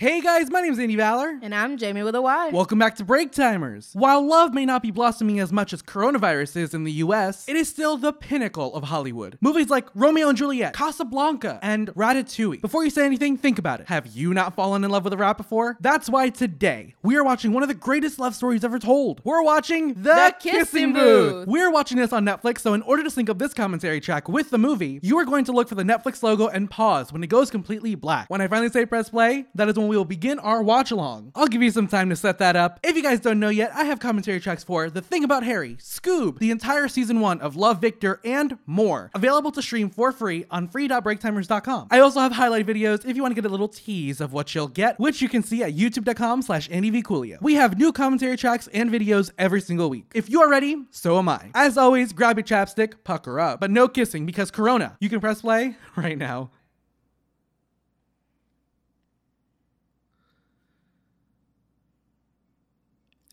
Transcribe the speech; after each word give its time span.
Hey 0.00 0.20
guys, 0.20 0.48
my 0.48 0.60
name 0.60 0.72
is 0.72 0.78
Andy 0.78 0.94
Valor. 0.94 1.40
And 1.42 1.52
I'm 1.52 1.76
Jamie 1.76 2.04
with 2.04 2.14
a 2.14 2.22
Y. 2.22 2.50
Welcome 2.50 2.78
back 2.78 2.94
to 2.98 3.04
Break 3.04 3.32
Timers. 3.32 3.90
While 3.94 4.24
love 4.24 4.54
may 4.54 4.64
not 4.64 4.80
be 4.80 4.92
blossoming 4.92 5.40
as 5.40 5.50
much 5.52 5.72
as 5.72 5.82
coronavirus 5.82 6.56
is 6.56 6.72
in 6.72 6.84
the 6.84 6.92
US, 6.92 7.48
it 7.48 7.56
is 7.56 7.68
still 7.68 7.96
the 7.96 8.12
pinnacle 8.12 8.72
of 8.76 8.84
Hollywood. 8.84 9.38
Movies 9.40 9.70
like 9.70 9.88
Romeo 9.96 10.28
and 10.28 10.38
Juliet, 10.38 10.72
Casablanca, 10.72 11.58
and 11.62 11.88
Ratatouille. 11.96 12.60
Before 12.60 12.84
you 12.84 12.90
say 12.90 13.06
anything, 13.06 13.36
think 13.36 13.58
about 13.58 13.80
it. 13.80 13.88
Have 13.88 14.06
you 14.06 14.32
not 14.32 14.54
fallen 14.54 14.84
in 14.84 14.90
love 14.92 15.02
with 15.02 15.14
a 15.14 15.16
rat 15.16 15.36
before? 15.36 15.76
That's 15.80 16.08
why 16.08 16.28
today 16.28 16.94
we 17.02 17.16
are 17.16 17.24
watching 17.24 17.52
one 17.52 17.64
of 17.64 17.68
the 17.68 17.74
greatest 17.74 18.20
love 18.20 18.36
stories 18.36 18.62
ever 18.62 18.78
told. 18.78 19.20
We're 19.24 19.42
watching 19.42 19.94
The, 19.94 20.14
The 20.14 20.34
Kissing 20.38 20.92
Booth. 20.92 21.48
We're 21.48 21.72
watching 21.72 21.98
this 21.98 22.12
on 22.12 22.24
Netflix, 22.24 22.60
so 22.60 22.72
in 22.72 22.82
order 22.82 23.02
to 23.02 23.10
sync 23.10 23.30
up 23.30 23.40
this 23.40 23.52
commentary 23.52 24.00
track 24.00 24.28
with 24.28 24.50
the 24.50 24.58
movie, 24.58 25.00
you 25.02 25.18
are 25.18 25.24
going 25.24 25.44
to 25.46 25.50
look 25.50 25.68
for 25.68 25.74
the 25.74 25.82
Netflix 25.82 26.22
logo 26.22 26.46
and 26.46 26.70
pause 26.70 27.12
when 27.12 27.24
it 27.24 27.26
goes 27.26 27.50
completely 27.50 27.96
black. 27.96 28.30
When 28.30 28.40
I 28.40 28.46
finally 28.46 28.70
say 28.70 28.86
press 28.86 29.08
play, 29.08 29.46
that 29.56 29.68
is 29.68 29.76
when 29.76 29.87
we 29.88 29.96
will 29.96 30.04
begin 30.04 30.38
our 30.38 30.62
watch 30.62 30.90
along. 30.90 31.32
I'll 31.34 31.46
give 31.46 31.62
you 31.62 31.70
some 31.70 31.88
time 31.88 32.10
to 32.10 32.16
set 32.16 32.38
that 32.38 32.56
up. 32.56 32.78
If 32.82 32.96
you 32.96 33.02
guys 33.02 33.20
don't 33.20 33.40
know 33.40 33.48
yet, 33.48 33.70
I 33.74 33.84
have 33.84 33.98
commentary 34.00 34.40
tracks 34.40 34.62
for 34.62 34.90
The 34.90 35.00
Thing 35.00 35.24
About 35.24 35.42
Harry, 35.42 35.76
Scoob, 35.80 36.38
the 36.38 36.50
entire 36.50 36.88
season 36.88 37.20
one 37.20 37.40
of 37.40 37.56
Love 37.56 37.80
Victor, 37.80 38.20
and 38.24 38.58
more. 38.66 39.10
Available 39.14 39.50
to 39.52 39.62
stream 39.62 39.90
for 39.90 40.12
free 40.12 40.44
on 40.50 40.68
free.breaktimers.com. 40.68 41.88
I 41.90 42.00
also 42.00 42.20
have 42.20 42.32
highlight 42.32 42.66
videos 42.66 43.04
if 43.06 43.16
you 43.16 43.22
want 43.22 43.32
to 43.32 43.40
get 43.40 43.48
a 43.48 43.50
little 43.52 43.68
tease 43.68 44.20
of 44.20 44.32
what 44.32 44.54
you'll 44.54 44.68
get, 44.68 44.98
which 44.98 45.22
you 45.22 45.28
can 45.28 45.42
see 45.42 45.62
at 45.62 45.74
youtube.com 45.74 46.42
slash 46.42 46.68
andyvcoolio. 46.68 47.40
We 47.40 47.54
have 47.54 47.78
new 47.78 47.92
commentary 47.92 48.36
tracks 48.36 48.68
and 48.72 48.90
videos 48.90 49.30
every 49.38 49.60
single 49.60 49.90
week. 49.90 50.10
If 50.14 50.28
you 50.28 50.42
are 50.42 50.50
ready, 50.50 50.84
so 50.90 51.18
am 51.18 51.28
I. 51.28 51.50
As 51.54 51.78
always, 51.78 52.12
grab 52.12 52.36
your 52.36 52.44
chapstick, 52.44 52.94
pucker 53.04 53.40
up, 53.40 53.60
but 53.60 53.70
no 53.70 53.88
kissing 53.88 54.26
because 54.26 54.50
Corona. 54.50 54.96
You 55.00 55.08
can 55.08 55.20
press 55.20 55.40
play 55.40 55.76
right 55.96 56.18
now. 56.18 56.50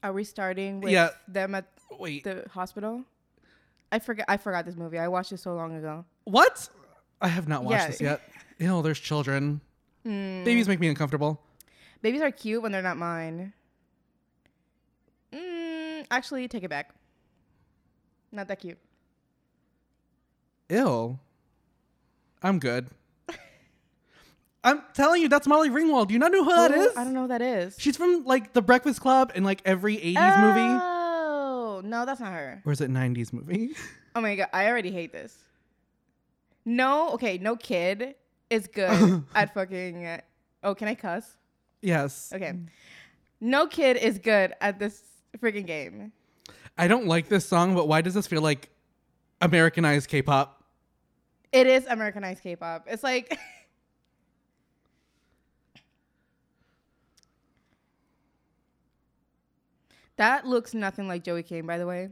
Are 0.05 0.13
we 0.13 0.23
starting 0.23 0.81
with 0.81 0.93
Yeah. 0.93 1.09
them 1.27 1.55
at 1.55 1.65
Wait, 1.99 2.23
the 2.23 2.45
hospital? 2.51 3.03
I 3.91 3.97
forgot. 3.97 4.25
I 4.29 4.37
forgot 4.37 4.63
this 4.63 4.75
movie. 4.75 4.99
I 4.99 5.07
watched 5.07 5.31
it 5.31 5.39
so 5.39 5.55
long 5.55 5.75
ago. 5.75 6.05
what? 6.25 6.69
I 7.21 7.27
have 7.27 7.47
not 7.47 7.63
watched 7.63 7.81
Yeah. 7.81 7.87
this 7.87 8.01
yet. 8.01 8.21
Ew, 8.59 8.83
there's 8.83 8.99
children. 8.99 9.61
Babies 10.03 10.67
make 10.67 10.79
me 10.79 10.87
uncomfortable. 10.89 11.41
Babies 12.03 12.21
are 12.21 12.29
cute 12.29 12.61
when 12.61 12.71
they're 12.71 12.83
not 12.83 12.97
mine. 12.97 13.51
Mm, 15.33 16.05
actually, 16.11 16.47
take 16.47 16.63
it 16.63 16.69
back. 16.69 16.93
Not 18.31 18.47
that 18.47 18.59
cute. 18.59 18.77
Ill. 20.69 21.19
I'm 22.43 22.59
good. 22.59 22.89
I'm 24.65 24.81
telling 24.93 25.21
you, 25.21 25.29
that's 25.29 25.47
Molly 25.47 25.69
Ringwald. 25.69 26.07
Do 26.07 26.13
you 26.13 26.19
not 26.19 26.31
know 26.31 26.43
who 26.43 26.49
that 26.49 26.71
is? 26.71 26.97
I 26.97 27.03
don't 27.03 27.13
know 27.13 27.21
who 27.21 27.27
that 27.29 27.41
is. 27.41 27.75
She's 27.79 27.95
from 27.95 28.25
like 28.25 28.53
The 28.53 28.61
Breakfast 28.61 28.99
Club 28.99 29.31
and 29.35 29.45
like 29.45 29.61
every 29.63 29.95
80s 29.95 30.41
movie. 30.41 30.81
Oh 30.81 31.81
no, 31.85 32.05
that's 32.05 32.19
not 32.19 32.33
her. 32.33 32.61
Or 32.65 32.71
is 32.71 32.81
it 32.81 32.89
90s 32.91 33.31
movie? 33.31 33.75
Oh 34.17 34.21
my 34.21 34.37
god, 34.37 34.47
I 34.53 34.67
already 34.67 34.91
hate 34.91 35.11
this. 35.11 35.35
No, 36.63 37.09
okay, 37.15 37.37
no 37.37 37.57
kid 37.57 38.15
is 38.49 38.65
good 38.67 39.23
at 39.35 39.53
fucking. 39.53 40.21
Oh, 40.63 40.73
can 40.73 40.87
I 40.87 40.95
cuss? 40.95 41.35
yes. 41.81 42.31
Okay, 42.33 42.53
no 43.41 43.67
kid 43.67 43.97
is 43.97 44.17
good 44.17 44.53
at 44.61 44.79
this 44.79 45.03
freaking 45.39 45.65
game. 45.67 46.13
I 46.77 46.87
don't 46.87 47.07
like 47.07 47.27
this 47.27 47.45
song, 47.45 47.75
but 47.75 47.89
why 47.89 47.99
does 47.99 48.13
this 48.13 48.25
feel 48.25 48.41
like 48.41 48.69
Americanized 49.41 50.07
K 50.09 50.21
pop? 50.21 50.63
It 51.51 51.67
is 51.67 51.85
Americanized 51.85 52.41
K-pop. 52.43 52.85
It's 52.89 53.03
like 53.03 53.37
that 60.17 60.45
looks 60.45 60.73
nothing 60.73 61.07
like 61.07 61.23
Joey 61.23 61.43
King, 61.43 61.65
by 61.65 61.77
the 61.77 61.85
way. 61.87 62.09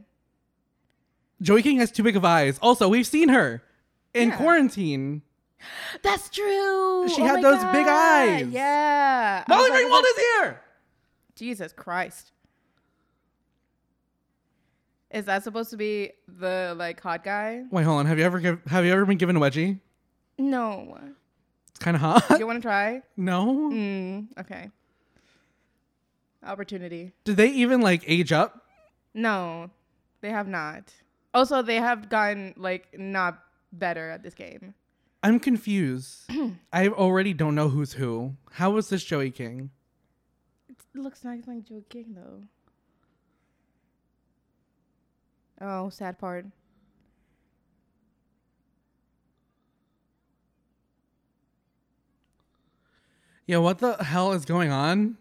Joey 1.42 1.62
King 1.62 1.78
has 1.78 1.90
too 1.90 2.02
big 2.02 2.16
of 2.16 2.24
eyes. 2.24 2.58
Also, 2.62 2.88
we've 2.88 3.06
seen 3.06 3.28
her 3.28 3.62
in 4.14 4.28
Yeah. 4.30 4.36
quarantine. 4.36 5.22
That's 6.02 6.28
true. 6.28 7.08
She 7.08 7.22
Oh 7.22 7.26
had 7.26 7.34
my 7.36 7.42
those 7.42 7.64
big 7.72 7.86
God. 7.86 7.88
eyes. 8.28 8.46
Yeah. 8.48 9.44
I 9.46 9.50
Molly 9.50 9.70
was 9.70 9.80
like- 9.80 9.86
Ringwald 9.86 10.02
is 10.10 10.16
here! 10.18 10.60
Jesus 11.36 11.72
Christ. 11.72 12.30
Is 15.10 15.26
that 15.26 15.44
supposed 15.44 15.70
to 15.70 15.76
be 15.76 16.10
the 16.26 16.74
like 16.76 17.00
hot 17.00 17.22
guy? 17.24 17.62
Wait, 17.70 17.84
hold 17.84 18.00
on. 18.00 18.06
Have 18.06 18.18
you 18.18 18.24
ever 18.24 18.40
give, 18.40 18.60
have 18.66 18.84
you 18.84 18.92
ever 18.92 19.04
been 19.06 19.18
given 19.18 19.36
a 19.36 19.40
wedgie? 19.40 19.78
No. 20.38 20.98
It's 21.70 21.78
kind 21.78 21.96
of 21.96 22.00
hot. 22.00 22.38
You 22.38 22.46
want 22.46 22.58
to 22.58 22.62
try? 22.62 23.02
no. 23.16 23.70
Mm, 23.72 24.26
okay. 24.40 24.70
Opportunity. 26.44 27.12
Did 27.24 27.36
they 27.36 27.48
even 27.48 27.80
like 27.80 28.04
age 28.06 28.32
up? 28.32 28.62
No, 29.14 29.70
they 30.20 30.30
have 30.30 30.48
not. 30.48 30.92
Also, 31.32 31.62
they 31.62 31.76
have 31.76 32.08
gotten 32.08 32.54
like 32.56 32.98
not 32.98 33.38
better 33.72 34.10
at 34.10 34.22
this 34.22 34.34
game. 34.34 34.74
I'm 35.22 35.40
confused. 35.40 36.30
I 36.72 36.88
already 36.88 37.32
don't 37.32 37.54
know 37.54 37.70
who's 37.70 37.94
who. 37.94 38.34
How 38.52 38.70
was 38.70 38.90
this 38.90 39.02
Joey 39.02 39.30
King? 39.30 39.70
It 40.68 40.76
looks 40.94 41.24
nice 41.24 41.46
like 41.46 41.64
Joe 41.64 41.82
King 41.88 42.14
though. 42.14 42.42
Oh, 45.60 45.88
sad 45.88 46.18
part. 46.18 46.46
Yeah, 53.46 53.58
what 53.58 53.78
the 53.78 54.02
hell 54.02 54.32
is 54.32 54.44
going 54.44 54.70
on? 54.70 55.16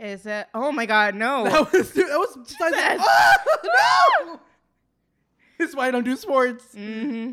Is 0.00 0.24
it? 0.24 0.46
Oh 0.54 0.72
my 0.72 0.86
God, 0.86 1.14
no! 1.14 1.44
That 1.50 1.72
was 1.72 1.92
that 1.92 2.08
was 2.18 2.34
Jesus. 2.48 2.58
Ah, 2.64 3.36
no. 4.24 4.40
This 5.58 5.68
is 5.70 5.76
why 5.76 5.88
I 5.88 5.90
don't 5.90 6.04
do 6.04 6.16
sports. 6.16 6.64
hmm 6.74 7.32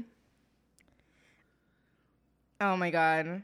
Oh 2.59 2.75
my 2.75 2.89
God. 2.91 3.43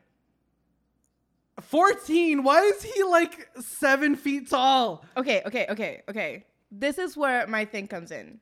14. 1.62 2.44
Why 2.44 2.62
is 2.63 2.81
he 2.83 3.03
like 3.03 3.47
seven 3.62 4.16
feet 4.17 4.50
tall? 4.50 5.06
Okay, 5.16 5.41
okay, 5.45 5.67
okay, 5.69 6.01
okay. 6.09 6.45
This 6.69 6.97
is 6.97 7.16
where 7.16 7.47
my 7.47 7.63
thing 7.63 7.88
comes 7.88 8.12
in. 8.12 8.41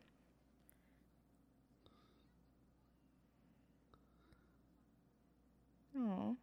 Oh, 5.95 6.35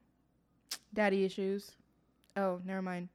daddy 0.95 1.25
issues. 1.25 1.73
Oh, 2.37 2.61
never 2.65 2.83
mind. 2.83 3.09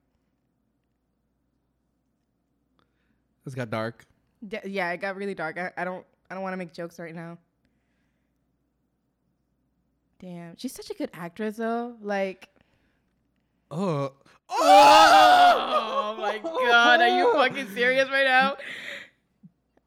This 3.46 3.56
got 3.56 3.70
dark. 3.70 4.06
Da- 4.48 4.62
yeah, 4.66 4.92
it 4.92 5.02
got 5.02 5.16
really 5.16 5.36
dark. 5.36 5.58
I, 5.58 5.72
I 5.78 5.84
don't. 5.84 6.06
I 6.30 6.34
don't 6.34 6.44
want 6.44 6.54
to 6.54 6.58
make 6.58 6.74
jokes 6.74 7.00
right 7.00 7.14
now. 7.14 7.38
Damn, 10.20 10.56
she's 10.58 10.74
such 10.74 10.90
a 10.90 10.94
good 10.94 11.10
actress 11.14 11.58
though. 11.58 11.96
Like, 12.02 12.48
Oh. 13.70 14.14
Oh! 14.50 16.16
oh 16.16 16.16
my 16.18 16.38
god, 16.38 17.02
are 17.02 17.18
you 17.18 17.34
fucking 17.34 17.70
serious 17.70 18.08
right 18.10 18.26
now? 18.26 18.56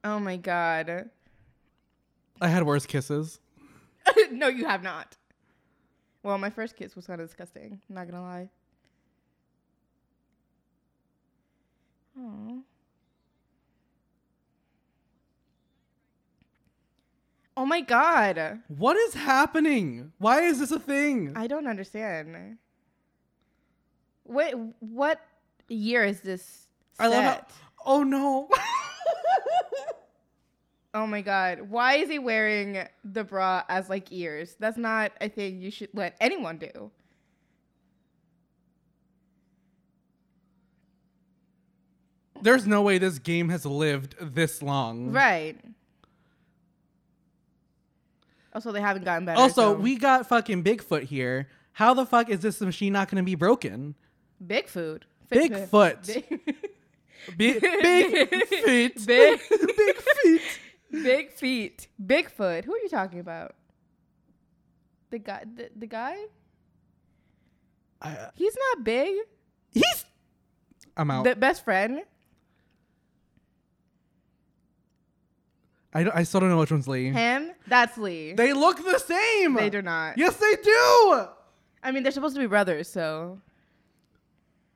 Oh 0.05 0.19
my 0.19 0.37
god. 0.37 1.09
I 2.41 2.49
had 2.49 2.65
worse 2.65 2.85
kisses. 2.85 3.41
no, 4.31 4.49
you 4.49 4.67
have 4.67 4.83
not. 4.83 5.17
Well, 6.23 6.37
my 6.37 6.51
first 6.51 6.77
kiss 6.77 6.97
was 6.97 7.07
kind 7.07 7.21
of 7.21 7.29
disgusting. 7.29 7.81
I'm 7.89 7.95
not 7.95 8.11
gonna 8.11 8.23
lie. 8.23 8.49
Aw. 12.21 12.59
Oh 17.57 17.65
my 17.65 17.81
god. 17.81 18.61
What 18.69 18.97
is 18.97 19.15
happening? 19.15 20.13
Why 20.19 20.43
is 20.43 20.59
this 20.59 20.71
a 20.71 20.79
thing? 20.79 21.33
I 21.35 21.47
don't 21.47 21.67
understand. 21.67 22.59
Wait, 24.25 24.55
what 24.81 25.21
year 25.69 26.05
is 26.05 26.21
this? 26.21 26.67
I 26.99 27.07
love 27.09 27.25
how- 27.25 27.31
set? 27.33 27.51
Oh 27.85 28.03
no. 28.03 28.49
Oh 30.97 31.07
my 31.07 31.21
god. 31.21 31.61
Why 31.69 31.97
is 31.97 32.09
he 32.09 32.19
wearing 32.19 32.89
the 33.05 33.23
bra 33.23 33.65
as 33.69 33.91
like 33.91 34.11
ears? 34.11 34.57
That's 34.59 34.79
not 34.79 35.13
a 35.21 35.29
thing 35.29 35.61
you 35.61 35.71
should 35.71 35.91
let 35.93 36.17
anyone 36.23 36.57
do. 36.57 36.91
There's 42.41 42.67
no 42.67 42.81
way 42.81 42.97
this 42.97 43.19
game 43.19 43.51
has 43.51 43.67
lived 43.67 44.15
this 44.19 44.63
long. 44.63 45.13
Right. 45.13 45.59
Also, 48.57 48.73
they 48.73 48.81
haven't 48.81 49.05
gotten 49.05 49.27
better. 49.27 49.39
Also, 49.39 49.55
so- 49.55 49.73
we 49.75 49.97
got 49.99 50.27
fucking 50.27 50.65
Bigfoot 50.65 51.03
here. 51.03 51.47
How 51.73 51.93
the 51.93 52.07
fuck 52.07 52.31
is 52.31 52.41
this 52.41 52.59
machine 52.63 52.95
not 52.95 53.11
going 53.11 53.23
to 53.23 53.27
be 53.27 53.35
broken? 53.35 53.95
big 54.45 54.67
food. 54.67 55.05
Bigfoot. 55.31 56.07
Big, 56.07 56.41
Big, 57.37 57.61
big 57.83 58.47
feet. 58.49 59.07
Big- 59.07 59.41
big 59.77 59.97
feet. 60.23 60.43
big 60.91 61.31
feet. 61.33 61.89
Bigfoot. 62.03 62.65
Who 62.65 62.73
are 62.75 62.79
you 62.79 62.89
talking 62.89 63.19
about? 63.21 63.55
The 65.11 65.19
guy. 65.19 65.45
The, 65.55 65.69
the 65.77 65.87
guy. 65.87 66.17
I, 68.01 68.11
uh, 68.13 68.31
He's 68.37 68.57
not 68.71 68.85
big. 68.85 69.17
he's 69.71 70.05
I'm 70.97 71.11
out. 71.11 71.25
The 71.25 71.37
best 71.37 71.63
friend. 71.65 72.01
I, 75.97 76.19
I 76.19 76.23
still 76.25 76.41
don't 76.41 76.51
know 76.51 76.59
which 76.59 76.71
one's 76.71 76.87
Lee. 76.89 77.11
Him. 77.11 77.53
That's 77.67 77.97
Lee. 77.97 78.33
They 78.35 78.53
look 78.53 78.77
the 78.85 78.99
same. 78.99 79.55
They 79.55 79.71
do 79.71 79.83
not. 79.83 80.19
Yes, 80.19 80.37
they 80.37 80.55
do. 80.63 81.27
I 81.83 81.91
mean, 81.93 82.03
they're 82.03 82.13
supposed 82.13 82.35
to 82.35 82.41
be 82.41 82.47
brothers, 82.47 82.89
so 82.89 83.41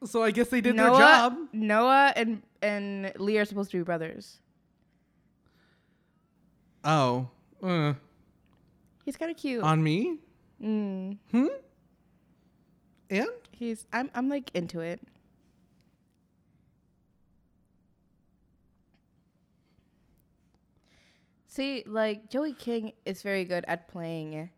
So 0.05 0.23
I 0.23 0.31
guess 0.31 0.49
they 0.49 0.61
did 0.61 0.77
Noah, 0.77 0.91
their 0.91 1.01
job. 1.01 1.37
Noah 1.53 2.13
and 2.17 2.43
and 2.63 3.13
Lee 3.19 3.39
are 3.39 3.45
supposed 3.45 3.71
to 3.73 3.77
be 3.79 3.83
brothers. 3.83 4.39
Oh. 6.85 7.29
Uh, 7.63 7.95
He's 9.05 9.17
kind 9.17 9.31
of 9.31 9.37
cute. 9.37 9.63
on 9.63 9.83
me? 9.83 10.19
mm, 10.63 11.17
Hmm? 11.31 11.47
And? 13.11 13.29
he's. 13.53 13.87
I'm. 13.93 14.11
I'm 14.15 14.29
like 14.29 14.51
into 14.55 14.81
it. 14.81 15.01
See, 21.61 21.85
like 21.87 22.31
Joey 22.31 22.55
King 22.55 22.93
is 23.05 23.21
very 23.21 23.45
good 23.45 23.67
at 23.69 23.87
playing 23.87 24.49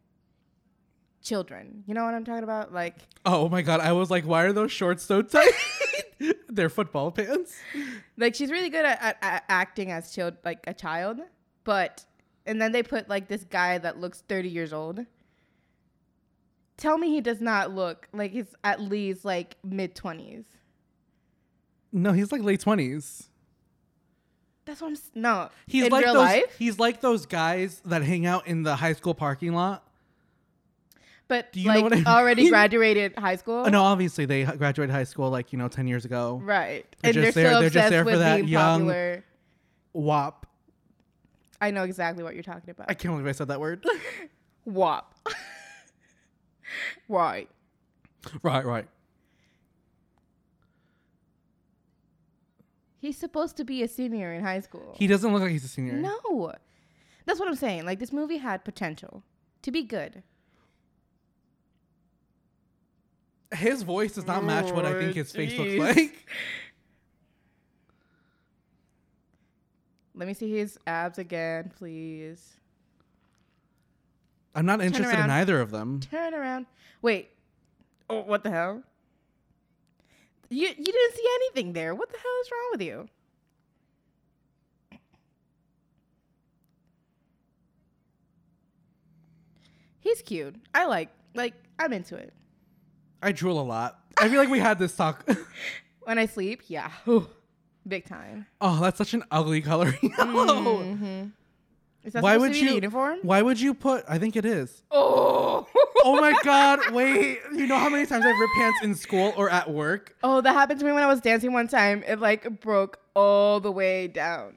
children. 1.20 1.82
You 1.88 1.94
know 1.94 2.04
what 2.04 2.14
I'm 2.14 2.24
talking 2.24 2.44
about? 2.44 2.72
Like, 2.72 2.94
Oh 3.26 3.48
my 3.48 3.60
god, 3.60 3.80
I 3.80 3.90
was 3.90 4.08
like, 4.08 4.24
why 4.24 4.44
are 4.44 4.52
those 4.52 4.70
shorts 4.70 5.02
so 5.02 5.20
tight? 5.20 5.50
They're 6.48 6.68
football 6.68 7.10
pants. 7.10 7.58
like 8.16 8.36
she's 8.36 8.52
really 8.52 8.68
good 8.68 8.84
at, 8.84 9.02
at, 9.02 9.18
at 9.20 9.44
acting 9.48 9.90
as 9.90 10.14
child, 10.14 10.36
like 10.44 10.60
a 10.68 10.74
child. 10.74 11.18
But 11.64 12.04
and 12.46 12.62
then 12.62 12.70
they 12.70 12.84
put 12.84 13.08
like 13.08 13.26
this 13.26 13.42
guy 13.42 13.78
that 13.78 13.98
looks 13.98 14.22
30 14.28 14.48
years 14.48 14.72
old. 14.72 15.04
Tell 16.76 16.98
me 16.98 17.08
he 17.08 17.20
does 17.20 17.40
not 17.40 17.74
look 17.74 18.06
like 18.12 18.30
he's 18.30 18.54
at 18.62 18.80
least 18.80 19.24
like 19.24 19.56
mid 19.64 19.96
20s. 19.96 20.44
No, 21.90 22.12
he's 22.12 22.30
like 22.30 22.42
late 22.42 22.60
twenties. 22.60 23.28
That's 24.64 24.80
what 24.80 24.88
I'm. 24.88 24.92
s- 24.94 25.10
No, 25.14 25.48
He's 25.66 25.84
in 25.86 25.90
like 25.92 26.04
real 26.04 26.14
those. 26.14 26.22
life. 26.22 26.56
He's 26.58 26.78
like 26.78 27.00
those 27.00 27.26
guys 27.26 27.80
that 27.84 28.02
hang 28.02 28.26
out 28.26 28.46
in 28.46 28.62
the 28.62 28.76
high 28.76 28.92
school 28.92 29.14
parking 29.14 29.52
lot. 29.52 29.84
But 31.28 31.52
Do 31.52 31.60
you 31.60 31.68
know 31.68 31.74
like 31.74 31.82
what 31.84 31.92
I 31.92 31.96
mean? 31.96 32.06
already 32.06 32.42
mean? 32.42 32.50
graduated 32.52 33.14
high 33.16 33.36
school. 33.36 33.62
Oh, 33.66 33.70
no, 33.70 33.82
obviously 33.82 34.26
they 34.26 34.42
h- 34.42 34.58
graduated 34.58 34.94
high 34.94 35.04
school 35.04 35.30
like 35.30 35.52
you 35.52 35.58
know 35.58 35.68
ten 35.68 35.86
years 35.86 36.04
ago. 36.04 36.40
Right. 36.44 36.84
They're 37.00 37.08
and 37.10 37.16
they're 37.16 37.24
just 37.24 37.34
there- 37.34 37.46
still 37.48 37.60
they're 37.60 37.70
just 37.70 37.76
obsessed 37.76 37.90
there 37.90 38.04
for 38.04 38.10
with 38.10 38.20
that 38.20 38.36
being 38.36 38.48
young- 38.48 38.80
popular. 38.80 39.24
WAP. 39.94 40.46
I 41.60 41.70
know 41.70 41.84
exactly 41.84 42.22
what 42.24 42.34
you're 42.34 42.42
talking 42.42 42.70
about. 42.70 42.90
I 42.90 42.94
can't 42.94 43.12
believe 43.14 43.26
I 43.26 43.32
said 43.32 43.48
that 43.48 43.60
word. 43.60 43.84
WAP. 44.64 45.14
right. 47.08 47.48
right, 48.42 48.64
right. 48.64 48.86
He's 53.02 53.18
supposed 53.18 53.56
to 53.56 53.64
be 53.64 53.82
a 53.82 53.88
senior 53.88 54.32
in 54.32 54.44
high 54.44 54.60
school. 54.60 54.94
He 54.96 55.08
doesn't 55.08 55.32
look 55.32 55.42
like 55.42 55.50
he's 55.50 55.64
a 55.64 55.68
senior. 55.68 55.94
no. 55.94 56.52
That's 57.26 57.40
what 57.40 57.48
I'm 57.48 57.56
saying. 57.56 57.84
Like 57.84 57.98
this 57.98 58.12
movie 58.12 58.36
had 58.36 58.64
potential 58.64 59.24
to 59.62 59.72
be 59.72 59.82
good. 59.82 60.22
His 63.52 63.82
voice 63.82 64.12
does 64.12 64.28
not 64.28 64.44
match 64.44 64.70
what 64.70 64.84
I 64.84 64.92
think 64.92 65.16
his 65.16 65.32
face 65.32 65.52
jeez. 65.52 65.78
looks 65.78 65.96
like. 65.96 66.26
Let 70.14 70.28
me 70.28 70.34
see 70.34 70.52
his 70.56 70.78
abs 70.86 71.18
again, 71.18 71.72
please. 71.76 72.60
I'm 74.54 74.64
not 74.64 74.80
interested 74.80 75.18
in 75.18 75.28
either 75.28 75.60
of 75.60 75.72
them. 75.72 75.98
Turn 76.08 76.34
around. 76.34 76.66
Wait. 77.02 77.30
Oh, 78.08 78.20
what 78.20 78.44
the 78.44 78.50
hell? 78.50 78.84
You 80.52 80.68
you 80.68 80.84
didn't 80.84 81.14
see 81.16 81.26
anything 81.36 81.72
there. 81.72 81.94
What 81.94 82.10
the 82.10 82.18
hell 82.18 82.40
is 82.42 82.50
wrong 82.50 82.68
with 82.72 82.82
you? 82.82 83.08
He's 90.00 90.22
cute. 90.22 90.56
I 90.74 90.86
like 90.86 91.08
like 91.34 91.54
I'm 91.78 91.92
into 91.92 92.16
it. 92.16 92.32
I 93.22 93.32
drool 93.32 93.60
a 93.60 93.62
lot. 93.62 93.98
I 94.18 94.28
feel 94.28 94.38
like 94.38 94.50
we 94.50 94.58
had 94.58 94.78
this 94.78 94.94
talk. 94.94 95.28
When 96.04 96.18
I 96.18 96.26
sleep, 96.26 96.62
yeah. 96.66 96.90
Ooh, 97.06 97.28
big 97.86 98.06
time. 98.06 98.46
oh, 98.60 98.80
that's 98.80 98.98
such 98.98 99.14
an 99.14 99.22
ugly 99.30 99.60
color 99.62 99.94
yellow. 100.02 100.82
Mhm. 100.82 101.30
Is 102.04 102.14
that 102.14 102.22
Why 102.22 102.36
would 102.36 102.48
to 102.48 102.52
be 102.52 102.58
you? 102.60 102.68
the 102.70 102.74
uniform? 102.74 103.18
Why 103.22 103.42
would 103.42 103.60
you 103.60 103.74
put? 103.74 104.04
I 104.08 104.18
think 104.18 104.36
it 104.36 104.44
is. 104.44 104.82
Oh. 104.92 105.66
Oh 106.04 106.20
my 106.20 106.34
god! 106.42 106.90
Wait, 106.92 107.38
you 107.54 107.66
know 107.68 107.78
how 107.78 107.88
many 107.88 108.04
times 108.06 108.24
I've 108.26 108.36
ripped 108.40 108.54
pants 108.56 108.78
in 108.82 108.94
school 108.96 109.32
or 109.36 109.48
at 109.48 109.70
work? 109.70 110.16
Oh, 110.24 110.40
that 110.40 110.52
happened 110.52 110.80
to 110.80 110.86
me 110.86 110.90
when 110.90 111.02
I 111.02 111.06
was 111.06 111.20
dancing 111.20 111.52
one 111.52 111.68
time. 111.68 112.02
It 112.06 112.18
like 112.18 112.60
broke 112.60 112.98
all 113.14 113.60
the 113.60 113.70
way 113.70 114.08
down. 114.08 114.56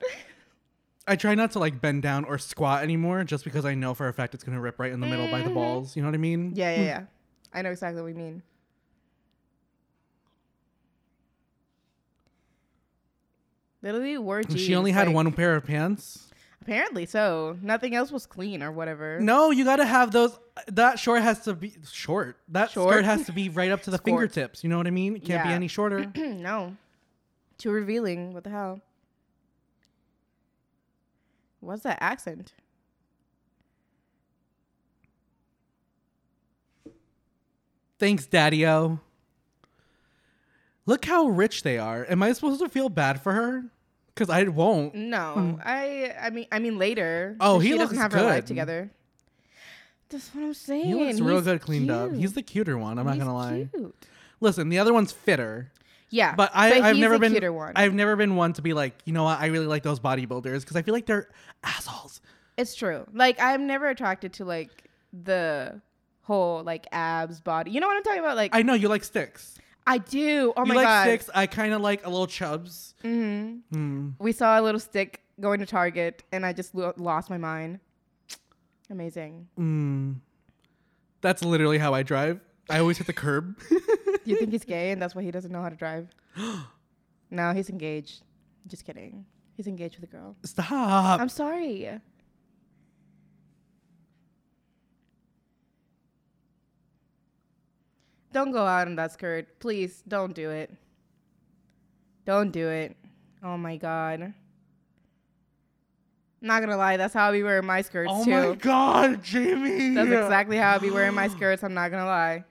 I 1.08 1.16
try 1.16 1.36
not 1.36 1.52
to 1.52 1.60
like 1.60 1.80
bend 1.82 2.02
down 2.02 2.26
or 2.26 2.40
squat 2.40 2.82
anymore, 2.82 3.24
just 3.26 3.44
because 3.44 3.64
I 3.66 3.76
know 3.76 3.94
for 3.94 4.08
a 4.08 4.14
fact 4.14 4.34
it's 4.34 4.44
gonna 4.44 4.60
rip 4.60 4.80
right 4.80 4.92
in 4.92 5.00
the 5.02 5.06
middle 5.08 5.30
by 5.30 5.42
the 5.42 5.50
Mhm. 5.52 5.54
balls. 5.54 5.96
You 5.96 6.02
know 6.02 6.08
what 6.08 6.16
I 6.16 6.20
mean? 6.20 6.54
Yeah, 6.56 6.76
yeah, 6.76 6.82
yeah. 6.84 7.02
I 7.54 7.62
know 7.62 7.70
exactly 7.70 8.02
what 8.02 8.08
you 8.08 8.16
mean. 8.16 8.42
Literally 13.82 14.18
wore 14.18 14.42
jeans. 14.44 14.62
She 14.62 14.76
only 14.76 14.92
had 14.92 15.08
like- 15.08 15.16
one 15.16 15.32
pair 15.32 15.56
of 15.56 15.66
pants. 15.66 16.25
Apparently 16.66 17.06
so. 17.06 17.60
Nothing 17.62 17.94
else 17.94 18.12
was 18.12 18.26
clean 18.26 18.64
or 18.64 18.72
whatever. 18.72 19.20
No, 19.20 19.52
you 19.52 19.64
gotta 19.64 19.86
have 19.86 20.10
those. 20.10 20.36
That 20.68 20.98
short 20.98 21.22
has 21.22 21.42
to 21.42 21.54
be 21.54 21.76
short. 21.92 22.38
That 22.48 22.72
Short? 22.72 22.92
skirt 22.92 23.06
has 23.06 23.28
to 23.28 23.32
be 23.32 23.50
right 23.50 23.70
up 23.70 23.84
to 23.84 23.92
the 23.92 24.00
Skort. 24.00 24.04
fingertips. 24.06 24.64
You 24.64 24.72
know 24.72 24.78
what 24.78 24.88
I 24.88 24.90
mean? 24.90 25.16
It 25.16 25.24
can't 25.24 25.44
be 25.48 25.54
any 25.54 25.68
shorter. 25.68 26.12
no. 26.16 26.76
Too 27.60 27.70
revealing. 27.70 28.34
What 28.34 28.46
the 28.46 28.50
hell? 28.50 28.82
What's 31.60 31.84
that 31.84 32.00
accent? 32.02 32.54
Thanks, 38.00 38.26
Daddy 38.26 38.66
O. 38.66 39.00
Look 40.86 41.06
how 41.06 41.28
rich 41.28 41.64
they 41.64 41.78
are. 41.78 42.06
Am 42.10 42.22
I 42.24 42.34
supposed 42.34 42.60
to 42.62 42.70
feel 42.70 42.90
bad 42.90 43.22
for 43.22 43.34
her? 43.34 43.66
Because 44.16 44.30
I 44.30 44.44
won't. 44.44 44.96
No, 44.96 45.34
hmm. 45.34 45.62
I. 45.64 46.14
I 46.20 46.30
mean, 46.30 46.48
I 46.52 46.60
mean 46.60 46.78
later. 46.80 47.36
Oh, 47.40 47.58
if 47.58 47.64
he 47.64 47.70
she 47.70 47.74
looks 47.76 47.92
doesn't 47.92 48.02
have 48.02 48.14
her 48.14 48.24
life 48.24 48.46
together. 48.46 48.90
That's 50.10 50.34
what 50.34 50.44
I'm 50.44 50.54
saying. 50.54 50.86
He 50.86 50.94
looks 50.94 51.20
real 51.20 51.36
He's 51.36 51.46
good 51.46 51.62
cleaned 51.62 51.92
up. 51.92 52.14
He's 52.14 52.34
the 52.34 52.42
cuter 52.42 52.78
one. 52.78 52.98
I'm 52.98 53.06
not 53.06 53.16
He's 53.16 53.24
gonna 53.24 53.36
lie. 53.36 53.70
cute. 53.74 53.96
Listen, 54.40 54.70
the 54.70 54.80
other 54.80 54.94
one's 54.94 55.12
fitter. 55.12 55.72
Yeah, 56.10 56.36
But 56.36 56.52
I, 56.54 56.80
I've 56.82 56.98
never 56.98 57.18
been. 57.18 57.54
one. 57.54 57.74
I've 57.76 57.94
never 57.94 58.16
been 58.16 58.36
one 58.36 58.54
to 58.54 58.62
be 58.62 58.74
like, 58.74 58.94
you 59.06 59.12
know 59.12 59.24
what? 59.24 59.40
I 59.40 59.48
really 59.48 59.66
like 59.66 59.84
those 59.84 60.00
bodybuilders 60.00 60.62
because 60.62 60.76
I 60.76 60.82
feel 60.82 60.94
like 60.94 61.08
they're 61.08 61.28
assholes. 61.64 62.22
It's 62.58 62.76
true. 62.76 63.06
Like 63.12 63.42
I'm 63.42 63.68
never 63.68 63.90
attracted 63.90 64.34
to 64.34 64.46
like 64.46 64.70
the 65.12 65.82
whole 66.22 66.64
like 66.64 66.88
abs 66.92 67.42
body. 67.42 67.72
You 67.72 67.80
know 67.82 67.88
what 67.88 67.98
I'm 67.98 68.04
talking 68.04 68.20
about? 68.20 68.38
Like 68.38 68.56
I, 68.56 68.60
I 68.60 68.62
know 68.62 68.76
you 68.76 68.88
like 68.88 69.04
sticks. 69.04 69.58
Do. 70.00 70.54
Oh 70.58 70.64
you 70.64 70.70
my 70.70 70.76
like 70.76 70.86
god. 70.86 71.04
sticks. 71.04 71.30
I 71.34 71.46
kind 71.48 71.74
of 71.74 71.82
like 71.82 72.06
a 72.06 72.10
little 72.10 72.28
chubs. 72.28 72.94
hmm 73.02 73.58
Hmm. 73.72 74.10
We 74.20 74.32
saw 74.32 74.60
a 74.60 74.62
little 74.62 74.80
stick 74.80 75.22
going 75.40 75.60
to 75.60 75.66
Target, 75.66 76.24
and 76.32 76.46
I 76.46 76.54
just 76.54 76.74
lo- 76.76 76.94
lost 76.98 77.30
my 77.30 77.38
mind. 77.38 77.80
Amazing. 78.90 79.48
Mm. 79.60 80.16
That's 81.22 81.44
literally 81.44 81.78
how 81.78 81.94
I 81.94 82.04
drive. 82.04 82.40
I 82.70 82.80
always 82.80 82.98
hit 82.98 83.08
the 83.08 83.14
curb. 83.14 83.58
You 84.28 84.36
think 84.38 84.52
he's 84.52 84.66
gay, 84.66 84.90
and 84.90 85.00
that's 85.00 85.14
why 85.14 85.22
he 85.22 85.30
doesn't 85.30 85.52
know 85.52 85.62
how 85.62 85.70
to 85.70 85.76
drive? 85.76 86.08
no, 87.30 87.54
he's 87.54 87.70
engaged. 87.70 88.24
Just 88.66 88.84
kidding. 88.84 89.24
He's 89.56 89.68
engaged 89.68 90.00
with 90.00 90.10
a 90.10 90.12
girl. 90.12 90.36
Stop. 90.44 91.22
I'm 91.22 91.30
sorry. 91.30 91.92
Don't 98.36 98.52
go 98.52 98.66
out 98.66 98.90
in 98.90 98.98
that 98.98 99.14
skirt. 99.14 99.62
Please 99.62 100.04
don't 100.10 100.36
do 100.36 100.50
it. 100.50 100.70
Don't 102.26 102.52
do 102.52 102.68
it. 102.68 102.98
Oh 103.42 103.56
my 103.56 103.78
god. 103.78 104.34
Not 106.42 106.60
gonna 106.60 106.76
lie, 106.76 106.98
that's 106.98 107.14
how 107.14 107.30
I 107.30 107.32
be 107.32 107.44
wearing 107.44 107.66
my 107.66 107.82
skirts 107.82 108.12
oh 108.14 108.26
too. 108.26 108.32
my 108.32 108.56
god, 108.56 109.24
Jamie. 109.24 109.96
That's 109.96 110.10
exactly 110.10 110.58
how 110.58 110.76
I 110.76 110.80
be 110.80 110.92
wearing 110.92 111.16
my 111.16 111.30
skirts. 111.30 111.64
I'm 111.64 111.74
not 111.74 111.92
gonna 111.92 112.06
lie. 112.06 112.44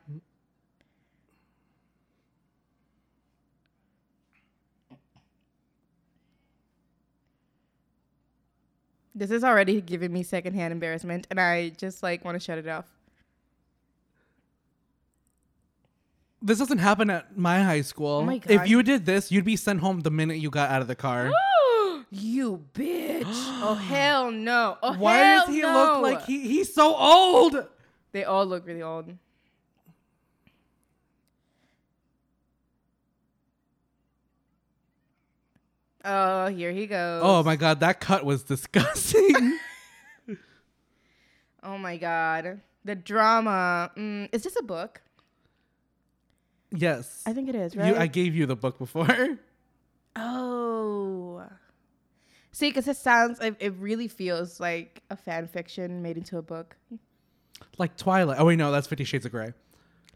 This 9.15 9.31
is 9.31 9.45
already 9.45 9.83
giving 9.83 10.15
me 10.15 10.23
secondhand 10.23 10.73
embarrassment, 10.73 11.27
and 11.29 11.39
I 11.39 11.69
just 11.69 12.03
like 12.03 12.25
want 12.25 12.37
to 12.37 12.41
shut 12.41 12.57
it 12.57 12.67
off. 12.69 12.94
This 16.45 16.59
doesn't 16.59 16.77
happen 16.77 17.09
at 17.09 17.39
my 17.39 17.63
high 17.63 17.81
school. 17.81 18.19
Oh 18.19 18.23
my 18.23 18.39
If 18.47 18.69
you 18.69 18.83
did 18.83 19.07
this, 19.07 19.33
you'd 19.33 19.47
be 19.47 19.57
sent 19.57 19.81
home 19.81 20.01
the 20.01 20.11
minute 20.11 20.37
you 20.37 20.51
got 20.51 20.71
out 20.71 20.83
of 20.83 20.89
the 20.89 20.95
car. 20.95 21.33
you 22.11 22.63
bitch! 22.75 23.23
oh 23.27 23.75
hell 23.75 24.31
no! 24.31 24.77
Oh 24.83 24.93
Why 24.93 25.17
hell 25.17 25.47
does 25.47 25.55
he 25.55 25.63
no. 25.63 25.73
look 25.73 26.03
like 26.03 26.27
he, 26.27 26.41
he's 26.47 26.75
so 26.75 26.95
old? 26.95 27.67
They 28.13 28.25
all 28.25 28.45
look 28.45 28.67
really 28.67 28.83
old. 28.83 29.15
Oh, 36.05 36.49
here 36.49 36.73
he 36.73 36.87
goes. 36.87 37.23
Oh 37.25 37.43
my 37.43 37.57
god, 37.57 37.81
that 37.81 38.01
cut 38.01 38.23
was 38.25 38.43
disgusting. 38.55 39.59
Oh 41.67 41.79
my 41.79 41.97
god. 41.97 42.61
The 42.85 42.95
drama. 42.95 43.91
Mm, 43.97 44.29
is 44.35 44.43
this 44.43 44.55
a 44.61 44.63
book? 44.63 45.01
Yes. 46.75 47.23
I 47.27 47.33
think 47.33 47.49
it 47.49 47.55
is, 47.55 47.75
You, 47.75 47.81
right? 47.83 47.97
I 47.97 48.07
gave 48.07 48.35
you 48.35 48.47
the 48.47 48.57
book 48.57 48.79
before. 48.79 49.07
oh. 50.17 51.45
See, 52.53 52.69
because 52.69 52.87
it 52.87 52.97
sounds, 52.97 53.41
it, 53.41 53.57
it 53.59 53.75
really 53.79 54.09
feels 54.09 54.61
like 54.61 55.03
a 55.11 55.17
fan 55.17 55.49
fiction 55.49 56.03
made 56.03 56.17
into 56.17 56.39
a 56.39 56.43
book. 56.43 56.77
like 57.79 57.97
Twilight. 57.97 58.39
Oh 58.39 58.45
wait, 58.47 58.57
no, 58.57 58.71
that's 58.71 58.87
Fifty 58.87 59.05
Shades 59.05 59.25
of 59.27 59.33
Grey. 59.33 59.53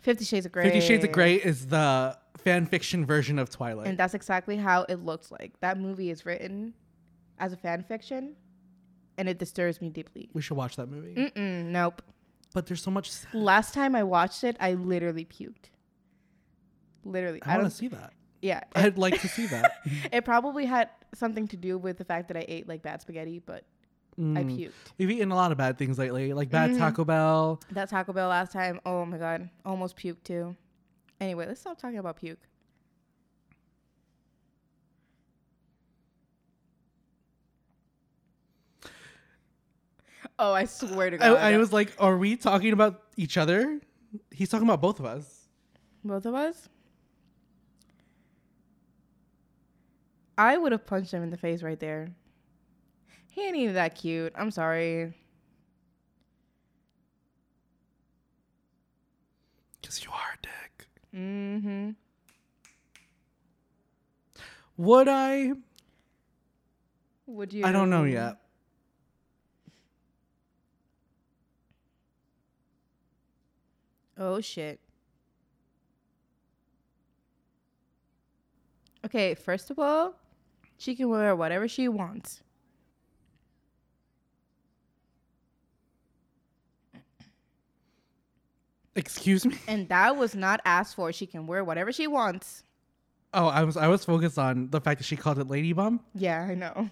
Fifty 0.01 0.25
Shades 0.25 0.47
of 0.47 0.53
Grey. 0.53 0.65
Fifty 0.65 0.81
Shades 0.81 1.05
of 1.05 1.11
Grey 1.13 1.35
is 1.35 1.67
the 1.67 2.17
fan 2.37 2.67
fiction 2.67 3.05
version 3.05 3.39
of 3.39 3.51
Twilight. 3.51 3.89
And 3.89 3.99
that's 3.99 4.15
exactly 4.15 4.57
how 4.57 4.83
it 4.89 5.05
looks 5.05 5.33
like. 5.33 5.59
That 5.61 5.79
movie 5.79 6.11
is 6.11 6.25
written 6.25 6.75
as 7.41 7.53
a 7.53 7.57
fan 7.57 7.83
fiction, 7.83 8.37
and 9.17 9.29
it 9.29 9.39
disturbs 9.39 9.81
me 9.81 9.91
deeply. 9.91 10.29
we 10.33 10.41
should 10.43 10.57
watch 10.57 10.77
that 10.77 10.89
movie. 10.89 11.15
Mm-mm, 11.17 11.65
nope. 11.67 12.03
But 12.55 12.67
there's 12.67 12.83
so 12.83 12.93
much. 12.93 13.11
Last 13.35 13.75
time 13.75 13.97
I 13.97 14.05
watched 14.05 14.45
it, 14.45 14.57
I 14.61 14.75
literally 14.75 15.25
puked. 15.25 15.71
Literally, 17.05 17.41
I 17.43 17.53
I, 17.55 17.57
want 17.57 17.63
don't. 17.65 17.71
to 17.71 17.77
see 17.77 17.89
that. 17.89 18.13
Yeah, 18.43 18.59
it, 18.59 18.67
I'd 18.77 18.99
like 18.99 19.21
to 19.21 19.29
see 19.29 19.47
that. 19.47 19.73
it 20.13 20.25
probably 20.25 20.65
had 20.67 20.91
something 21.15 21.49
to 21.49 21.57
do 21.57 21.79
with 21.79 21.99
the 21.99 22.05
fact 22.05 22.29
that 22.29 22.37
I 22.37 22.45
ate 22.49 22.69
like 22.69 22.83
bad 22.83 23.01
spaghetti, 23.01 23.39
but 23.45 23.65
I 24.17 24.21
Mm. 24.21 24.59
puked. 24.59 24.73
We've 24.99 25.11
eaten 25.13 25.31
a 25.31 25.37
lot 25.37 25.53
of 25.53 25.59
bad 25.59 25.79
things 25.79 25.97
lately, 25.99 26.33
like 26.35 26.51
bad 26.51 26.71
Mhm. 26.73 26.79
Taco 26.79 27.05
Bell. 27.05 27.61
That 27.71 27.89
Taco 27.89 28.13
Bell 28.13 28.29
last 28.29 28.51
time, 28.53 28.81
oh 28.85 29.05
my 29.05 29.17
god, 29.19 29.49
almost 29.65 29.97
puked 29.97 30.25
too. 30.25 30.57
Anyway, 31.21 31.47
let's 31.47 31.61
stop 31.61 31.79
talking 31.79 31.99
about 31.99 32.17
puke. 32.17 32.39
Oh, 40.39 40.53
I 40.53 40.65
swear 40.67 41.11
to 41.11 41.17
I, 41.17 41.29
God. 41.29 41.39
I 41.39 41.57
was 41.59 41.73
like, 41.73 41.93
are 41.99 42.17
we 42.17 42.37
talking 42.37 42.73
about 42.73 43.03
each 43.17 43.37
other? 43.37 43.81
He's 44.31 44.49
talking 44.49 44.67
about 44.67 44.81
both 44.81 45.01
of 45.01 45.07
us. 45.07 45.49
Both 46.05 46.27
of 46.27 46.35
us? 46.35 46.69
I 50.39 50.57
would 50.57 50.71
have 50.71 50.87
punched 50.87 51.11
him 51.13 51.25
in 51.25 51.31
the 51.31 51.37
face 51.37 51.65
right 51.65 51.81
there. 51.81 52.13
He 53.33 53.45
ain't 53.45 53.57
even 53.57 53.75
that 53.75 53.97
cute. 53.97 54.33
I'm 54.37 54.53
sorry. 54.53 55.13
Because 59.81 60.05
you 60.05 60.11
are 60.11 60.35
a 60.35 60.39
dick. 60.41 60.87
Mm-hmm. 61.15 61.91
Would 64.77 65.09
I? 65.09 65.53
Would 67.27 67.53
you? 67.53 67.65
I 67.65 67.73
don't 67.73 67.91
know 67.91 68.05
yet. 68.05 68.37
Oh 74.17 74.41
shit. 74.41 74.79
Okay, 79.05 79.35
first 79.35 79.71
of 79.71 79.79
all, 79.79 80.18
she 80.79 80.95
can 80.95 81.11
wear 81.11 81.37
whatever 81.37 81.69
she 81.69 81.89
wants. 81.89 82.41
Excuse 88.97 89.45
me. 89.45 89.57
And 89.69 89.89
that 89.91 90.17
was 90.17 90.35
not 90.35 90.61
asked 90.65 90.97
for. 90.97 91.13
She 91.13 91.27
can 91.27 91.47
wear 91.47 91.63
whatever 91.63 91.93
she 91.93 92.07
wants. 92.07 92.65
Oh, 93.35 93.47
I 93.47 93.63
was 93.63 93.77
I 93.77 93.89
was 93.89 94.05
focused 94.05 94.39
on 94.39 94.71
the 94.71 94.81
fact 94.81 94.99
that 94.99 95.05
she 95.05 95.17
called 95.17 95.39
it 95.39 95.49
lady 95.49 95.73
bum. 95.73 96.01
Yeah, 96.15 96.41
I 96.49 96.55
know. 96.55 96.91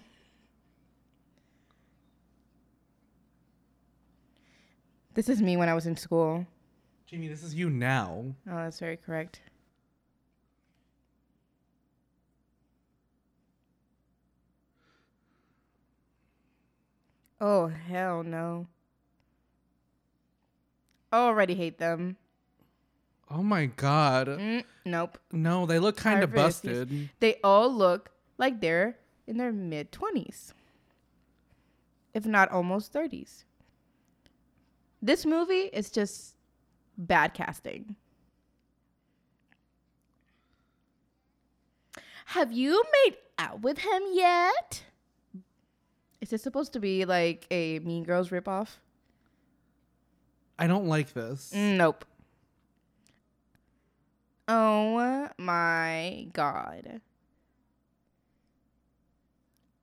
This 5.15 5.29
is 5.29 5.41
me 5.41 5.57
when 5.57 5.67
I 5.67 5.73
was 5.73 5.87
in 5.87 5.97
school. 5.97 6.45
Jamie, 7.07 7.27
this 7.27 7.41
is 7.41 7.55
you 7.55 7.69
now. 7.69 8.35
Oh, 8.49 8.55
that's 8.55 8.79
very 8.79 8.97
correct. 8.97 9.41
Oh, 17.39 17.67
hell 17.67 18.23
no. 18.23 18.67
I 21.11 21.17
already 21.17 21.55
hate 21.55 21.77
them. 21.77 22.17
Oh 23.29 23.43
my 23.43 23.65
god. 23.67 24.27
Mm, 24.27 24.63
nope. 24.85 25.17
No, 25.31 25.65
they 25.65 25.79
look 25.79 25.97
kind 25.97 26.23
of 26.23 26.33
busted. 26.33 27.09
They 27.19 27.39
all 27.43 27.71
look 27.73 28.09
like 28.37 28.61
they're 28.61 28.97
in 29.25 29.37
their 29.37 29.51
mid 29.51 29.91
20s, 29.91 30.53
if 32.13 32.25
not 32.25 32.49
almost 32.51 32.93
30s. 32.93 33.43
This 35.01 35.25
movie 35.25 35.69
is 35.73 35.91
just 35.91 36.35
bad 36.97 37.33
casting. 37.33 37.95
Have 42.27 42.51
you 42.51 42.83
made 43.05 43.17
out 43.37 43.61
with 43.61 43.79
him 43.79 44.01
yet? 44.11 44.83
Is 46.19 46.29
this 46.29 46.41
supposed 46.41 46.73
to 46.73 46.79
be 46.79 47.05
like 47.05 47.45
a 47.51 47.79
Mean 47.79 48.03
Girls 48.03 48.29
ripoff? 48.29 48.77
I 50.59 50.67
don't 50.67 50.87
like 50.87 51.13
this. 51.13 51.53
Nope. 51.53 52.05
Oh 54.47 55.29
my 55.37 56.27
god. 56.33 57.01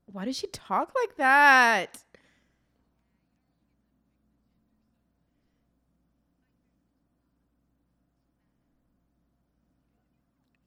Why 0.06 0.24
does 0.24 0.36
she 0.36 0.46
talk 0.48 0.92
like 1.00 1.16
that? 1.16 2.02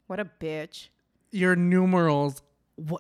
What 0.08 0.20
a 0.22 0.26
bitch. 0.26 0.88
Your 1.32 1.56
numerals. 1.56 2.42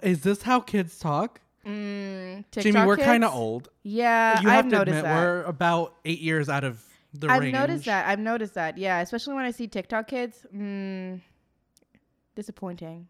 Is 0.03 0.23
this 0.23 0.41
how 0.41 0.59
kids 0.59 0.99
talk? 0.99 1.39
Mm, 1.67 2.45
Jamie, 2.51 2.85
we're 2.85 2.95
kind 2.97 3.23
of 3.25 3.33
old. 3.33 3.69
Yeah, 3.83 4.39
you 4.41 4.47
I've 4.47 4.55
have 4.55 4.65
to 4.65 4.71
noticed 4.71 4.97
admit, 4.99 5.03
that. 5.03 5.21
we're 5.21 5.43
about 5.43 5.95
eight 6.05 6.21
years 6.21 6.47
out 6.47 6.63
of 6.63 6.81
the 7.13 7.27
I've 7.27 7.41
range. 7.41 7.53
noticed 7.53 7.85
that. 7.85 8.07
I've 8.07 8.19
noticed 8.19 8.53
that. 8.53 8.77
Yeah, 8.77 9.01
especially 9.01 9.33
when 9.33 9.43
I 9.45 9.51
see 9.51 9.67
TikTok 9.67 10.07
kids. 10.07 10.45
Mm, 10.55 11.19
disappointing. 12.35 13.07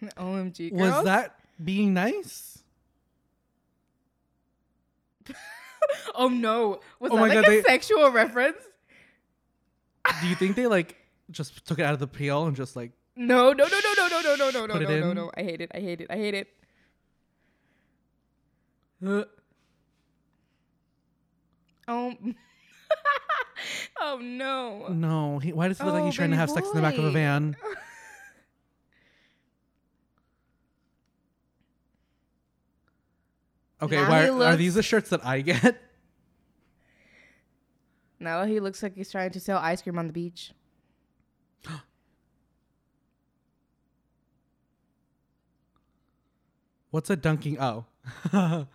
OMG, 0.16 0.70
girls. 0.76 0.94
Was 0.96 1.04
that 1.04 1.36
being 1.62 1.94
nice? 1.94 2.58
oh 6.14 6.28
no! 6.28 6.80
Was 6.98 7.12
Oh 7.12 7.16
that 7.16 7.20
my 7.20 7.28
like 7.28 7.34
God, 7.34 7.44
a 7.46 7.50
they- 7.50 7.62
sexual 7.62 8.10
reference? 8.10 8.58
Do 10.20 10.26
you 10.28 10.34
think 10.34 10.56
they 10.56 10.66
like 10.66 10.96
just 11.32 11.64
took 11.66 11.78
it 11.78 11.82
out 11.84 11.94
of 11.94 12.00
the 12.00 12.06
peel 12.06 12.46
and 12.46 12.54
just 12.56 12.76
like 12.76 12.92
No, 13.16 13.52
no, 13.52 13.64
no, 13.66 13.78
no, 13.80 13.92
no, 13.96 14.08
no, 14.08 14.20
no, 14.20 14.34
no, 14.36 14.50
no, 14.50 14.66
no, 14.66 14.78
no, 14.78 15.00
no, 15.00 15.12
no. 15.12 15.30
I 15.36 15.42
hate 15.42 15.60
it. 15.60 15.70
I 15.74 15.80
hate 15.80 16.00
it. 16.00 16.06
I 16.10 16.16
hate 16.16 16.34
it. 16.34 16.48
uh, 19.06 19.24
Oh. 21.88 22.14
oh 24.00 24.18
no. 24.22 24.86
no? 24.88 25.38
He, 25.40 25.52
why 25.52 25.68
does 25.68 25.78
he 25.78 25.84
look 25.84 25.94
like 25.94 26.02
Oh, 26.02 26.06
he's 26.06 26.14
trying 26.14 26.30
to 26.30 26.36
have 26.36 26.50
sex 26.50 26.68
in 26.68 26.74
the 26.76 26.82
back 26.82 26.96
of 26.96 27.04
a 27.04 27.10
van? 27.10 27.56
Okay, 33.80 33.96
why 33.96 34.22
he 34.24 34.28
are 34.28 34.32
looks- 34.32 34.56
these 34.58 34.74
the 34.74 34.82
shirts 34.82 35.10
that 35.10 35.24
I 35.24 35.40
get? 35.40 35.80
Now 38.20 38.44
he 38.44 38.60
looks 38.60 38.82
like 38.82 38.94
he's 38.94 39.10
trying 39.10 39.30
to 39.32 39.40
sell 39.40 39.58
ice 39.58 39.82
cream 39.82 39.98
on 39.98 40.06
the 40.06 40.12
beach. 40.12 40.52
What's 46.92 47.08
a 47.08 47.16
dunking? 47.16 47.58
Oh, 47.58 47.86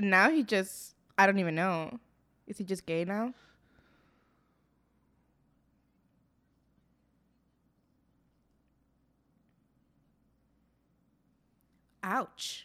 Now 0.00 0.30
he 0.30 0.44
just 0.44 0.94
I 1.18 1.26
don't 1.26 1.40
even 1.40 1.56
know. 1.56 1.98
Is 2.46 2.56
he 2.56 2.62
just 2.62 2.86
gay 2.86 3.04
now? 3.04 3.34
Ouch. 12.04 12.64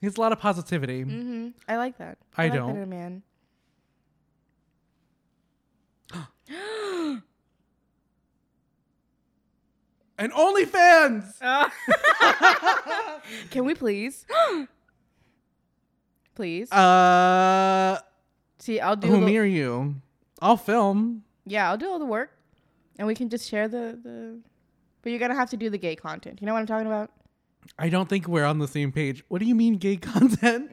he 0.00 0.06
has 0.06 0.16
a 0.16 0.20
lot 0.20 0.30
of 0.30 0.38
positivity. 0.38 1.02
Mm-hmm. 1.04 1.48
I 1.66 1.76
like 1.78 1.98
that. 1.98 2.18
I 2.36 2.44
like 2.44 2.52
don't. 2.52 2.80
a 2.80 2.86
man. 2.86 3.22
And 10.18 10.32
OnlyFans. 10.32 11.40
Can 13.50 13.64
we 13.64 13.74
please? 13.74 14.26
please. 16.34 16.70
Uh, 16.72 17.98
See, 18.58 18.80
I'll 18.80 18.96
do. 18.96 19.08
who 19.08 19.20
the- 19.20 19.26
me 19.26 19.36
or 19.38 19.44
you? 19.44 19.96
I'll 20.40 20.56
film. 20.56 21.24
yeah, 21.46 21.70
I'll 21.70 21.76
do 21.78 21.88
all 21.88 21.98
the 21.98 22.04
work, 22.04 22.30
and 22.98 23.06
we 23.06 23.14
can 23.14 23.28
just 23.30 23.48
share 23.48 23.66
the 23.68 23.98
the. 24.02 24.38
But 25.02 25.10
you're 25.10 25.18
gonna 25.18 25.34
have 25.34 25.50
to 25.50 25.56
do 25.56 25.70
the 25.70 25.78
gay 25.78 25.96
content. 25.96 26.40
You 26.40 26.46
know 26.46 26.52
what 26.52 26.60
I'm 26.60 26.66
talking 26.66 26.86
about? 26.86 27.10
I 27.78 27.88
don't 27.88 28.08
think 28.08 28.28
we're 28.28 28.44
on 28.44 28.58
the 28.58 28.68
same 28.68 28.92
page. 28.92 29.24
What 29.28 29.40
do 29.40 29.46
you 29.46 29.54
mean 29.54 29.76
gay 29.76 29.96
content? 30.12 30.70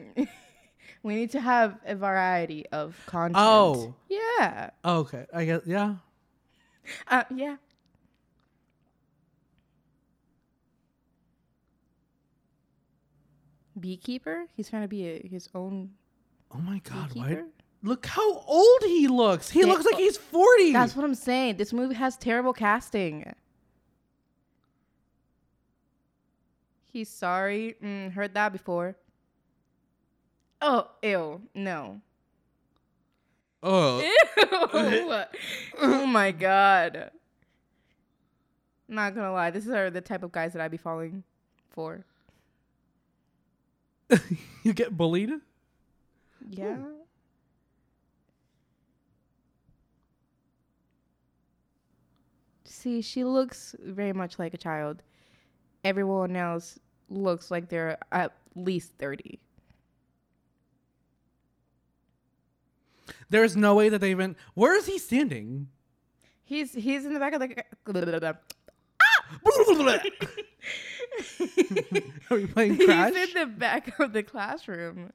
We 1.02 1.14
need 1.14 1.30
to 1.32 1.40
have 1.40 1.78
a 1.86 1.94
variety 1.94 2.66
of 2.70 2.96
content. 3.06 3.36
Oh. 3.38 3.94
Yeah. 4.08 4.70
Oh, 4.84 4.98
okay. 5.00 5.26
I 5.32 5.44
guess 5.46 5.62
yeah. 5.66 5.96
Uh, 7.08 7.24
yeah. 7.34 7.56
Beekeeper? 13.82 14.46
He's 14.56 14.70
trying 14.70 14.82
to 14.82 14.88
be 14.88 15.06
a, 15.06 15.28
his 15.28 15.48
own 15.54 15.90
Oh 16.54 16.58
my 16.58 16.78
god, 16.80 17.10
why? 17.14 17.42
Look 17.82 18.06
how 18.06 18.38
old 18.46 18.82
he 18.84 19.08
looks. 19.08 19.50
He 19.50 19.62
They- 19.62 19.66
looks 19.68 19.84
like 19.84 19.96
he's 19.96 20.16
40. 20.16 20.72
That's 20.72 20.94
what 20.96 21.04
I'm 21.04 21.14
saying. 21.14 21.56
This 21.56 21.72
movie 21.72 21.94
has 21.94 22.16
terrible 22.16 22.52
casting. 22.52 23.32
He's 26.92 27.08
sorry. 27.08 27.76
Mm, 27.82 28.12
heard 28.12 28.34
that 28.34 28.52
before. 28.52 28.96
Oh, 30.60 30.88
ew. 31.02 31.40
No. 31.54 32.00
oh. 33.62 34.00
Ew. 34.00 35.24
oh 35.80 36.06
my 36.06 36.30
god. 36.32 37.10
Not 38.88 39.14
gonna 39.14 39.32
lie, 39.32 39.50
this 39.50 39.66
are 39.68 39.90
the 39.90 40.02
type 40.02 40.22
of 40.22 40.32
guys 40.32 40.52
that 40.52 40.60
I'd 40.60 40.70
be 40.70 40.76
falling 40.76 41.24
for. 41.70 42.04
you 44.62 44.72
get 44.72 44.96
bullied? 44.96 45.30
Yeah. 46.50 46.76
See, 52.64 53.00
she 53.00 53.24
looks 53.24 53.76
very 53.80 54.12
much 54.12 54.38
like 54.38 54.54
a 54.54 54.58
child. 54.58 55.02
Everyone 55.84 56.34
else 56.36 56.78
looks 57.08 57.50
like 57.50 57.68
they're 57.68 57.98
at 58.10 58.32
least 58.54 58.92
30. 58.98 59.38
There's 63.30 63.56
no 63.56 63.74
way 63.74 63.88
that 63.88 64.00
they 64.00 64.10
even 64.10 64.36
Where 64.54 64.76
is 64.76 64.86
he 64.86 64.98
standing? 64.98 65.68
He's 66.44 66.72
he's 66.72 67.04
in 67.04 67.14
the 67.14 67.20
back 67.20 67.32
of 67.32 67.40
the 67.40 67.48
Are 72.30 72.36
we 72.36 72.46
playing 72.46 72.74
He's 72.76 72.88
in 72.88 73.34
the 73.34 73.46
back 73.46 73.98
of 74.00 74.12
the 74.12 74.22
classroom. 74.22 75.12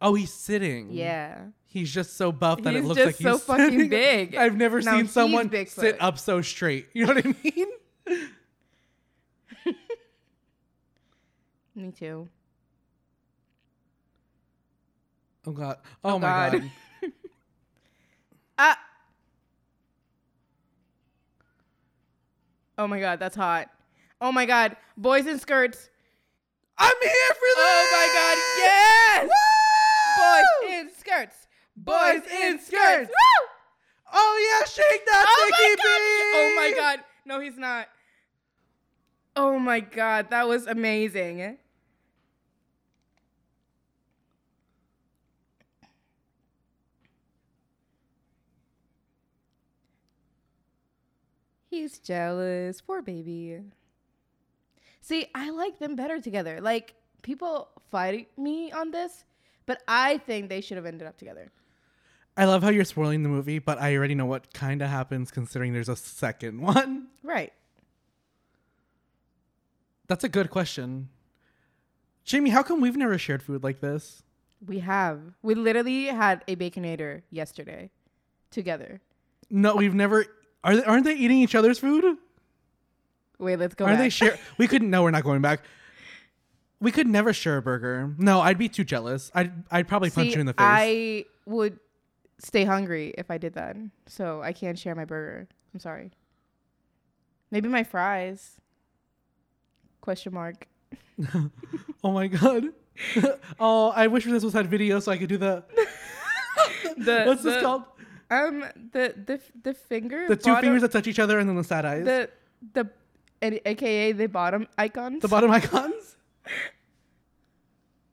oh, 0.00 0.14
he's 0.14 0.32
sitting. 0.32 0.90
Yeah. 0.92 1.46
He's 1.66 1.92
just 1.92 2.16
so 2.16 2.32
buff 2.32 2.62
that 2.62 2.74
it 2.74 2.84
looks 2.84 2.96
just 2.98 3.06
like 3.06 3.16
he's 3.16 3.26
so 3.26 3.38
fucking 3.38 3.70
sitting- 3.70 3.88
big. 3.88 4.34
I've 4.36 4.56
never 4.56 4.80
Now 4.80 4.96
seen 4.96 5.08
someone 5.08 5.48
Bigfoot. 5.50 5.68
sit 5.68 5.96
up 6.00 6.18
so 6.18 6.40
straight. 6.42 6.88
You 6.94 7.06
know 7.06 7.14
what 7.14 7.26
I 7.26 7.34
mean? 7.44 7.66
Me 11.74 11.92
too. 11.92 12.28
Oh 15.46 15.52
god. 15.52 15.78
Oh, 16.04 16.14
Oh, 16.14 16.18
my 16.18 16.26
God. 16.26 16.52
god. 16.52 16.70
Ah. 18.60 18.78
Oh 22.76 22.86
my 22.88 22.98
god, 22.98 23.20
that's 23.20 23.36
hot. 23.36 23.70
Oh 24.20 24.32
my 24.32 24.46
god, 24.46 24.76
boys 24.96 25.26
in 25.26 25.38
skirts. 25.38 25.90
I'm 26.76 26.94
here 27.00 27.28
for 27.28 27.40
this. 27.40 27.56
Oh 27.56 27.88
my 27.92 28.08
god, 28.14 28.38
yes! 28.58 29.30
Boys 30.18 30.72
in 30.72 30.90
skirts. 30.98 31.46
Boys 31.76 32.22
in 32.42 32.58
skirts. 32.58 33.08
Woo! 33.08 33.48
Oh 34.12 34.60
yeah, 34.60 34.66
shake 34.66 35.04
that 35.06 35.26
Oh 35.28 35.50
sticky 35.54 35.76
god. 35.76 36.00
Oh 36.34 36.52
my 36.56 36.72
god. 36.76 37.04
No, 37.24 37.40
he's 37.40 37.58
not. 37.58 37.88
Oh 39.36 39.58
my 39.58 39.80
god, 39.80 40.30
that 40.30 40.48
was 40.48 40.66
amazing. 40.66 41.58
He's 51.70 51.98
jealous. 51.98 52.80
Poor 52.80 53.02
baby. 53.02 53.60
See, 55.08 55.26
I 55.34 55.48
like 55.48 55.78
them 55.78 55.96
better 55.96 56.20
together. 56.20 56.60
Like, 56.60 56.92
people 57.22 57.70
fight 57.90 58.28
me 58.36 58.70
on 58.70 58.90
this, 58.90 59.24
but 59.64 59.82
I 59.88 60.18
think 60.18 60.50
they 60.50 60.60
should 60.60 60.76
have 60.76 60.84
ended 60.84 61.08
up 61.08 61.16
together. 61.16 61.50
I 62.36 62.44
love 62.44 62.62
how 62.62 62.68
you're 62.68 62.84
spoiling 62.84 63.22
the 63.22 63.30
movie, 63.30 63.58
but 63.58 63.80
I 63.80 63.96
already 63.96 64.14
know 64.14 64.26
what 64.26 64.52
kind 64.52 64.82
of 64.82 64.90
happens 64.90 65.30
considering 65.30 65.72
there's 65.72 65.88
a 65.88 65.96
second 65.96 66.60
one. 66.74 67.06
Right. 67.22 67.54
That's 70.08 70.24
a 70.24 70.28
good 70.28 70.50
question. 70.50 71.08
Jamie, 72.24 72.50
how 72.50 72.62
come 72.62 72.82
we've 72.82 72.94
never 72.94 73.16
shared 73.16 73.42
food 73.42 73.64
like 73.64 73.80
this? 73.80 74.22
We 74.66 74.80
have. 74.80 75.20
We 75.40 75.54
literally 75.54 76.04
had 76.04 76.44
a 76.46 76.54
baconator 76.54 77.22
yesterday 77.30 77.90
together. 78.50 79.00
No, 79.48 79.74
we've 79.74 79.94
never. 79.94 80.26
Are 80.62 80.76
they, 80.76 80.84
aren't 80.84 81.04
they 81.06 81.14
eating 81.14 81.38
each 81.38 81.54
other's 81.54 81.78
food? 81.78 82.18
Wait, 83.38 83.58
let's 83.58 83.74
go. 83.74 83.86
Back. 83.86 83.94
Are 83.94 83.96
they 83.98 84.08
share? 84.08 84.38
we 84.58 84.66
couldn't. 84.66 84.90
No, 84.90 85.02
we're 85.02 85.10
not 85.10 85.24
going 85.24 85.42
back. 85.42 85.60
We 86.80 86.92
could 86.92 87.06
never 87.06 87.32
share 87.32 87.56
a 87.56 87.62
burger. 87.62 88.14
No, 88.18 88.40
I'd 88.40 88.58
be 88.58 88.68
too 88.68 88.84
jealous. 88.84 89.30
I'd 89.34 89.52
I'd 89.70 89.88
probably 89.88 90.10
punch 90.10 90.28
See, 90.28 90.34
you 90.34 90.40
in 90.40 90.46
the 90.46 90.52
face. 90.52 90.60
I 90.60 91.24
would 91.46 91.78
stay 92.38 92.64
hungry 92.64 93.14
if 93.18 93.30
I 93.30 93.38
did 93.38 93.54
that. 93.54 93.76
So 94.06 94.42
I 94.42 94.52
can't 94.52 94.78
share 94.78 94.94
my 94.94 95.04
burger. 95.04 95.48
I'm 95.74 95.80
sorry. 95.80 96.12
Maybe 97.50 97.68
my 97.68 97.82
fries. 97.82 98.60
Question 100.00 100.34
mark. 100.34 100.66
oh 102.04 102.12
my 102.12 102.28
god. 102.28 102.64
oh, 103.60 103.90
I 103.90 104.06
wish 104.06 104.24
this 104.24 104.44
was 104.44 104.52
had 104.52 104.68
video 104.68 105.00
so 105.00 105.12
I 105.12 105.18
could 105.18 105.28
do 105.28 105.36
the. 105.38 105.64
The- 106.96 107.24
What's 107.26 107.42
this 107.42 107.62
called? 107.62 107.84
Um, 108.30 108.64
the 108.92 109.14
the 109.26 109.40
the 109.62 109.74
finger. 109.74 110.26
The 110.28 110.36
two 110.36 110.50
bottom- 110.50 110.64
fingers 110.64 110.82
that 110.82 110.92
touch 110.92 111.06
each 111.06 111.18
other 111.18 111.38
and 111.38 111.48
then 111.48 111.56
the 111.56 111.64
sad 111.64 111.84
eyes. 111.84 112.04
The, 112.04 112.28
The 112.74 112.90
the, 113.40 113.46
a- 113.46 113.68
AKA 113.70 114.12
the 114.12 114.26
bottom 114.26 114.66
icons. 114.76 115.22
The 115.22 115.28
bottom 115.28 115.50
icons. 115.50 116.16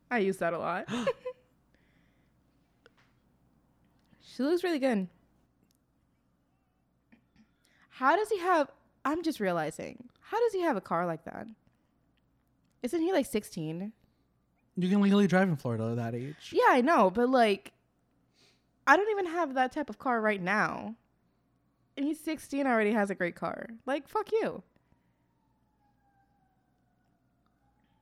I 0.09 0.19
use 0.19 0.37
that 0.37 0.53
a 0.53 0.59
lot. 0.59 0.87
she 4.21 4.43
looks 4.43 4.63
really 4.63 4.79
good. 4.79 5.07
How 7.89 8.15
does 8.15 8.29
he 8.29 8.39
have? 8.39 8.69
I'm 9.03 9.23
just 9.23 9.39
realizing. 9.39 10.03
How 10.19 10.39
does 10.39 10.53
he 10.53 10.61
have 10.61 10.75
a 10.75 10.81
car 10.81 11.05
like 11.05 11.23
that? 11.25 11.47
Isn't 12.83 13.01
he 13.01 13.11
like 13.13 13.25
16? 13.25 13.93
You 14.77 14.89
can 14.89 15.01
legally 15.01 15.27
drive 15.27 15.47
in 15.47 15.55
Florida 15.55 15.91
at 15.91 15.95
that 15.95 16.15
age. 16.15 16.51
Yeah, 16.51 16.67
I 16.67 16.81
know, 16.81 17.09
but 17.09 17.29
like, 17.29 17.71
I 18.85 18.97
don't 18.97 19.09
even 19.11 19.27
have 19.27 19.53
that 19.53 19.71
type 19.71 19.89
of 19.89 19.97
car 19.97 20.19
right 20.19 20.41
now. 20.41 20.95
And 21.97 22.05
he's 22.05 22.19
16 22.19 22.67
already 22.67 22.91
has 22.91 23.09
a 23.09 23.15
great 23.15 23.35
car. 23.35 23.67
Like, 23.85 24.07
fuck 24.09 24.31
you. 24.31 24.61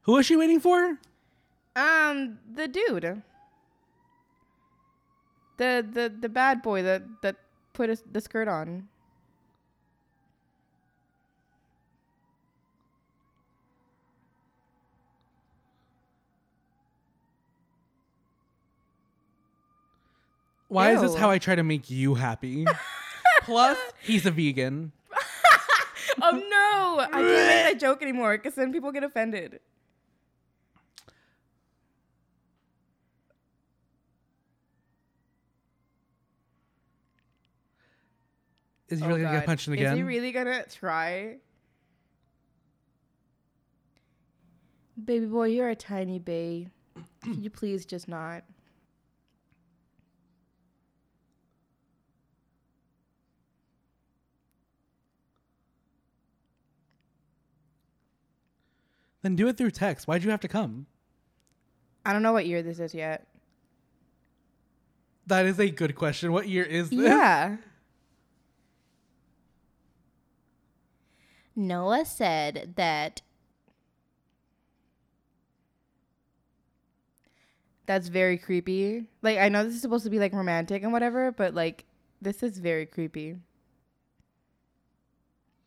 Who 0.04 0.18
is 0.18 0.26
she 0.26 0.36
waiting 0.36 0.60
for? 0.60 1.00
Um, 1.76 2.38
the 2.54 2.68
dude. 2.68 3.22
The 5.58 5.86
the 5.92 6.13
the 6.20 6.30
bad 6.30 6.62
boy 6.62 6.84
that 6.84 7.04
that 7.22 7.38
put 7.74 7.89
his, 7.89 8.04
the 8.12 8.22
skirt 8.22 8.48
on. 8.48 8.89
Why 20.68 20.92
is 20.92 21.02
this 21.02 21.16
how 21.16 21.30
I 21.30 21.38
try 21.38 21.54
to 21.54 21.63
make 21.63 21.92
you 21.92 22.16
happy? 22.16 22.66
Plus, 23.44 23.78
he's 24.02 24.26
a 24.26 24.32
vegan. 24.32 24.92
Oh 26.22 26.32
no! 26.32 27.00
I 27.04 27.10
can't 27.10 27.26
make 27.26 27.74
that 27.74 27.80
joke 27.80 28.02
anymore 28.02 28.38
because 28.38 28.54
then 28.56 28.72
people 28.72 28.92
get 28.92 29.04
offended. 29.04 29.60
Is 38.93 38.99
he 38.99 39.06
Oh, 39.06 39.08
really 39.10 39.21
gonna 39.23 39.34
get 39.34 39.39
God. 39.41 39.45
punched 39.47 39.67
in 39.67 39.73
the 39.73 39.79
Is 39.79 39.86
again? 39.88 39.97
he 39.97 40.03
really 40.03 40.32
gonna 40.32 40.63
try? 40.71 41.38
Baby 45.03 45.25
boy, 45.25 45.47
you're 45.47 45.69
a 45.69 45.75
tiny 45.75 46.19
bay. 46.19 46.67
Can 47.23 47.43
you 47.43 47.49
please 47.49 47.86
just 47.86 48.08
not? 48.08 48.43
then 59.21 59.36
do 59.36 59.47
it 59.47 59.58
through 59.58 59.71
text. 59.71 60.08
Why'd 60.08 60.23
you 60.23 60.32
have 60.32 60.41
to 60.41 60.47
come? 60.47 60.86
I 62.06 62.12
don't 62.13 62.23
know 62.23 62.34
what 62.34 62.45
year 62.45 62.62
this 62.62 62.79
is 62.79 62.93
yet. 62.93 63.27
That 65.27 65.45
is 65.45 65.60
a 65.60 65.69
good 65.69 65.95
question. 65.95 66.34
What 66.34 66.49
year 66.49 66.63
is 66.65 66.89
this? 66.89 66.99
Yeah. 66.99 67.58
Noah 71.56 72.06
said 72.06 72.74
that 72.76 73.22
that's 77.86 78.08
very 78.08 78.38
creepy. 78.38 79.06
Like 79.22 79.38
I 79.38 79.50
know 79.50 79.63
this 79.63 79.76
is 79.76 79.82
supposed 79.82 80.04
to 80.06 80.10
be 80.10 80.20
like 80.20 80.34
romantic 80.34 80.84
and 80.84 80.92
whatever, 80.92 81.32
but 81.32 81.54
like 81.54 81.86
this 82.22 82.44
is 82.44 82.58
very 82.58 82.86
creepy. 82.86 83.38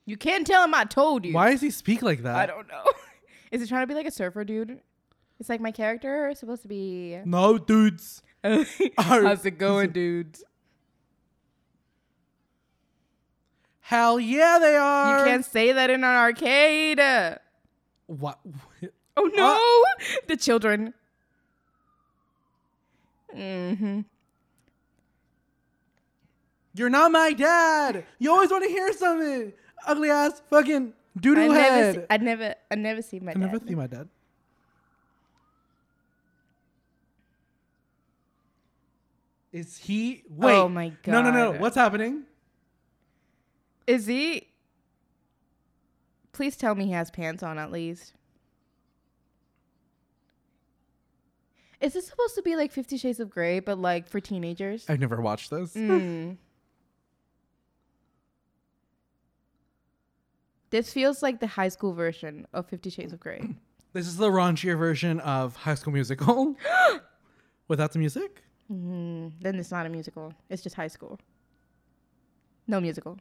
You 0.07 0.17
can't 0.17 0.47
tell 0.47 0.65
him 0.65 0.75
I 0.75 0.85
told 0.85 1.25
you. 1.25 1.35
Why 1.35 1.51
does 1.51 1.61
he 1.61 1.71
speak 1.71 2.01
like 2.03 2.23
that? 2.23 2.37
I 2.37 2.47
don't 2.47 2.69
know. 2.69 2.85
is 3.51 3.61
he 3.61 3.67
trying 3.67 3.83
to 3.83 3.87
be 3.87 3.95
like 3.95 4.07
a 4.07 4.11
surfer 4.13 4.45
dude? 4.45 4.81
It's 5.39 5.49
like 5.49 5.61
my 5.61 5.73
character 5.73 6.29
is 6.29 6.39
supposed 6.39 6.63
to 6.63 6.69
be 6.69 7.19
No, 7.25 7.59
dudes. 7.59 8.23
How's 8.99 9.45
it 9.45 9.59
going, 9.59 9.91
dudes? 9.93 10.45
Hell 13.87 14.19
yeah, 14.19 14.59
they 14.59 14.75
are. 14.75 15.21
You 15.21 15.25
can't 15.27 15.45
say 15.45 15.71
that 15.71 15.91
in 15.91 16.03
an 16.03 16.11
arcade. 16.11 16.99
What? 18.09 18.41
Oh 19.17 19.31
no, 19.33 20.11
the 20.27 20.37
children. 20.37 20.93
Mm-hmm. 23.33 24.01
You're 26.75 26.91
not 26.91 27.13
my 27.13 27.33
dad. 27.33 28.05
You 28.19 28.33
always 28.33 28.51
want 28.51 28.65
to 28.65 28.71
hear 28.71 28.93
something. 28.93 29.53
Ugly 29.87 30.11
ass 30.11 30.43
fucking 30.51 30.93
I 31.17 31.21
doodle 31.21 31.53
never, 31.53 31.61
head. 31.61 31.95
see, 31.95 32.01
I 32.11 32.17
never, 32.17 32.55
I 32.69 32.75
never 32.75 33.03
see 33.03 33.21
my 33.21 33.31
I 33.31 33.35
dad. 33.35 33.41
never 33.41 33.61
see 33.65 33.75
my 33.77 33.87
dad. 33.87 34.09
Is 39.53 39.77
he? 39.77 40.25
Wait. 40.29 40.55
Oh 40.57 40.69
my 40.69 40.89
god. 41.05 41.13
No, 41.13 41.23
no, 41.23 41.31
no. 41.31 41.53
What's 41.61 41.77
happening? 41.77 42.25
Is 43.87 44.07
he? 44.07 44.49
Please 46.33 46.57
tell 46.57 46.75
me 46.75 46.87
he 46.87 46.93
has 46.93 47.11
pants 47.11 47.43
on 47.43 47.59
at 47.59 47.71
least. 47.73 48.13
Is 51.81 51.93
this 51.93 52.07
supposed 52.07 52.35
to 52.35 52.43
be 52.43 52.57
like 52.57 52.73
Fifty 52.73 52.97
Shades 52.97 53.21
of 53.21 53.31
Grey, 53.31 53.61
but 53.61 53.79
like 53.79 54.09
for 54.09 54.21
teenagers? 54.21 54.87
I've 54.89 55.01
never 55.01 55.21
watched 55.21 55.51
this. 55.51 55.75
Mm. 55.75 56.37
This 60.71 60.93
feels 60.93 61.23
like 61.23 61.41
the 61.41 61.47
high 61.47 61.69
school 61.69 61.93
version 61.93 62.47
of 62.53 62.67
Fifty 62.69 62.91
Shades 62.91 63.13
of 63.13 63.21
Grey. 63.21 63.43
This 63.93 64.09
is 64.09 64.19
the 64.19 64.29
raunchier 64.29 64.77
version 64.77 65.21
of 65.21 65.57
High 65.57 65.75
School 65.75 65.95
Musical 65.95 66.55
without 67.69 67.93
the 67.93 67.99
music. 67.99 68.43
Mm, 68.71 69.33
then 69.41 69.55
it's 69.55 69.71
not 69.71 69.87
a 69.87 69.89
musical. 69.89 70.35
It's 70.51 70.63
just 70.63 70.77
high 70.77 70.89
school. 70.89 71.19
No 72.67 72.79
musical. 72.79 73.17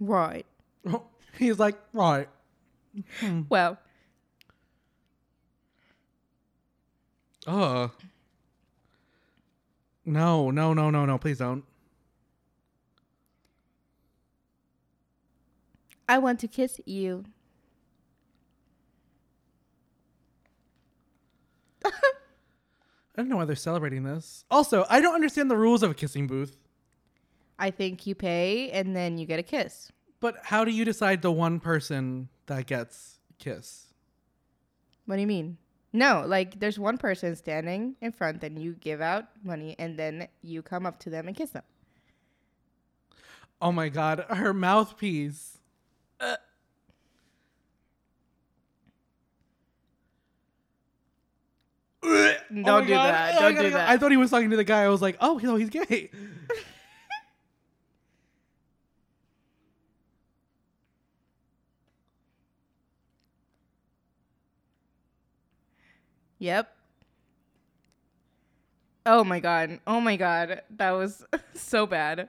Right. 0.00 0.46
He's 1.38 1.58
like, 1.58 1.78
right. 1.92 2.28
Hmm. 3.20 3.42
Well, 3.48 3.78
Ugh. 7.46 7.92
No, 10.04 10.50
no, 10.50 10.72
no, 10.74 10.90
no, 10.90 11.04
no. 11.06 11.18
Please 11.18 11.38
don't. 11.38 11.64
I 16.08 16.18
want 16.18 16.38
to 16.40 16.48
kiss 16.48 16.80
you. 16.84 17.24
I 21.84 21.90
don't 23.16 23.28
know 23.28 23.36
why 23.36 23.44
they're 23.44 23.56
celebrating 23.56 24.02
this. 24.04 24.44
Also, 24.50 24.84
I 24.88 25.00
don't 25.00 25.14
understand 25.14 25.50
the 25.50 25.56
rules 25.56 25.82
of 25.82 25.90
a 25.90 25.94
kissing 25.94 26.26
booth. 26.26 26.56
I 27.58 27.70
think 27.70 28.06
you 28.06 28.14
pay 28.14 28.70
and 28.70 28.94
then 28.94 29.18
you 29.18 29.26
get 29.26 29.38
a 29.38 29.42
kiss. 29.42 29.90
But 30.20 30.36
how 30.44 30.64
do 30.64 30.70
you 30.70 30.84
decide 30.84 31.22
the 31.22 31.30
one 31.32 31.60
person 31.60 32.28
that 32.46 32.66
gets 32.66 33.18
kiss? 33.38 33.86
What 35.06 35.16
do 35.16 35.20
you 35.20 35.26
mean? 35.26 35.58
No, 35.92 36.24
like 36.26 36.58
there's 36.60 36.78
one 36.78 36.98
person 36.98 37.36
standing 37.36 37.96
in 38.00 38.12
front, 38.12 38.42
and 38.44 38.58
you 38.58 38.74
give 38.74 39.00
out 39.00 39.24
money, 39.42 39.74
and 39.78 39.98
then 39.98 40.28
you 40.42 40.60
come 40.60 40.84
up 40.84 40.98
to 41.00 41.10
them 41.10 41.26
and 41.28 41.34
kiss 41.36 41.50
them. 41.50 41.62
Oh 43.62 43.72
my 43.72 43.88
god, 43.88 44.26
her 44.30 44.52
mouthpiece. 44.52 45.58
Don't 52.02 52.68
Oh 52.68 52.80
do 52.82 52.88
God. 52.88 53.14
that. 53.14 53.38
Don't 53.40 53.54
do 53.54 53.62
go. 53.62 53.70
that. 53.70 53.88
I 53.88 53.96
thought 53.96 54.10
he 54.10 54.16
was 54.16 54.30
talking 54.30 54.50
to 54.50 54.56
the 54.56 54.64
guy. 54.64 54.82
I 54.84 54.88
was 54.88 55.02
like, 55.02 55.16
oh, 55.20 55.40
no, 55.42 55.56
he's 55.56 55.70
gay. 55.70 56.10
Yep. 66.46 66.72
Oh 69.04 69.24
my 69.24 69.40
god. 69.40 69.80
Oh 69.84 70.00
my 70.00 70.14
god. 70.14 70.62
That 70.70 70.92
was 70.92 71.24
so 71.54 71.86
bad. 71.86 72.28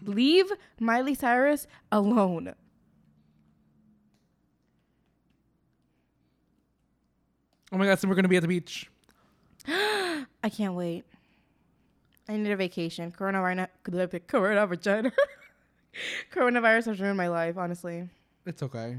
Leave 0.00 0.50
Miley 0.80 1.14
Cyrus 1.14 1.66
alone. 1.90 2.54
Oh 7.70 7.76
my 7.76 7.84
god, 7.84 7.98
so 7.98 8.08
we're 8.08 8.14
gonna 8.14 8.28
be 8.28 8.36
at 8.36 8.42
the 8.42 8.48
beach. 8.48 8.90
I 9.68 10.48
can't 10.50 10.72
wait. 10.72 11.04
I 12.26 12.38
need 12.38 12.52
a 12.52 12.56
vacation. 12.56 13.12
Coronavirus. 13.12 13.68
Corona 14.26 14.66
vagina. 14.66 15.12
Coronavirus 16.34 16.84
has 16.86 17.00
ruined 17.00 17.18
my 17.18 17.28
life, 17.28 17.58
honestly. 17.58 18.08
It's 18.46 18.62
okay. 18.62 18.96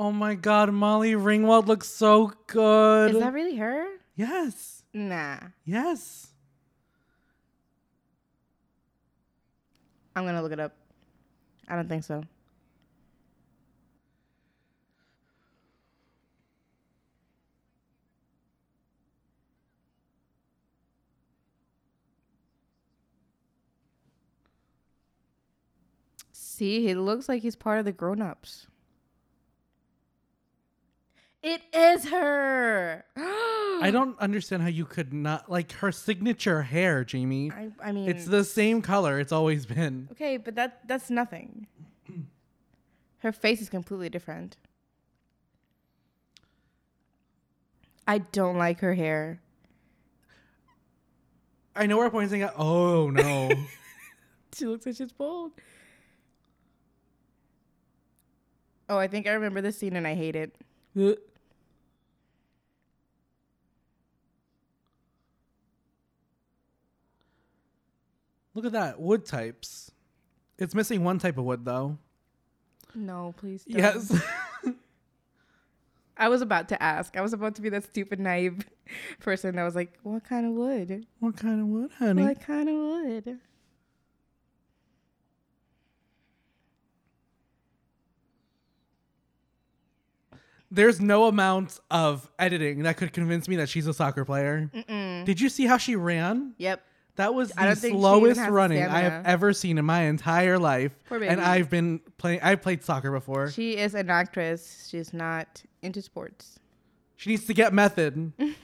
Oh 0.00 0.10
my 0.10 0.34
god, 0.34 0.72
Molly 0.72 1.12
Ringwald 1.12 1.66
looks 1.66 1.86
so 1.86 2.32
good. 2.46 3.10
Is 3.10 3.20
that 3.20 3.34
really 3.34 3.56
her? 3.56 3.86
yes. 4.16 4.82
Nah. 4.94 5.36
Yes. 5.66 6.28
I'm 10.16 10.24
gonna 10.24 10.40
look 10.40 10.52
it 10.52 10.58
up. 10.58 10.74
I 11.68 11.76
don't 11.76 11.86
think 11.86 12.04
so. 12.04 12.22
See, 26.32 26.86
he 26.86 26.94
looks 26.94 27.28
like 27.28 27.42
he's 27.42 27.54
part 27.54 27.78
of 27.78 27.84
the 27.84 27.92
grown-ups. 27.92 28.66
It 31.42 31.62
is 31.72 32.08
her. 32.10 33.04
I 33.16 33.90
don't 33.90 34.18
understand 34.18 34.62
how 34.62 34.68
you 34.68 34.84
could 34.84 35.12
not 35.14 35.50
like 35.50 35.72
her 35.72 35.90
signature 35.90 36.62
hair, 36.62 37.02
Jamie. 37.02 37.50
I, 37.50 37.70
I 37.82 37.92
mean, 37.92 38.08
It's 38.10 38.26
the 38.26 38.44
same 38.44 38.82
color 38.82 39.18
it's 39.18 39.32
always 39.32 39.64
been. 39.64 40.08
Okay, 40.12 40.36
but 40.36 40.54
that 40.56 40.86
that's 40.86 41.08
nothing. 41.10 41.66
Her 43.18 43.32
face 43.32 43.60
is 43.60 43.68
completely 43.68 44.08
different. 44.08 44.56
I 48.06 48.18
don't 48.18 48.56
like 48.56 48.80
her 48.80 48.94
hair. 48.94 49.40
I 51.76 51.86
know 51.86 51.98
we're 51.98 52.10
pointing 52.10 52.42
at. 52.42 52.54
Oh 52.56 53.10
no. 53.10 53.50
She 54.52 54.66
looks 54.66 54.84
like 54.84 54.96
she's 54.96 55.12
bald. 55.12 55.52
Oh, 58.88 58.98
I 58.98 59.06
think 59.06 59.28
I 59.28 59.30
remember 59.32 59.60
this 59.60 59.78
scene 59.78 59.94
and 59.94 60.06
I 60.06 60.14
hate 60.14 60.34
it. 60.34 60.56
Look 68.60 68.66
at 68.66 68.72
that 68.72 69.00
wood 69.00 69.24
types. 69.24 69.90
It's 70.58 70.74
missing 70.74 71.02
one 71.02 71.18
type 71.18 71.38
of 71.38 71.44
wood 71.44 71.64
though. 71.64 71.96
No, 72.94 73.32
please. 73.38 73.64
Don't. 73.64 73.78
Yes. 73.78 74.22
I 76.18 76.28
was 76.28 76.42
about 76.42 76.68
to 76.68 76.82
ask. 76.82 77.16
I 77.16 77.22
was 77.22 77.32
about 77.32 77.54
to 77.54 77.62
be 77.62 77.70
that 77.70 77.84
stupid 77.84 78.20
naive 78.20 78.66
person 79.20 79.56
that 79.56 79.62
was 79.62 79.74
like, 79.74 79.98
"What 80.02 80.24
kind 80.24 80.44
of 80.44 80.52
wood? 80.52 81.06
what 81.20 81.38
kind 81.38 81.62
of 81.62 81.68
wood, 81.68 81.90
honey? 81.98 82.22
What 82.22 82.42
kind 82.42 82.68
of 82.68 82.74
wood?" 82.74 83.38
There's 90.70 91.00
no 91.00 91.24
amount 91.24 91.80
of 91.90 92.30
editing 92.38 92.82
that 92.82 92.98
could 92.98 93.14
convince 93.14 93.48
me 93.48 93.56
that 93.56 93.70
she's 93.70 93.86
a 93.86 93.94
soccer 93.94 94.26
player. 94.26 94.70
Mm-mm. 94.74 95.24
Did 95.24 95.40
you 95.40 95.48
see 95.48 95.64
how 95.64 95.78
she 95.78 95.96
ran? 95.96 96.52
Yep. 96.58 96.82
That 97.20 97.34
was 97.34 97.50
the 97.50 97.54
don't 97.64 97.68
think 97.76 97.80
she 97.80 97.86
even 97.88 98.00
slowest 98.00 98.40
running 98.48 98.82
I 98.82 99.00
have 99.00 99.26
ever 99.26 99.52
seen 99.52 99.76
in 99.76 99.84
my 99.84 100.02
entire 100.02 100.58
life. 100.58 100.92
And. 101.10 101.38
I've 101.40 101.68
been 101.68 102.00
playing. 102.16 102.40
I've 102.42 102.62
played 102.62 102.82
soccer 102.82 103.12
before. 103.12 103.50
She, 103.50 103.76
is 103.76 103.94
an 103.94 104.08
actress. 104.08 104.88
She's 104.90 105.12
not 105.12 105.62
into 105.82 106.00
sports. 106.00 106.58
She 107.16 107.28
needs 107.28 107.44
to 107.44 107.52
get 107.54 107.74
method. 107.74 108.32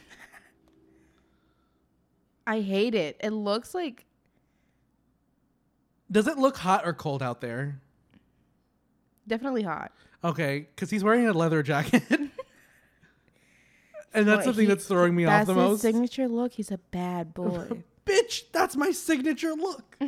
I 2.46 2.60
hate 2.60 2.94
it. 2.94 3.20
It 3.22 3.30
looks 3.30 3.74
like 3.74 4.06
Does 6.10 6.26
it 6.26 6.38
look 6.38 6.56
hot 6.56 6.86
or 6.86 6.92
cold 6.94 7.22
out 7.22 7.40
there? 7.42 7.80
definitely 9.28 9.64
hot. 9.64 9.92
Okay, 10.24 10.68
because 10.74 10.88
he's 10.88 11.02
wearing 11.04 11.26
a 11.26 11.32
leather 11.32 11.62
jacket. 11.62 12.02
and 12.10 12.30
that's 14.14 14.26
Well, 14.26 14.46
the 14.46 14.52
thing 14.54 14.60
he- 14.60 14.66
that's 14.66 14.86
throwing 14.86 15.14
me 15.14 15.24
off 15.26 15.30
That's 15.30 15.46
the 15.48 15.54
his 15.54 15.62
most. 15.62 15.80
signature 15.82 16.28
look. 16.28 16.52
He's 16.52 16.70
a 16.70 16.78
bad 16.78 17.34
boy. 17.34 17.82
Bitch, 18.06 18.44
that's 18.52 18.76
my 18.76 18.92
signature 18.92 19.52
look. 19.52 19.98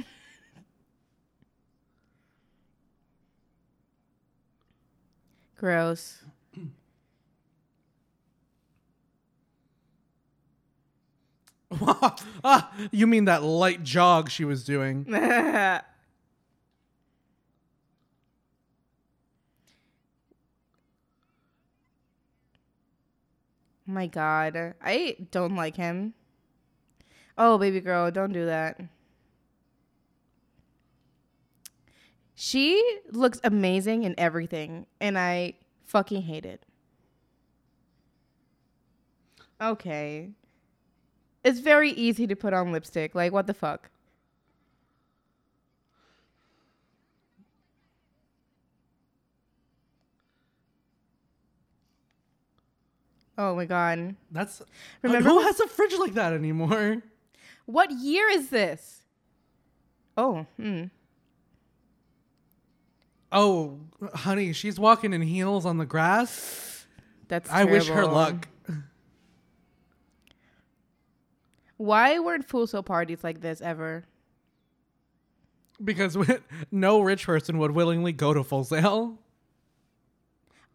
Gross. 5.57 6.23
ah, 12.45 12.73
you 12.91 13.07
mean 13.07 13.27
that 13.27 13.43
light 13.43 13.83
jog 13.83 14.31
she 14.31 14.45
was 14.45 14.65
doing? 14.65 15.05
My 23.87 24.07
God, 24.07 24.75
I 24.83 25.17
don't 25.31 25.57
like 25.57 25.77
him. 25.77 26.15
Oh, 27.39 27.57
baby 27.57 27.81
girl, 27.81 28.11
don't 28.11 28.33
do 28.33 28.47
that. 28.47 28.81
She 32.35 32.99
looks 33.11 33.41
amazing 33.45 34.03
in 34.05 34.15
everything, 34.19 34.87
and 35.01 35.17
I 35.19 35.55
fucking 35.87 36.23
hate 36.23 36.45
it. 36.45 36.65
Okay. 39.61 40.31
It's 41.45 41.61
very 41.61 41.91
easy 41.91 42.27
to 42.27 42.37
put 42.37 42.53
on 42.53 42.73
lipstick. 42.73 43.15
Like, 43.15 43.33
what 43.33 43.47
the 43.47 43.55
fuck? 43.55 43.91
Oh 53.37 53.55
my 53.55 53.65
god. 53.65 54.17
That's 54.33 54.63
Remember 55.03 55.29
who 55.29 55.41
has 55.41 55.61
a 55.61 55.69
fridge 55.69 55.95
like 55.99 56.15
that 56.15 56.33
anymore? 56.33 57.03
What 57.69 57.91
year 57.91 58.31
is 58.31 58.49
this? 58.49 59.03
Oh, 60.17 60.47
hmm. 60.59 60.85
Oh, 63.31 63.79
honey, 64.15 64.55
she's 64.55 64.81
walking 64.81 65.13
in 65.13 65.21
heels 65.21 65.67
on 65.67 65.77
the 65.77 65.85
grass. 65.85 66.87
That's 67.29 67.51
I 67.51 67.65
wish 67.65 67.89
her 67.89 68.07
luck. 68.07 68.49
Why 71.77 72.19
weren't 72.19 72.49
Full 72.49 72.67
Sail 72.67 72.83
parties 72.83 73.23
like 73.23 73.43
this 73.43 73.61
ever? 73.61 74.07
Because 75.85 76.17
we- 76.17 76.39
no 76.73 77.03
rich 77.03 77.27
person 77.27 77.59
would 77.59 77.73
willingly 77.73 78.13
go 78.13 78.33
to 78.33 78.43
Full 78.43 78.65
Sail. 78.65 79.19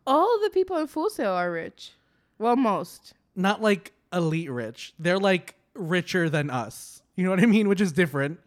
All 0.05 0.39
the 0.43 0.51
people 0.51 0.77
in 0.77 0.85
Full 0.85 1.09
Sail 1.09 1.31
are 1.31 1.51
rich. 1.51 1.93
Well, 2.37 2.55
most. 2.55 3.15
Not 3.35 3.63
like 3.63 3.93
elite 4.13 4.51
rich. 4.51 4.93
They're 4.99 5.17
like 5.17 5.55
richer 5.75 6.29
than 6.29 6.49
us. 6.49 7.01
You 7.15 7.23
know 7.23 7.29
what 7.29 7.39
I 7.41 7.45
mean? 7.45 7.67
Which 7.67 7.81
is 7.81 7.91
different. 7.91 8.39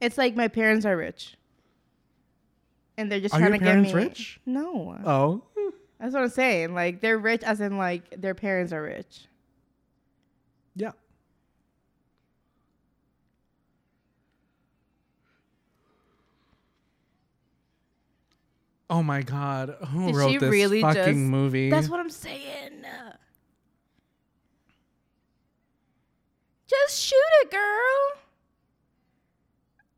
It's 0.00 0.16
like 0.18 0.36
my 0.36 0.48
parents 0.48 0.86
are 0.86 0.96
rich. 0.96 1.34
And 2.96 3.10
they're 3.10 3.20
just 3.20 3.34
Are 3.34 3.38
trying 3.38 3.50
your 3.52 3.58
to 3.58 3.64
parents 3.64 3.90
get 3.92 3.96
me. 3.96 4.02
rich? 4.04 4.40
No. 4.46 4.98
Oh. 5.04 5.42
That's 6.00 6.14
what 6.14 6.22
I'm 6.22 6.28
saying. 6.28 6.74
Like 6.74 7.00
they're 7.00 7.18
rich 7.18 7.42
as 7.42 7.60
in 7.60 7.76
like 7.78 8.20
their 8.20 8.34
parents 8.34 8.72
are 8.72 8.82
rich. 8.82 9.26
Yeah. 10.76 10.92
Oh 18.90 19.02
my 19.02 19.22
god. 19.22 19.76
Who 19.88 20.06
Did 20.06 20.16
wrote 20.16 20.30
she 20.32 20.38
this 20.38 20.50
really 20.50 20.80
fucking 20.80 21.02
just- 21.04 21.16
movie? 21.16 21.70
That's 21.70 21.88
what 21.88 22.00
I'm 22.00 22.10
saying. 22.10 22.84
Just 26.68 27.00
shoot 27.02 27.16
it, 27.42 27.50
girl. 27.50 28.22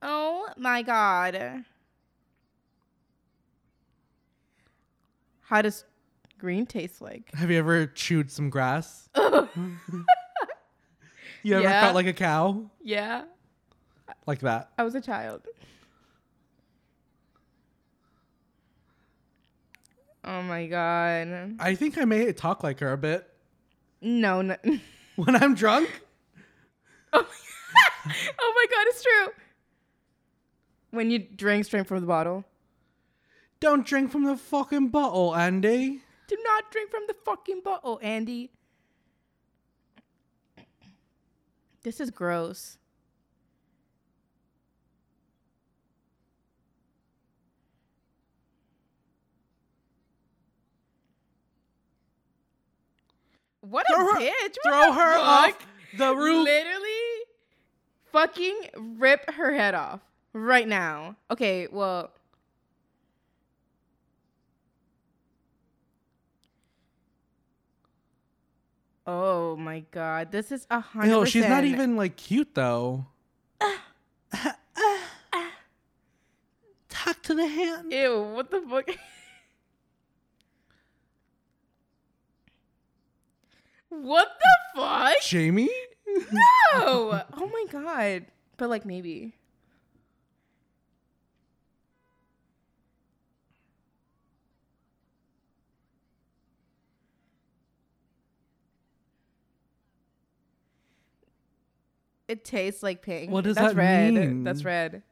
Oh 0.03 0.49
my 0.57 0.83
god. 0.83 1.65
How 5.43 5.63
does 5.63 5.85
green 6.39 6.65
taste 6.67 7.01
like? 7.03 7.35
Have 7.35 7.51
you 7.51 7.59
ever 7.59 7.87
chewed 7.87 8.31
some 8.31 8.51
grass? 8.51 9.09
You 11.43 11.55
ever 11.55 11.63
Yeah. 11.63 11.81
felt 11.85 11.95
like 11.95 12.05
a 12.07 12.13
cow? 12.13 12.71
Yeah, 12.83 13.23
Like 14.27 14.41
that. 14.41 14.71
I 14.77 14.83
was 14.83 14.95
a 14.95 15.01
child. 15.01 15.41
Oh 20.23 20.43
my 20.43 20.67
god. 20.67 21.57
I 21.59 21.75
think 21.75 21.97
I 21.97 22.05
may 22.05 22.31
talk 22.33 22.63
like 22.63 22.81
her 22.81 22.93
a 22.93 22.99
bit. 22.99 23.27
No, 24.03 24.43
no. 24.43 24.57
When 25.17 25.35
I'm 25.37 25.55
drunk? 25.55 26.03
Oh, 27.13 27.27
oh 28.39 28.53
my 28.57 28.67
god, 28.71 28.87
it's 28.89 29.03
true. 29.03 29.29
When 30.91 31.11
you 31.11 31.19
drink 31.19 31.65
straight 31.67 31.87
from 31.87 32.01
the 32.01 32.07
bottle. 32.07 32.45
Don't 33.61 33.85
drink 33.87 34.11
from 34.11 34.25
the 34.25 34.37
fucking 34.37 34.89
bottle, 34.89 35.37
Andy. 35.37 36.01
Do 36.29 36.37
not 36.45 36.71
drink 36.71 36.91
from 36.91 37.03
the 37.09 37.15
fucking 37.25 37.61
bottle, 37.63 38.01
Andy. 38.03 38.51
This 41.83 42.01
is 42.01 42.11
gross. 42.11 42.79
What 53.61 53.87
a 53.91 53.99
her- 53.99 54.21
bitch. 54.21 54.57
What 54.63 54.65
Throw 54.65 54.93
her 54.93 55.15
fuck? 55.15 55.55
off 55.55 55.67
the 55.97 56.15
roof. 56.15 56.45
Literally 56.45 56.91
fucking 58.13 58.57
rip 58.99 59.31
her 59.31 59.53
head 59.53 59.75
off 59.75 60.01
right 60.33 60.67
now. 60.69 61.17
Okay, 61.31 61.69
well. 61.71 62.13
Oh 69.07 69.57
my 69.57 69.81
god, 69.91 70.31
this 70.31 70.53
is 70.53 70.67
a 70.71 70.81
hundred. 70.81 71.11
Ew, 71.11 71.27
she's 71.27 71.49
not 71.49 71.65
even 71.65 71.97
like 71.97 72.17
cute 72.17 72.55
though. 72.55 73.07
Talk 76.89 77.23
to 77.23 77.35
the 77.35 77.47
hand. 77.47 77.93
Ew, 77.93 78.23
what 78.35 78.51
the 78.51 78.61
fuck? 78.69 78.91
what 83.91 84.29
the 84.41 84.81
fuck? 84.81 85.21
Jamie? 85.23 85.69
No! 86.07 86.23
oh 87.35 87.51
my 87.53 87.65
god. 87.71 88.27
But 88.57 88.71
like 88.71 88.87
maybe. 88.87 89.35
It 102.29 102.45
tastes 102.45 102.85
like 102.85 103.03
pink. 103.03 103.29
What 103.29 103.43
does 103.43 103.57
That's 103.57 103.75
that 103.75 103.77
red. 103.77 104.15
mean? 104.15 104.45
That's 104.45 104.65
red. 104.65 105.03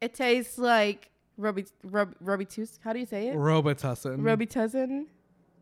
It 0.00 0.14
tastes 0.14 0.58
like 0.58 1.10
Robi 1.40 1.68
Rob, 1.82 2.14
Robitus. 2.24 2.78
How 2.84 2.92
do 2.92 3.00
you 3.00 3.06
say 3.06 3.28
it? 3.28 3.34
Robitussin. 3.34 4.20
Robitussin. 4.20 5.06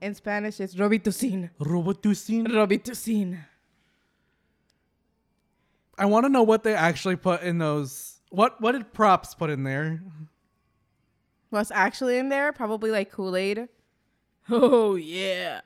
In 0.00 0.14
Spanish, 0.14 0.60
it's 0.60 0.74
Robitussin. 0.74 1.50
Robitussin. 1.60 2.46
Robitussin. 2.46 3.38
I 5.98 6.06
want 6.06 6.24
to 6.24 6.30
know 6.30 6.42
what 6.42 6.62
they 6.62 6.74
actually 6.74 7.16
put 7.16 7.42
in 7.42 7.58
those. 7.58 8.20
What 8.30 8.60
what 8.60 8.72
did 8.72 8.92
props 8.94 9.34
put 9.34 9.50
in 9.50 9.64
there? 9.64 10.02
What's 11.50 11.70
actually 11.70 12.16
in 12.16 12.30
there? 12.30 12.52
Probably 12.52 12.90
like 12.90 13.10
Kool 13.10 13.36
Aid. 13.36 13.68
Oh 14.52 14.96
yeah. 14.96 15.60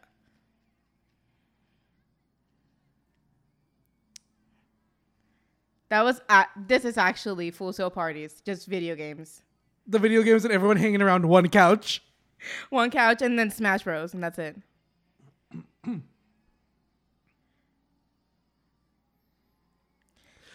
That 5.88 6.05
was 6.05 6.20
a 6.29 6.47
this 6.66 6.85
is 6.85 6.99
actually 6.99 7.51
Full 7.53 7.73
Sail 7.73 7.88
parties, 7.88 8.42
just 8.44 8.66
video 8.66 8.94
games. 8.97 9.42
The 9.87 9.99
video 9.99 10.23
games 10.23 10.44
and 10.44 10.53
everyone 10.53 10.77
hanging 10.77 11.01
around 11.01 11.27
one 11.27 11.49
couch. 11.49 12.03
One 12.70 12.90
couch 12.90 13.23
and 13.23 13.38
then 13.38 13.51
Smash 13.51 13.85
Bros, 13.85 14.14
and 14.14 14.23
that's 14.23 14.38
it. 14.38 14.57
Oh 15.87 15.87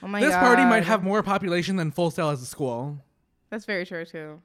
my 0.08 0.20
this 0.20 0.32
god. 0.32 0.42
party 0.42 0.64
might 0.64 0.84
have 0.84 1.04
more 1.04 1.24
population 1.24 1.76
than 1.76 1.92
Full 1.92 2.12
Sail 2.12 2.30
as 2.30 2.42
a 2.42 2.46
school. 2.46 3.00
That's 3.50 3.66
very 3.66 3.86
true 3.86 4.06
too. 4.06 4.42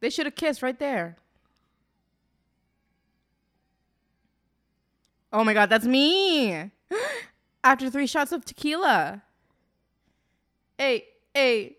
They 0.00 0.10
should 0.10 0.26
have 0.26 0.34
kissed 0.34 0.62
right 0.62 0.78
there. 0.78 1.16
Oh 5.32 5.44
my 5.44 5.54
god, 5.54 5.70
that's 5.70 5.86
me. 5.86 6.70
After 7.64 7.88
three 7.88 8.06
shots 8.06 8.32
of 8.32 8.44
tequila. 8.44 9.22
Hey, 10.76 11.04
hey. 11.34 11.76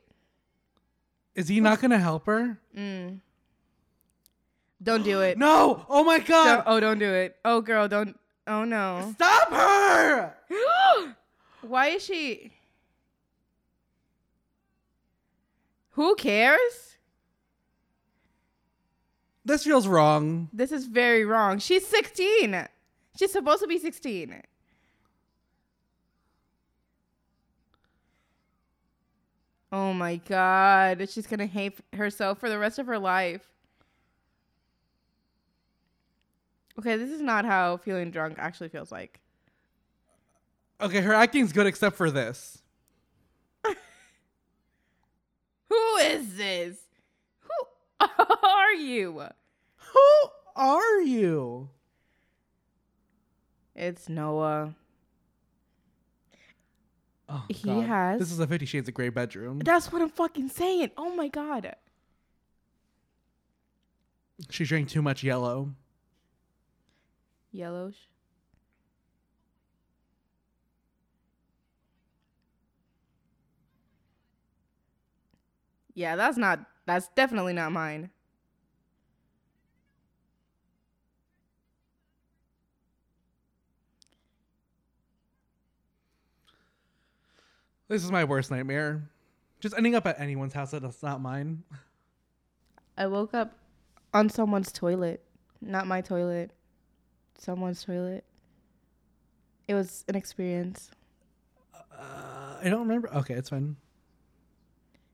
Is 1.36 1.50
he 1.50 1.60
not 1.60 1.82
gonna 1.82 2.00
help 2.00 2.26
her? 2.26 2.58
Mm. 2.76 3.20
Don't 4.84 5.04
do 5.04 5.22
it. 5.22 5.38
No! 5.38 5.86
Oh 5.90 6.04
my 6.04 6.18
Don't- 6.18 6.28
god! 6.28 6.64
oh, 6.68 6.80
don't 6.80 7.00
do 7.00 7.12
it. 7.14 7.38
Oh, 7.46 7.62
girl, 7.62 7.88
don't. 7.88 8.20
Oh 8.46 8.66
no. 8.66 9.14
Stop 9.16 9.50
her! 9.52 10.34
Why 11.62 11.88
is 11.88 12.04
she? 12.04 12.52
Who 15.92 16.16
cares? 16.16 16.98
This 19.46 19.64
feels 19.64 19.88
wrong. 19.88 20.50
This 20.52 20.72
is 20.72 20.86
very 20.86 21.24
wrong. 21.24 21.60
She's 21.60 21.86
16. 21.88 22.68
She's 23.18 23.32
supposed 23.32 23.62
to 23.62 23.68
be 23.68 23.78
16. 23.78 24.42
Oh 29.72 29.94
my 29.94 30.18
god. 30.18 31.10
She's 31.10 31.28
going 31.28 31.40
to 31.40 31.46
hate 31.46 31.80
herself 31.94 32.40
for 32.40 32.50
the 32.50 32.60
rest 32.60 32.80
of 32.80 32.88
her 32.88 33.00
life. 33.00 33.53
Okay, 36.80 36.98
this 36.98 37.10
is 37.12 37.22
not 37.22 37.46
how 37.46 37.78
feeling 37.78 38.10
drunk 38.12 38.36
actually 38.40 38.70
feels 38.70 38.92
like. 38.92 39.20
Okay, 40.82 41.02
her 41.02 41.14
acting's 41.14 41.54
good 41.54 41.68
except 41.68 41.96
for 41.96 42.10
this. 42.12 42.62
Who 45.70 45.96
is 45.98 46.36
this? 46.36 46.78
Who 47.40 48.06
are 48.44 48.74
you? 48.74 49.24
Who 49.78 50.30
are 50.56 51.02
you? 51.02 51.70
It's 53.76 54.10
Noah. 54.10 54.74
Oh, 57.30 57.44
He 57.50 57.64
God. 57.70 57.86
has- 57.86 58.20
This 58.20 58.32
is 58.32 58.40
a 58.40 58.48
Fifty 58.48 58.66
Shades 58.66 58.88
of 58.88 58.94
Grey 58.94 59.10
bedroom. 59.10 59.60
That's 59.60 59.92
what 59.92 60.02
I'm 60.02 60.10
fucking 60.10 60.50
saying. 60.50 60.92
Oh 60.98 61.16
my 61.16 61.28
god. 61.28 61.76
She 64.50 64.66
drank 64.66 64.90
too 64.90 65.02
much 65.02 65.24
yellow. 65.24 65.72
Yellowish. 67.54 68.10
Yeah, 75.94 76.16
that's 76.16 76.38
not. 76.38 76.60
That's 76.86 77.08
definitely 77.16 77.54
not 77.54 77.72
mine. 77.72 78.10
This 87.88 88.04
is 88.04 88.12
my 88.12 88.24
worst 88.24 88.50
nightmare. 88.50 89.08
Just 89.60 89.76
ending 89.78 89.94
up 89.94 90.08
at 90.08 90.20
anyone's 90.20 90.54
house 90.54 90.72
that's 90.72 91.04
not 91.04 91.22
mine. 91.22 91.64
I 92.98 93.06
woke 93.06 93.36
up 93.36 93.54
on 94.14 94.30
someone's 94.30 94.72
toilet, 94.72 95.24
not 95.62 95.86
my 95.86 96.02
toilet. 96.02 96.52
Someone's 97.38 97.84
toilet. 97.84 98.24
It 99.68 99.74
was 99.76 100.04
an 100.08 100.16
experience. 100.16 100.92
Uh, 101.74 102.58
I 102.62 102.70
don't 102.70 102.82
remember. 102.82 103.14
Okay, 103.14 103.34
it's 103.34 103.50
fine. 103.50 103.76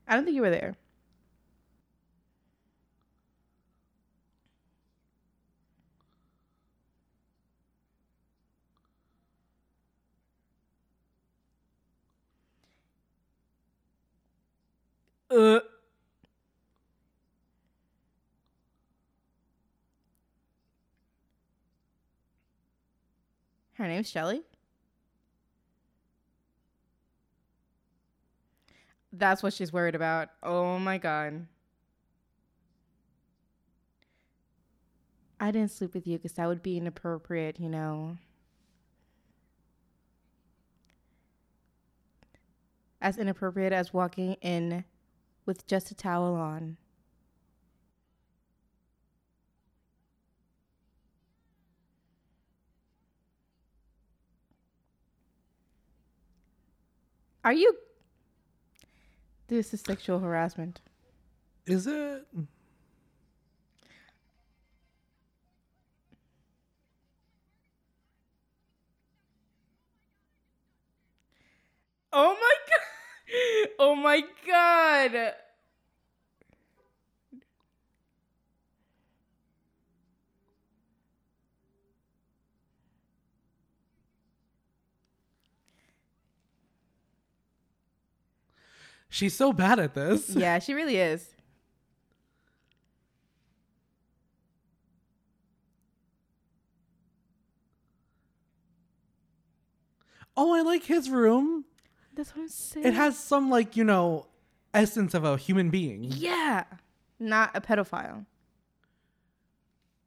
I 0.08 0.14
don't 0.16 0.24
think 0.24 0.34
you 0.34 0.42
were 0.42 0.50
there. 0.50 0.76
Uh. 15.30 15.60
Her 23.80 23.88
name's 23.88 24.10
Shelly. 24.10 24.42
That's 29.10 29.42
what 29.42 29.54
she's 29.54 29.72
worried 29.72 29.94
about. 29.94 30.28
Oh 30.42 30.78
my 30.78 30.98
god. 30.98 31.46
I 35.40 35.50
didn't 35.50 35.70
sleep 35.70 35.94
with 35.94 36.06
you 36.06 36.18
because 36.18 36.34
that 36.34 36.46
would 36.46 36.62
be 36.62 36.76
inappropriate, 36.76 37.58
you 37.58 37.70
know. 37.70 38.18
As 43.00 43.16
inappropriate 43.16 43.72
as 43.72 43.94
walking 43.94 44.34
in 44.42 44.84
with 45.46 45.66
just 45.66 45.90
a 45.90 45.94
towel 45.94 46.34
on. 46.34 46.76
Are 57.44 57.52
you? 57.52 57.74
This 59.48 59.72
is 59.72 59.80
sexual 59.80 60.18
harassment. 60.20 60.80
Is 61.66 61.86
it? 61.86 62.26
Oh 72.12 72.36
my 72.40 72.54
god! 72.68 73.68
Oh 73.78 73.94
my 73.94 74.22
god! 74.46 75.34
She's 89.10 89.34
so 89.34 89.52
bad 89.52 89.78
at 89.78 89.92
this. 89.94 90.30
Yeah, 90.36 90.58
she 90.60 90.72
really 90.72 90.96
is. 90.96 91.34
Oh, 100.36 100.54
I 100.54 100.62
like 100.62 100.84
his 100.84 101.10
room. 101.10 101.64
That's 102.14 102.34
what 102.34 102.42
I'm 102.42 102.48
saying. 102.48 102.86
It 102.86 102.94
has 102.94 103.18
some 103.18 103.50
like, 103.50 103.76
you 103.76 103.84
know, 103.84 104.28
essence 104.72 105.12
of 105.12 105.24
a 105.24 105.36
human 105.36 105.70
being. 105.70 106.04
Yeah. 106.04 106.64
Not 107.18 107.50
a 107.54 107.60
pedophile. 107.60 108.24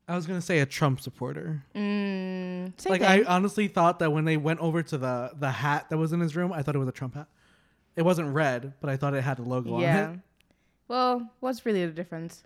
I 0.08 0.16
was 0.16 0.26
gonna 0.26 0.42
say 0.42 0.60
a 0.60 0.66
Trump 0.66 1.00
supporter. 1.00 1.64
Mm, 1.76 2.74
like 2.90 3.02
thing. 3.02 3.10
I 3.10 3.24
honestly 3.24 3.68
thought 3.68 4.00
that 4.00 4.12
when 4.12 4.26
they 4.26 4.36
went 4.36 4.60
over 4.60 4.84
to 4.84 4.98
the 4.98 5.32
the 5.38 5.50
hat 5.52 5.90
that 5.90 5.98
was 5.98 6.12
in 6.12 6.20
his 6.20 6.36
room, 6.36 6.52
I 6.52 6.62
thought 6.62 6.76
it 6.76 6.80
was 6.80 6.90
a 6.90 6.94
Trump 6.94 7.16
hat. 7.16 7.28
It 7.96 8.02
wasn't 8.02 8.34
red, 8.34 8.74
but 8.82 8.90
I 8.90 8.98
thought 8.98 9.14
it 9.14 9.24
had 9.24 9.40
a 9.40 9.44
logo 9.44 9.80
yeah. 9.80 10.08
on 10.08 10.14
it. 10.14 10.20
Well, 10.88 11.32
what's 11.40 11.66
really 11.66 11.86
the 11.86 11.92
difference? 11.92 12.44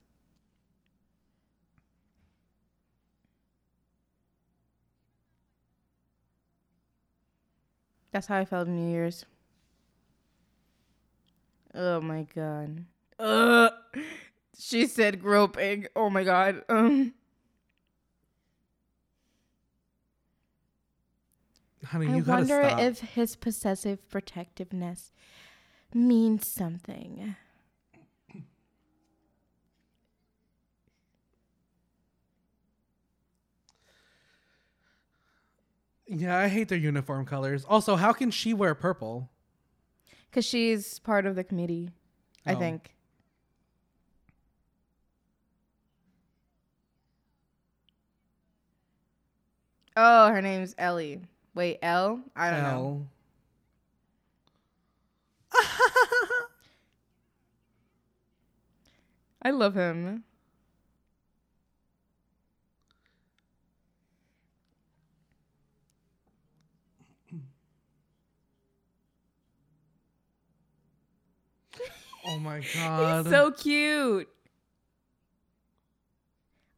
That's 8.11 8.27
how 8.27 8.37
I 8.37 8.45
felt 8.45 8.67
in 8.67 8.75
New 8.75 8.91
Year's. 8.91 9.25
Oh 11.75 12.01
my 12.01 12.25
god. 12.33 12.85
She 14.57 14.87
said 14.87 15.21
groping. 15.21 15.87
Oh 15.95 16.09
my 16.09 16.23
god. 16.23 16.63
Um, 16.67 17.13
Honey, 21.89 22.07
I 22.07 22.19
wonder 22.21 22.61
if 22.77 22.99
his 22.99 23.35
possessive 23.35 24.09
protectiveness 24.09 25.11
means 25.93 26.47
something. 26.47 27.35
yeah, 36.07 36.37
I 36.37 36.47
hate 36.47 36.69
their 36.69 36.77
uniform 36.77 37.25
colors. 37.25 37.65
Also, 37.65 37.95
how 37.95 38.13
can 38.13 38.31
she 38.31 38.53
wear 38.53 38.73
purple? 38.75 39.29
Because 40.29 40.45
she's 40.45 40.99
part 40.99 41.25
of 41.25 41.35
the 41.35 41.43
committee, 41.43 41.91
I 42.45 42.53
Oh. 42.55 42.59
think. 42.59 42.93
Oh, 49.95 50.27
her 50.29 50.41
name's 50.41 50.75
Ellie. 50.77 51.21
Wait, 51.57 51.79
L? 51.81 52.21
I 52.35 52.51
don't 52.51 52.61
know. 52.61 53.07
L. 55.51 55.59
I 59.41 59.49
love 59.49 59.73
him. 59.73 60.23
Oh 72.23 72.37
my 72.37 72.61
god. 72.75 73.25
He's 73.25 73.33
so 73.33 73.49
cute. 73.49 74.29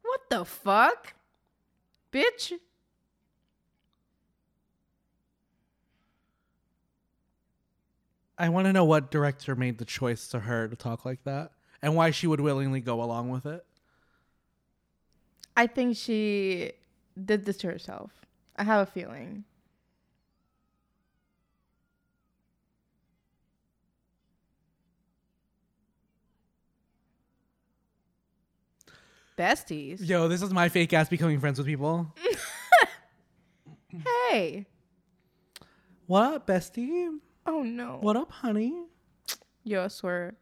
What 0.00 0.20
the 0.30 0.46
fuck? 0.46 1.12
Bitch. 2.10 2.54
I 8.40 8.48
want 8.48 8.64
to 8.64 8.72
know 8.72 8.86
what 8.86 9.10
director 9.10 9.54
made 9.54 9.76
the 9.76 9.84
choice 9.84 10.26
to 10.28 10.40
her 10.40 10.66
to 10.66 10.74
talk 10.74 11.04
like 11.04 11.22
that 11.24 11.52
and 11.82 11.94
why 11.94 12.10
she 12.10 12.26
would 12.26 12.40
willingly 12.40 12.80
go 12.80 13.02
along 13.02 13.28
with 13.28 13.44
it. 13.44 13.66
I 15.58 15.66
think 15.66 15.98
she 15.98 16.72
did 17.22 17.44
this 17.44 17.58
to 17.58 17.66
herself. 17.66 18.12
I 18.56 18.64
have 18.64 18.88
a 18.88 18.90
feeling. 18.90 19.44
Besties. 29.36 29.98
Yo, 30.00 30.28
this 30.28 30.40
is 30.40 30.50
my 30.50 30.70
fake 30.70 30.94
ass 30.94 31.10
becoming 31.10 31.38
friends 31.40 31.58
with 31.58 31.66
people. 31.66 32.14
Hey. 34.30 34.66
What 36.06 36.46
bestie? 36.46 37.18
Oh 37.46 37.62
no. 37.62 37.98
What 38.00 38.16
up, 38.16 38.30
honey? 38.30 38.84
Yo, 39.64 39.84
I 39.84 39.88
swear. 39.88 40.34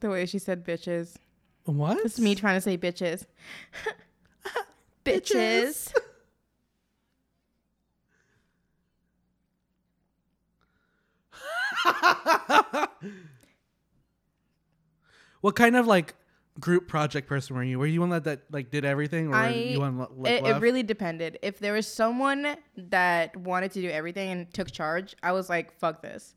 The 0.00 0.10
way 0.10 0.26
she 0.26 0.38
said 0.38 0.64
bitches. 0.64 1.14
What? 1.64 2.04
Is 2.04 2.20
me 2.20 2.34
trying 2.34 2.56
to 2.56 2.60
say 2.60 2.76
bitches. 2.76 3.26
bitches. 5.04 5.92
what 15.40 15.54
kind 15.56 15.76
of 15.76 15.86
like 15.86 16.14
group 16.60 16.86
project 16.88 17.28
person 17.28 17.56
were 17.56 17.62
you? 17.64 17.78
Were 17.78 17.86
you 17.86 18.00
one 18.00 18.10
that, 18.10 18.24
that 18.24 18.40
like 18.50 18.70
did 18.70 18.84
everything, 18.84 19.28
or 19.28 19.34
I- 19.36 19.48
you 19.50 19.80
one 19.80 19.98
like, 20.16 20.32
it, 20.32 20.46
it 20.46 20.60
really 20.60 20.82
depended. 20.82 21.38
If 21.42 21.58
there 21.58 21.72
was 21.72 21.86
someone 21.86 22.56
that 22.76 23.36
wanted 23.36 23.72
to 23.72 23.80
do 23.80 23.90
everything 23.90 24.30
and 24.30 24.52
took 24.54 24.70
charge, 24.70 25.14
I 25.22 25.32
was 25.32 25.48
like, 25.48 25.72
fuck 25.78 26.02
this. 26.02 26.34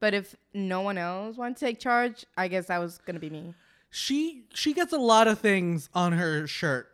But 0.00 0.12
if 0.12 0.34
no 0.52 0.80
one 0.82 0.98
else 0.98 1.36
wanted 1.36 1.56
to 1.58 1.64
take 1.66 1.78
charge, 1.80 2.26
I 2.36 2.48
guess 2.48 2.66
that 2.66 2.78
was 2.78 2.98
gonna 3.06 3.20
be 3.20 3.30
me. 3.30 3.54
she 3.90 4.44
she 4.52 4.72
gets 4.74 4.92
a 4.92 4.98
lot 4.98 5.28
of 5.28 5.38
things 5.38 5.88
on 5.94 6.12
her 6.12 6.46
shirt. 6.46 6.88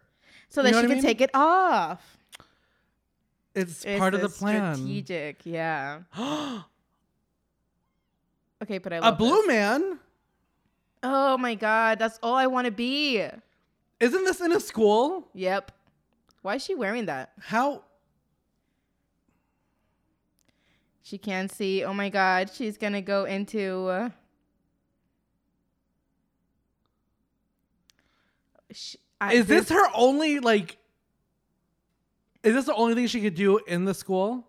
So 0.48 0.61
You 0.61 0.64
that 0.66 0.70
know 0.72 0.80
she 0.82 0.86
can 0.86 0.94
mean? 0.96 1.02
take 1.02 1.20
it 1.20 1.30
off. 1.34 2.18
It's, 3.54 3.84
It's 3.84 3.98
part 3.98 4.14
of 4.14 4.20
the 4.20 4.28
plan. 4.28 4.76
Strategic, 4.76 5.44
yeah. 5.44 6.00
Okay, 8.62 8.78
but 8.78 8.92
I 8.92 9.08
a 9.08 9.12
blue 9.12 9.30
this. 9.38 9.46
man? 9.46 9.98
Oh 11.03 11.38
my 11.38 11.55
god, 11.55 11.98
that's 11.98 12.18
all 12.22 12.34
I 12.34 12.46
want 12.46 12.66
to 12.66 12.70
be. 12.70 13.22
Isn't 14.01 14.24
this 14.24 14.40
in 14.40 14.53
a 14.53 14.61
school? 14.61 15.28
Yep. 15.34 15.72
Why 16.42 16.57
is 16.57 16.64
she 16.64 16.74
wearing 16.74 17.07
that? 17.07 17.32
How? 17.40 17.84
She 21.03 21.18
can't 21.18 21.51
see. 21.51 21.84
Oh 21.84 21.92
my 21.94 22.09
god, 22.09 22.51
she's 22.53 22.76
gonna 22.78 23.03
go 23.03 23.24
into. 23.24 23.88
Uh, 23.88 24.11
sh- 28.72 28.96
I- 29.20 29.34
Is 29.34 29.46
this 29.46 29.68
her 29.70 29.88
only 29.94 30.38
like? 30.40 30.78
Is 32.42 32.55
this 32.55 32.64
the 32.66 32.74
only 32.74 32.94
thing 32.94 33.07
she 33.07 33.20
could 33.20 33.34
do 33.34 33.59
in 33.66 33.84
the 33.84 33.92
school? 33.92 34.46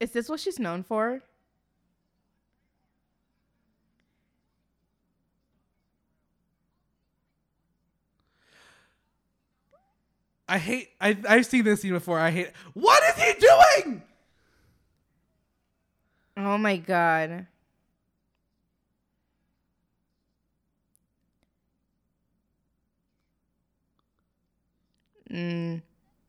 Is 0.00 0.10
this 0.10 0.28
what 0.28 0.40
she's 0.40 0.58
known 0.58 0.82
for? 0.82 1.22
I 10.52 10.58
hate. 10.58 10.90
I 11.00 11.16
I've 11.26 11.46
seen 11.46 11.64
this 11.64 11.80
scene 11.80 11.94
before. 11.94 12.18
I 12.18 12.30
hate. 12.30 12.50
What 12.74 13.02
is 13.04 13.22
he 13.24 13.32
doing? 13.40 14.02
Oh 16.36 16.58
my 16.58 16.76
god. 16.76 17.46
Mm, 25.30 25.80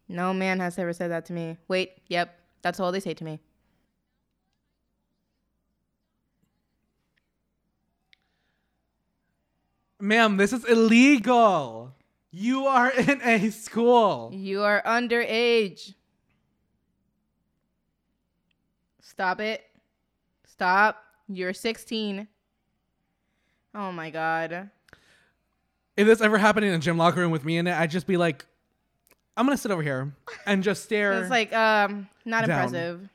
no 0.07 0.33
man 0.33 0.61
has 0.61 0.79
ever 0.79 0.93
said 0.93 1.11
that 1.11 1.25
to 1.25 1.33
me. 1.33 1.57
Wait, 1.67 1.91
yep, 2.07 2.39
that's 2.61 2.79
all 2.79 2.93
they 2.93 3.01
say 3.01 3.13
to 3.13 3.25
me. 3.25 3.41
Ma'am, 9.99 10.37
this 10.37 10.53
is 10.53 10.63
illegal. 10.63 11.93
You 12.35 12.65
are 12.65 12.89
in 12.97 13.21
a 13.21 13.51
school. 13.51 14.31
You 14.33 14.63
are 14.63 14.81
underage. 14.85 15.93
Stop 19.01 19.39
it. 19.39 19.63
Stop. 20.47 20.97
You're 21.27 21.53
16. 21.53 22.27
Oh 23.75 23.91
my 23.91 24.09
god. 24.09 24.71
If 25.95 26.07
this 26.07 26.21
ever 26.21 26.39
happened 26.39 26.65
in 26.65 26.73
a 26.73 26.79
gym 26.79 26.97
locker 26.97 27.19
room 27.19 27.29
with 27.29 27.45
me 27.45 27.57
in 27.57 27.67
it, 27.67 27.73
I'd 27.73 27.91
just 27.91 28.07
be 28.07 28.17
like, 28.17 28.45
I'm 29.37 29.45
gonna 29.45 29.55
sit 29.55 29.69
over 29.69 29.83
here 29.83 30.15
and 30.47 30.63
just 30.63 30.83
stare. 30.85 31.13
It's 31.21 31.29
like 31.29 31.53
um 31.53 32.09
not 32.25 32.47
Down. 32.47 32.63
impressive. 32.63 33.09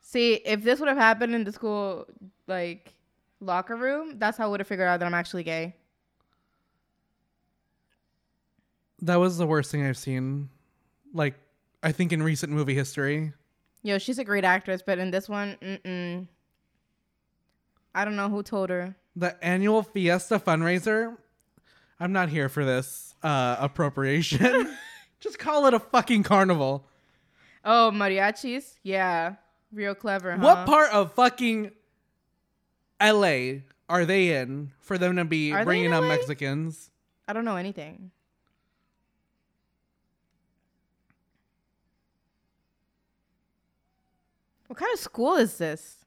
See, 0.00 0.34
if 0.34 0.62
this 0.62 0.78
would 0.78 0.88
have 0.88 0.98
happened 0.98 1.34
in 1.34 1.42
the 1.42 1.50
school 1.50 2.06
like 2.46 2.94
locker 3.40 3.74
room, 3.74 4.20
that's 4.20 4.38
how 4.38 4.44
I 4.44 4.46
would 4.46 4.60
have 4.60 4.68
figured 4.68 4.86
out 4.86 5.00
that 5.00 5.06
I'm 5.06 5.14
actually 5.14 5.42
gay. 5.42 5.74
That 9.02 9.16
was 9.16 9.38
the 9.38 9.46
worst 9.46 9.70
thing 9.70 9.84
I've 9.84 9.96
seen. 9.96 10.48
Like, 11.12 11.34
I 11.82 11.92
think 11.92 12.12
in 12.12 12.22
recent 12.22 12.52
movie 12.52 12.74
history. 12.74 13.32
Yo, 13.82 13.98
she's 13.98 14.18
a 14.18 14.24
great 14.24 14.44
actress, 14.44 14.82
but 14.84 14.98
in 14.98 15.10
this 15.10 15.28
one, 15.28 15.56
mm-mm. 15.60 16.26
I 17.94 18.04
don't 18.04 18.16
know 18.16 18.28
who 18.28 18.42
told 18.42 18.70
her. 18.70 18.96
The 19.14 19.42
annual 19.44 19.82
Fiesta 19.82 20.38
fundraiser. 20.38 21.16
I'm 22.00 22.12
not 22.12 22.28
here 22.28 22.48
for 22.48 22.64
this 22.64 23.14
uh, 23.22 23.56
appropriation. 23.60 24.74
just 25.20 25.38
call 25.38 25.66
it 25.66 25.74
a 25.74 25.78
fucking 25.78 26.22
carnival. 26.22 26.86
Oh, 27.64 27.90
mariachis? 27.94 28.74
Yeah. 28.82 29.36
Real 29.72 29.94
clever, 29.94 30.32
huh? 30.32 30.42
What 30.42 30.66
part 30.66 30.90
of 30.92 31.12
fucking 31.14 31.70
LA 33.02 33.60
are 33.88 34.04
they 34.04 34.36
in 34.36 34.72
for 34.80 34.98
them 34.98 35.16
to 35.16 35.24
be 35.24 35.52
Are 35.52 35.64
bringing 35.64 35.86
in 35.86 35.92
up 35.92 36.02
LA? 36.02 36.08
Mexicans? 36.08 36.90
I 37.26 37.32
don't 37.32 37.44
know 37.44 37.56
anything. 37.56 38.10
What 44.74 44.80
kind 44.80 44.92
of 44.92 44.98
school 44.98 45.36
is 45.36 45.56
this? 45.56 46.04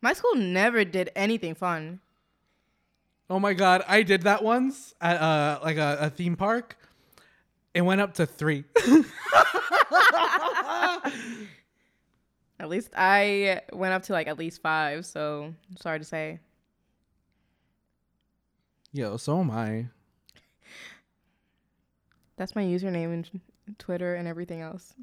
My 0.00 0.14
school 0.14 0.34
never 0.34 0.82
did 0.82 1.10
anything 1.14 1.54
fun. 1.54 2.00
Oh 3.28 3.38
my 3.38 3.52
god, 3.52 3.84
I 3.86 4.02
did 4.02 4.22
that 4.22 4.42
once 4.42 4.94
at 4.98 5.20
uh, 5.20 5.60
like 5.62 5.76
a, 5.76 5.98
a 6.00 6.08
theme 6.08 6.36
park. 6.36 6.78
It 7.74 7.82
went 7.82 8.00
up 8.00 8.14
to 8.14 8.24
three. 8.24 8.64
At 12.58 12.70
least 12.70 12.88
I 12.96 13.60
went 13.74 13.92
up 13.92 14.04
to 14.04 14.14
like 14.14 14.26
at 14.26 14.38
least 14.38 14.62
five, 14.62 15.04
so 15.04 15.52
I'm 15.68 15.76
sorry 15.76 15.98
to 15.98 16.04
say. 16.06 16.38
Yo, 18.90 19.18
so 19.18 19.38
am 19.40 19.50
I. 19.50 19.88
That's 22.38 22.54
my 22.54 22.62
username 22.62 23.12
and 23.12 23.78
Twitter 23.78 24.14
and 24.14 24.26
everything 24.26 24.62
else. 24.62 24.94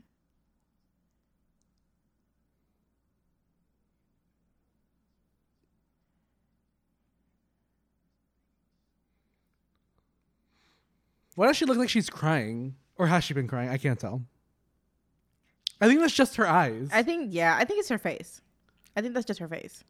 Why 11.35 11.47
does 11.47 11.57
she 11.57 11.65
look 11.65 11.77
like 11.77 11.89
she's 11.89 12.09
crying? 12.09 12.75
Or 12.97 13.07
has 13.07 13.23
she 13.23 13.33
been 13.33 13.47
crying? 13.47 13.69
I 13.69 13.77
can't 13.77 13.99
tell. 13.99 14.21
I 15.79 15.87
think 15.87 15.99
that's 16.01 16.13
just 16.13 16.35
her 16.35 16.47
eyes. 16.47 16.89
I 16.93 17.01
think 17.03 17.29
yeah, 17.33 17.55
I 17.57 17.65
think 17.65 17.79
it's 17.79 17.89
her 17.89 17.97
face. 17.97 18.41
I 18.95 19.01
think 19.01 19.13
that's 19.13 19.25
just 19.25 19.39
her 19.39 19.47
face. 19.47 19.83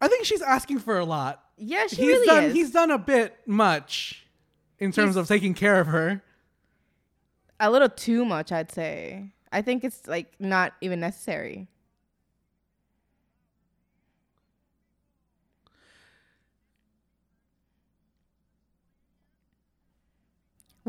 I 0.00 0.08
think 0.08 0.24
she's 0.24 0.42
asking 0.42 0.78
for 0.80 0.98
a 0.98 1.04
lot. 1.04 1.42
Yeah, 1.56 1.86
she 1.86 1.96
he's 1.96 2.06
really 2.06 2.26
done 2.26 2.44
is. 2.44 2.52
he's 2.54 2.70
done 2.70 2.90
a 2.90 2.98
bit 2.98 3.36
much 3.46 4.26
in 4.78 4.92
terms 4.92 5.14
He's- 5.14 5.16
of 5.22 5.28
taking 5.28 5.54
care 5.54 5.80
of 5.80 5.88
her. 5.88 6.22
a 7.62 7.70
little 7.70 7.90
too 7.90 8.24
much, 8.24 8.50
I'd 8.52 8.72
say. 8.72 9.32
I 9.52 9.60
think 9.60 9.84
it's 9.84 10.06
like 10.06 10.32
not 10.38 10.72
even 10.80 11.00
necessary. 11.00 11.68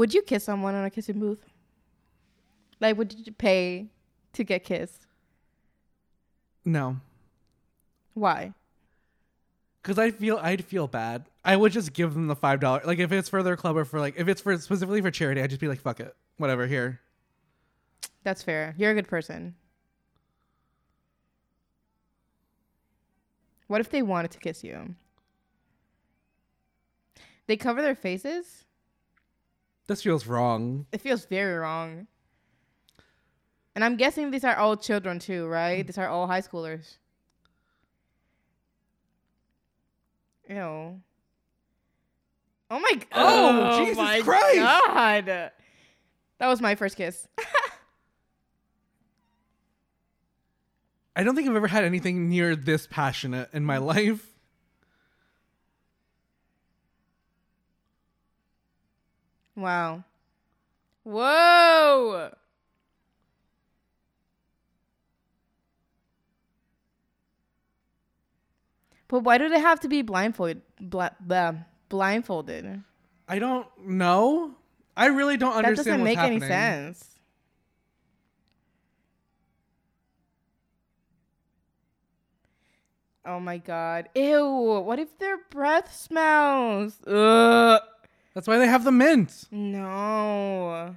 Would 0.02 0.16
you 0.16 0.24
kiss 0.24 0.43
someone 0.45 0.74
on 0.74 0.84
a 0.84 0.89
kissing 0.89 1.20
booth? 1.20 1.45
Like, 2.80 2.97
would 2.97 3.14
you 3.14 3.32
pay 3.32 3.86
to 4.34 4.43
get 4.43 4.64
kissed? 4.64 5.06
No. 6.66 6.99
Why? 8.16 8.56
Cause 9.84 9.99
I 9.99 10.10
feel 10.10 10.39
I'd 10.41 10.66
feel 10.66 10.88
bad. 10.88 11.28
I 11.45 11.56
would 11.56 11.72
just 11.72 11.93
give 11.93 12.16
them 12.16 12.26
the 12.26 12.36
five 12.36 12.60
dollar. 12.60 12.82
Like 12.84 12.97
if 12.97 13.12
it's 13.12 13.30
for 13.30 13.43
their 13.43 13.56
club 13.56 13.78
or 13.78 13.86
for 13.86 13.99
like 13.99 14.16
if 14.18 14.28
it's 14.28 14.41
for 14.41 14.58
specifically 14.58 15.04
for 15.04 15.12
charity, 15.12 15.39
I'd 15.39 15.52
just 15.52 15.62
be 15.62 15.68
like, 15.68 15.82
fuck 15.82 15.99
it, 15.99 16.16
whatever. 16.38 16.66
Here, 16.66 16.99
That's 18.24 18.41
fair. 18.41 18.74
You're 18.80 18.89
a 18.89 18.95
good 18.95 19.08
person. 19.08 19.54
What 23.68 23.82
if 23.82 23.91
they 23.91 24.02
wanted 24.02 24.32
to 24.32 24.39
kiss 24.39 24.64
you? 24.64 24.95
They 27.45 27.56
cover 27.56 27.84
their 27.84 27.93
faces? 27.93 28.66
This 29.88 30.01
feels 30.01 30.27
wrong. 30.27 30.86
It 30.91 31.01
feels 31.01 31.25
very 31.25 31.57
wrong. 31.57 32.07
And 33.75 33.84
I'm 33.84 33.95
guessing 33.95 34.32
these 34.32 34.43
are 34.43 34.55
all 34.55 34.75
children 34.75 35.19
too, 35.19 35.47
right? 35.47 35.86
These 35.86 35.97
are 35.97 36.07
all 36.07 36.27
high 36.27 36.41
schoolers. 36.41 36.97
Ew. 40.49 40.57
Oh 40.57 40.99
my 42.69 42.93
oh 42.93 42.97
oh 43.13 43.51
god. 43.51 43.73
Oh, 43.73 43.86
Jesus 43.86 44.23
Christ. 44.23 44.57
God. 44.57 45.25
That 45.25 46.47
was 46.47 46.61
my 46.61 46.75
first 46.75 46.97
kiss. 46.97 47.27
I 51.15 51.23
don't 51.23 51.36
think 51.36 51.49
I've 51.49 51.55
ever 51.55 51.67
had 51.67 51.84
anything 51.84 52.29
near 52.29 52.55
this 52.55 52.88
passionate 52.88 53.49
in 53.53 53.65
my 53.65 53.77
life. 53.77 54.25
Wow. 59.56 60.04
Whoa. 61.04 62.32
But 69.08 69.22
why 69.22 69.38
do 69.38 69.49
they 69.49 69.60
have 69.60 69.82
to 69.82 69.89
be 69.89 70.02
blindfolded? 70.04 70.62
Bla- 70.80 71.16
blah, 71.20 71.54
blindfolded. 71.89 72.82
I 73.28 73.39
don't 73.39 73.68
know. 73.86 74.56
I 74.95 75.08
really 75.08 75.36
don't 75.36 75.54
understand. 75.54 75.78
That 75.78 75.84
doesn't 75.84 76.02
what's 76.02 76.16
make 76.16 76.18
any 76.20 76.39
sense. 76.39 77.08
Oh 83.26 83.39
my 83.39 83.58
god. 83.58 84.10
Ew. 84.16 84.82
What 84.86 84.99
if 84.99 85.18
their 85.20 85.38
breath 85.49 85.93
smells? 85.93 86.97
Ugh. 87.06 87.82
That's 88.34 88.47
why 88.47 88.57
they 88.57 88.67
have 88.67 88.84
the 88.84 88.91
mint. 88.91 89.45
No. 89.51 90.95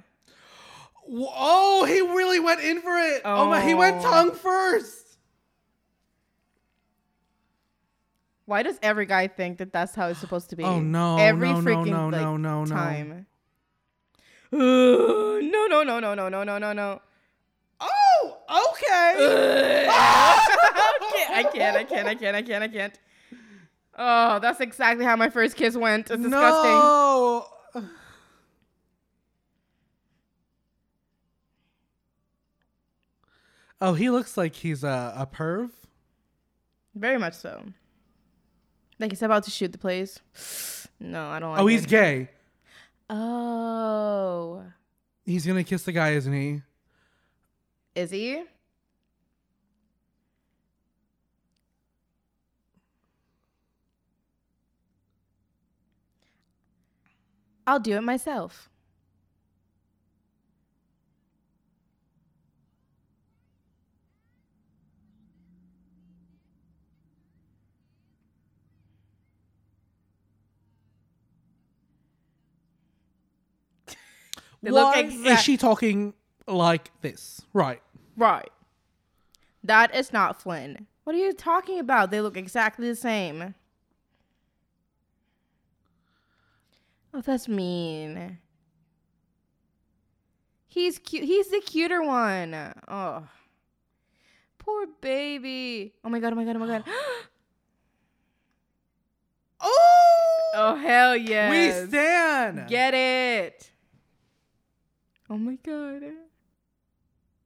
Oh, 1.07 1.85
he 1.85 2.01
really 2.01 2.39
went 2.39 2.61
in 2.61 2.81
for 2.81 2.97
it. 2.97 3.21
Oh, 3.25 3.49
my, 3.49 3.61
he 3.61 3.73
went 3.73 3.97
Oh. 3.99 4.09
tongue 4.09 4.31
first. 4.31 5.17
Why 8.45 8.61
does 8.63 8.77
every 8.83 9.05
guy 9.05 9.27
think 9.27 9.57
that 9.57 9.73
that's 9.73 9.95
how 9.95 10.07
it's 10.07 10.19
supposed 10.19 10.51
to 10.51 10.55
be? 10.55 10.63
Oh, 10.63 10.79
no, 10.79 11.17
Every 11.17 11.49
no, 11.51 11.59
no, 11.61 11.71
freaking 11.71 11.85
no, 11.87 12.09
like, 12.09 12.21
no, 12.21 12.37
no, 12.37 12.63
no. 12.63 12.75
time. 12.75 13.25
No, 14.51 15.39
no, 15.41 15.83
no, 15.83 15.99
no, 15.99 16.13
no, 16.13 16.29
no, 16.29 16.43
no, 16.43 16.57
no, 16.57 16.73
no. 16.73 17.01
Oh, 17.79 18.37
okay. 18.71 19.87
I 19.89 21.43
can't, 21.53 21.75
I 21.75 21.83
can't, 21.83 22.07
I 22.07 22.15
can't, 22.15 22.35
I 22.35 22.41
can't, 22.43 22.63
I 22.63 22.67
can't. 22.67 22.99
Oh, 23.97 24.39
that's 24.39 24.59
exactly 24.59 25.05
how 25.05 25.15
my 25.15 25.29
first 25.29 25.55
kiss 25.55 25.75
went. 25.77 26.11
It's 26.11 26.21
disgusting. 26.21 26.71
No. 26.71 27.47
Oh, 33.81 33.93
he 33.93 34.09
looks 34.09 34.37
like 34.37 34.55
he's 34.55 34.83
a, 34.83 35.13
a 35.17 35.27
perv. 35.27 35.69
Very 36.95 37.17
much 37.17 37.33
so. 37.33 37.63
Like 38.99 39.11
he's 39.11 39.21
about 39.21 39.43
to 39.43 39.51
shoot 39.51 39.71
the 39.71 39.77
place. 39.77 40.19
No, 40.97 41.27
I 41.27 41.39
don't 41.39 41.51
like 41.51 41.59
Oh, 41.59 41.67
he's 41.67 41.83
it. 41.83 41.89
gay. 41.89 42.29
Oh. 43.09 44.63
He's 45.25 45.45
gonna 45.45 45.65
kiss 45.65 45.83
the 45.83 45.91
guy, 45.91 46.11
isn't 46.11 46.31
he? 46.31 46.61
Is 47.95 48.11
he? 48.11 48.43
I'll 57.67 57.79
do 57.79 57.95
it 57.95 58.01
myself. 58.01 58.69
Why 74.61 74.99
exact- 74.99 75.39
is 75.39 75.43
she 75.43 75.57
talking 75.57 76.13
like 76.47 76.91
this? 77.01 77.41
Right. 77.53 77.81
Right. 78.17 78.49
That 79.63 79.93
is 79.95 80.13
not 80.13 80.41
Flynn. 80.41 80.87
What 81.03 81.15
are 81.15 81.19
you 81.19 81.33
talking 81.33 81.79
about? 81.79 82.11
They 82.11 82.21
look 82.21 82.37
exactly 82.37 82.87
the 82.87 82.95
same. 82.95 83.55
Oh, 87.15 87.21
that's 87.21 87.47
mean. 87.47 88.39
He's 90.67 90.99
cute. 90.99 91.23
He's 91.23 91.47
the 91.47 91.61
cuter 91.61 92.03
one. 92.03 92.53
Oh. 92.89 93.25
Poor 94.59 94.87
baby. 94.99 95.93
Oh 96.03 96.09
my 96.09 96.19
god, 96.19 96.33
oh 96.33 96.35
my 96.35 96.43
god, 96.43 96.57
oh 96.57 96.59
my 96.59 96.67
god. 96.67 96.83
Oh, 99.67 100.51
oh 100.53 100.75
hell 100.75 101.15
yeah. 101.15 101.49
we 101.49 101.87
stand. 101.87 102.67
Get 102.67 102.93
it. 102.93 103.71
Oh 105.27 105.37
my 105.37 105.57
god. 105.63 106.03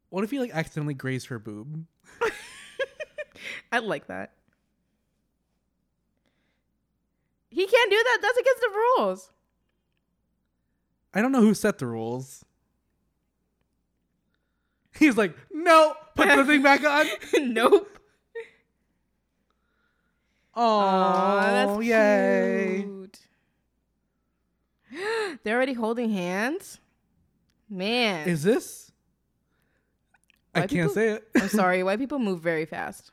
what 0.10 0.24
if 0.26 0.32
he 0.32 0.40
like 0.40 0.52
accidentally 0.52 0.96
grazed 0.96 1.28
her 1.28 1.40
boob? 1.40 1.86
I 3.72 3.80
like 3.80 4.08
that. 4.08 4.34
He 7.52 7.68
can't 7.68 7.92
do 7.92 8.04
that. 8.04 8.20
That's 8.22 8.38
against 8.38 8.62
the 8.62 8.70
rules. 8.70 9.32
I 11.14 11.22
don't 11.22 11.32
know 11.32 11.42
who 11.42 11.54
set 11.54 11.80
the 11.80 11.88
rules. 11.88 12.46
He's 14.96 15.18
like, 15.18 15.36
no, 15.52 15.96
put 16.16 16.28
the 16.28 16.46
thing 16.46 16.62
back 16.62 16.84
on. 16.84 17.08
nope. 17.54 17.98
Oh, 20.56 21.80
yay. 21.80 22.84
cute. 22.84 23.20
They're 25.44 25.56
already 25.56 25.74
holding 25.74 26.12
hands? 26.12 26.80
Man. 27.70 28.28
Is 28.28 28.44
this? 28.44 28.92
I 30.54 30.62
can't 30.62 30.72
people- 30.72 30.94
say 30.94 31.10
it. 31.12 31.28
I'm 31.36 31.48
sorry. 31.50 31.82
White 31.84 32.00
people 32.00 32.20
move 32.20 32.42
very 32.42 32.66
fast. 32.66 33.12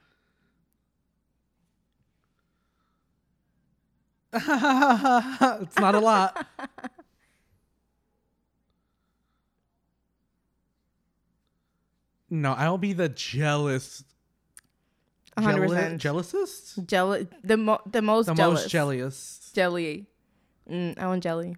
it's 4.33 5.79
not 5.79 5.95
a 5.95 6.01
lot. 6.01 6.47
No, 12.43 12.53
I'll 12.53 12.79
be 12.79 12.93
the 12.93 13.09
jealous. 13.09 14.05
100%. 15.39 15.99
Jealousest? 15.99 16.87
Jelly. 16.87 17.29
The, 17.43 17.57
mo- 17.57 17.81
the 17.91 18.03
most 18.03 18.27
The 18.27 18.35
jealous. 18.35 18.63
most 18.63 18.71
jealous. 18.71 19.51
Jelly. 19.55 20.07
Mm, 20.71 20.99
I 20.99 21.07
want 21.07 21.23
jelly. 21.23 21.57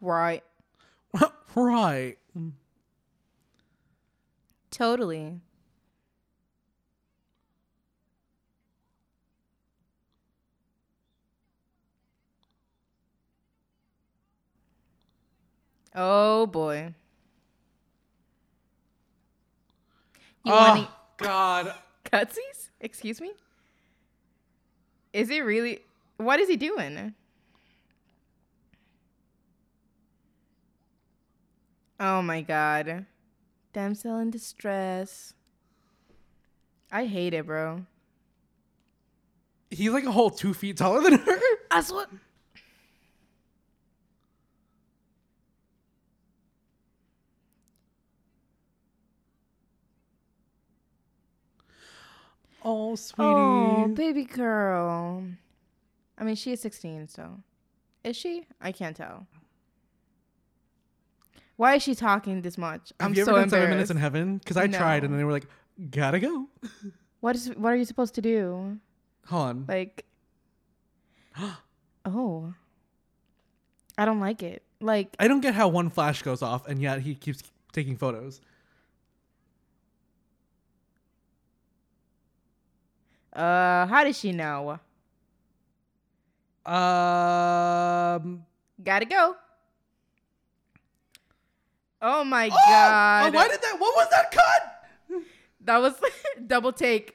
Right. 0.00 0.42
right. 1.54 2.18
Totally. 4.74 5.38
Oh 15.94 16.46
boy. 16.46 16.92
You 20.44 20.52
ah, 20.52 20.74
want 20.74 20.88
oh 20.88 20.94
God. 21.18 21.74
Cutsies? 22.04 22.70
Excuse 22.80 23.20
me? 23.20 23.30
Is 25.12 25.28
he 25.28 25.40
really 25.40 25.82
what 26.16 26.40
is 26.40 26.48
he 26.48 26.56
doing? 26.56 27.14
Oh 32.00 32.22
my 32.22 32.40
god. 32.40 33.06
Damsel 33.74 34.18
in 34.18 34.30
distress. 34.30 35.34
I 36.92 37.06
hate 37.06 37.34
it, 37.34 37.44
bro. 37.44 37.84
He's 39.68 39.90
like 39.90 40.04
a 40.04 40.12
whole 40.12 40.30
two 40.30 40.54
feet 40.54 40.76
taller 40.76 41.02
than 41.02 41.18
her. 41.18 41.38
That's 41.70 41.90
oh, 41.90 41.96
what 41.96 42.08
Oh, 52.66 52.94
sweetie. 52.94 53.28
Oh, 53.28 53.88
baby 53.88 54.24
girl. 54.24 55.24
I 56.16 56.24
mean, 56.24 56.36
she 56.36 56.52
is 56.52 56.60
16, 56.60 57.08
so. 57.08 57.40
Is 58.04 58.16
she? 58.16 58.46
I 58.60 58.72
can't 58.72 58.96
tell. 58.96 59.26
Why 61.56 61.74
is 61.76 61.82
she 61.82 61.94
talking 61.94 62.42
this 62.42 62.58
much? 62.58 62.92
Have 63.00 63.10
I'm 63.10 63.14
you 63.14 63.22
ever 63.22 63.30
so 63.30 63.36
done 63.36 63.48
seven 63.50 63.70
minutes 63.70 63.90
in 63.90 63.96
heaven? 63.96 64.38
Because 64.38 64.56
I 64.56 64.66
tried 64.66 65.02
No. 65.02 65.10
and 65.10 65.18
they 65.18 65.24
were 65.24 65.32
like, 65.32 65.46
gotta 65.90 66.18
go. 66.18 66.48
What 67.20 67.36
is 67.36 67.48
what 67.56 67.72
are 67.72 67.76
you 67.76 67.84
supposed 67.84 68.14
to 68.16 68.22
do? 68.22 68.78
Hold 69.26 69.42
on. 69.48 69.64
Like 69.68 70.04
Oh. 72.04 72.52
I 73.96 74.04
don't 74.04 74.20
like 74.20 74.42
it. 74.42 74.62
Like 74.80 75.14
I 75.18 75.28
don't 75.28 75.40
get 75.40 75.54
how 75.54 75.68
one 75.68 75.90
flash 75.90 76.22
goes 76.22 76.42
off 76.42 76.66
and 76.66 76.82
yet 76.82 77.00
he 77.00 77.14
keeps 77.14 77.42
taking 77.72 77.96
photos. 77.96 78.40
uh 83.32 83.86
how 83.86 84.04
does 84.04 84.18
she 84.18 84.32
know? 84.32 84.78
Um. 86.66 88.44
Gotta 88.82 89.04
go. 89.04 89.36
Oh 92.06 92.22
my 92.22 92.48
Oh! 92.48 92.54
oh 92.54 92.68
god. 92.68 93.26
Oh, 93.26 93.36
why 93.36 93.48
did 93.48 93.62
that? 93.62 93.76
What 93.80 93.96
was 93.96 94.08
that 94.10 94.30
cut? 94.30 95.24
That 95.62 95.78
was 95.78 95.94
double 96.46 96.72
take. 96.72 97.14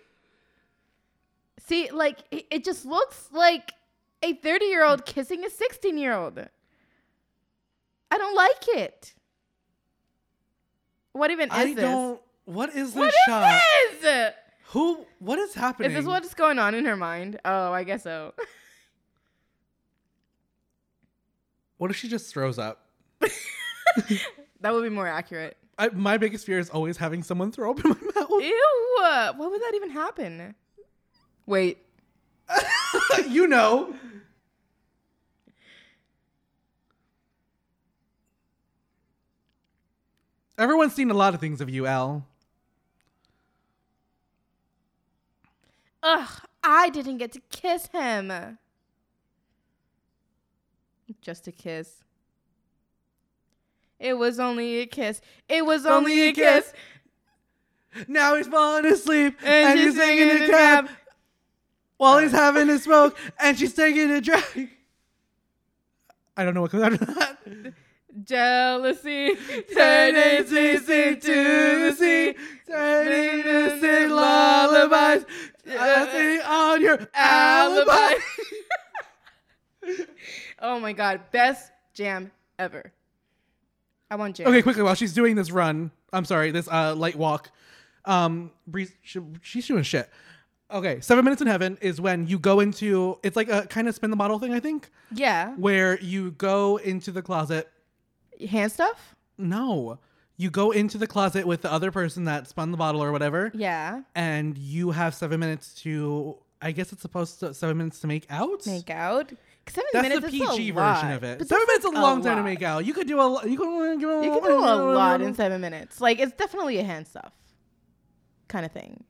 See, 1.67 1.91
like 1.91 2.17
it, 2.31 2.65
just 2.65 2.83
looks 2.85 3.29
like 3.31 3.73
a 4.23 4.33
30 4.33 4.65
year 4.65 4.83
old 4.83 5.05
kissing 5.05 5.45
a 5.45 5.49
16 5.51 5.95
year 5.99 6.13
old. 6.13 6.39
I 8.11 8.17
don't 8.17 8.35
like 8.35 8.67
it. 8.69 9.13
What 11.11 11.29
even 11.29 11.49
is 11.49 11.55
I 11.55 11.73
this? 11.75 11.83
don't. 11.83 12.19
What 12.45 12.69
is 12.69 12.93
this 12.93 12.95
What 12.95 13.07
is 13.09 13.15
shot? 13.27 13.61
this? 14.01 14.33
Who? 14.69 15.05
What 15.19 15.37
is 15.37 15.53
happening? 15.53 15.91
Is 15.91 15.97
this 15.97 16.05
what's 16.05 16.33
going 16.33 16.57
on 16.57 16.73
in 16.73 16.85
her 16.85 16.95
mind? 16.95 17.39
Oh, 17.45 17.71
I 17.71 17.83
guess 17.83 18.01
so. 18.03 18.33
What 21.77 21.91
if 21.91 21.97
she 21.97 22.09
just 22.09 22.33
throws 22.33 22.57
up? 22.57 22.87
that 24.61 24.73
would 24.73 24.83
be 24.83 24.89
more 24.89 25.07
accurate. 25.07 25.57
I, 25.77 25.89
my 25.89 26.17
biggest 26.17 26.45
fear 26.45 26.59
is 26.59 26.69
always 26.69 26.97
having 26.97 27.23
someone 27.23 27.51
throw 27.51 27.71
up 27.71 27.83
in 27.83 27.91
my 27.91 27.95
mouth. 28.15 28.29
Ew! 28.41 28.95
Why 28.99 29.33
would 29.37 29.61
that 29.61 29.71
even 29.75 29.89
happen? 29.91 30.55
Wait. 31.45 31.77
you 33.27 33.47
know. 33.47 33.95
Everyone's 40.57 40.93
seen 40.93 41.09
a 41.09 41.13
lot 41.13 41.33
of 41.33 41.39
things 41.39 41.61
of 41.61 41.69
you, 41.69 41.85
Al. 41.85 42.25
Ugh, 46.03 46.29
I 46.61 46.89
didn't 46.89 47.17
get 47.17 47.31
to 47.31 47.41
kiss 47.49 47.87
him. 47.87 48.57
Just 51.21 51.47
a 51.47 51.51
kiss. 51.53 52.03
It 53.99 54.17
was 54.17 54.39
only 54.39 54.79
a 54.79 54.85
kiss. 54.85 55.21
It 55.47 55.65
was 55.65 55.85
only, 55.85 56.29
a 56.29 56.33
kiss. 56.33 56.71
Now 58.07 58.35
he's 58.35 58.47
falling 58.47 58.85
asleep 58.85 59.35
And, 59.43 59.69
and, 59.69 59.79
she's 59.79 59.93
he's 59.93 60.01
singing 60.01 60.29
a 60.29 60.47
cab 60.47 60.85
cab. 60.85 60.89
while 61.97 62.19
he's 62.19 62.31
having 62.31 62.69
a 62.69 62.79
smoke 62.79 63.17
and 63.39 63.57
she's 63.57 63.73
taking 63.73 64.11
a 64.11 64.21
drag. 64.21 64.69
I 66.37 66.45
don't 66.45 66.53
know 66.53 66.61
what 66.61 66.71
comes 66.71 66.83
after 66.83 67.05
that. 67.05 67.73
Jealousy 68.23 69.35
Turning 69.73 70.43
CC 70.45 71.21
to 71.21 71.89
the 71.89 71.95
sea, 71.97 72.35
turning 72.67 73.43
to 73.43 73.79
sing 73.79 74.09
lullabies, 74.09 75.25
dancing 75.65 76.41
on 76.45 76.81
your 76.81 76.99
alibi. 77.13 78.15
oh 80.59 80.79
my 80.79 80.93
god, 80.93 81.21
best 81.31 81.71
jam 81.93 82.31
ever. 82.57 82.91
I 84.11 84.15
want 84.15 84.35
jam. 84.35 84.47
Okay, 84.47 84.61
quickly 84.61 84.83
while 84.83 84.95
she's 84.95 85.13
doing 85.13 85.35
this 85.35 85.51
run, 85.51 85.91
I'm 86.13 86.25
sorry, 86.25 86.51
this 86.51 86.67
uh 86.67 86.95
light 86.95 87.15
walk. 87.15 87.51
Um, 88.05 88.51
Breeze, 88.65 88.91
she, 89.03 89.19
she's 89.41 89.67
doing 89.67 89.83
shit. 89.83 90.09
Okay, 90.71 90.99
seven 91.01 91.23
minutes 91.25 91.41
in 91.41 91.47
heaven 91.47 91.77
is 91.81 91.99
when 91.99 92.27
you 92.27 92.39
go 92.39 92.59
into. 92.59 93.17
It's 93.23 93.35
like 93.35 93.49
a 93.49 93.65
kind 93.67 93.87
of 93.87 93.95
spin 93.95 94.09
the 94.09 94.15
bottle 94.15 94.39
thing, 94.39 94.53
I 94.53 94.59
think, 94.59 94.89
Yeah. 95.11 95.53
where 95.55 95.99
you 95.99 96.31
go 96.31 96.77
into 96.77 97.11
the 97.11 97.21
closet. 97.21 97.69
Hand 98.49 98.71
stuff? 98.71 99.15
No, 99.37 99.99
you 100.37 100.49
go 100.49 100.71
into 100.71 100.97
the 100.97 101.07
closet 101.07 101.45
with 101.45 101.61
the 101.61 101.71
other 101.71 101.91
person 101.91 102.25
that 102.25 102.47
spun 102.47 102.71
the 102.71 102.77
bottle 102.77 103.03
or 103.03 103.11
whatever, 103.11 103.51
Yeah. 103.53 104.01
and 104.15 104.57
you 104.57 104.91
have 104.91 105.13
seven 105.15 105.39
minutes 105.39 105.73
to. 105.83 106.37
I 106.61 106.71
guess 106.73 106.91
it's 106.91 107.01
supposed 107.01 107.39
to 107.39 107.53
seven 107.53 107.77
minutes 107.77 107.99
to 108.01 108.07
make 108.07 108.25
out. 108.29 108.65
Make 108.67 108.89
out. 108.89 109.31
Seven 109.69 109.87
That's 109.93 110.03
minutes 110.09 110.25
the 110.25 110.31
PG 110.31 110.71
lot, 110.71 110.95
version 110.95 111.11
of 111.15 111.23
it. 111.23 111.37
but 111.39 111.47
Seven 111.47 111.65
minutes 111.67 111.85
is 111.85 111.91
a 111.91 112.01
long 112.01 112.23
time 112.23 112.37
to 112.37 112.43
make 112.43 112.61
out. 112.63 112.85
You 112.85 112.93
could 112.93 113.07
do 113.07 113.19
a. 113.19 113.47
You 113.47 113.57
could. 113.57 114.01
You 114.01 114.23
You 114.23 114.31
can 114.31 114.43
do 114.43 114.57
a 114.59 114.75
lot 114.93 115.21
in 115.21 115.33
seven 115.35 115.61
minutes. 115.61 116.01
Like 116.01 116.19
it's 116.19 116.33
definitely 116.33 116.79
a 116.79 116.83
hand 116.83 117.07
stuff 117.07 117.31
kind 118.47 118.65
of 118.65 118.71
thing. 118.71 119.03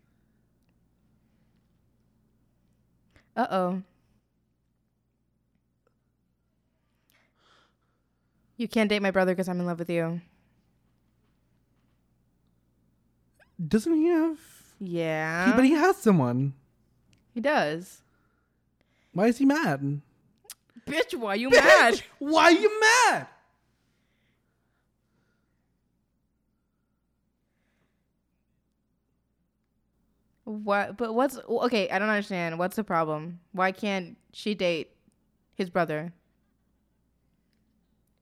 Uh 3.36 3.48
oh. 3.50 3.82
You 8.58 8.68
can't 8.68 8.90
date 8.90 9.02
my 9.02 9.12
brother 9.12 9.32
because 9.32 9.48
I'm 9.48 9.60
in 9.62 9.66
love 9.66 9.80
with 9.80 9.90
you. 9.90 10.20
Doesn't 13.66 13.94
he 13.96 14.08
have? 14.08 14.38
Yeah. 14.80 15.46
He, 15.48 15.52
but 15.54 15.64
he 15.66 15.72
has 15.72 15.98
someone. 15.98 16.54
he 17.34 17.40
does. 17.40 18.02
Why 19.14 19.28
is 19.28 19.38
he 19.38 19.46
mad? 19.46 20.02
Bitch, 20.90 21.18
why 21.18 21.36
you 21.36 21.50
mad? 21.50 22.02
Why 22.20 22.44
are 22.44 22.52
you 22.52 22.80
mad? 22.80 23.28
What? 30.46 30.98
But 30.98 31.14
what's 31.14 31.38
okay? 31.48 31.90
I 31.90 32.00
don't 32.00 32.10
understand. 32.10 32.58
What's 32.58 32.76
the 32.76 32.84
problem? 32.84 33.40
Why 33.52 33.72
can't 33.72 34.18
she 34.34 34.56
date 34.56 34.92
his 35.54 35.70
brother? 35.70 36.12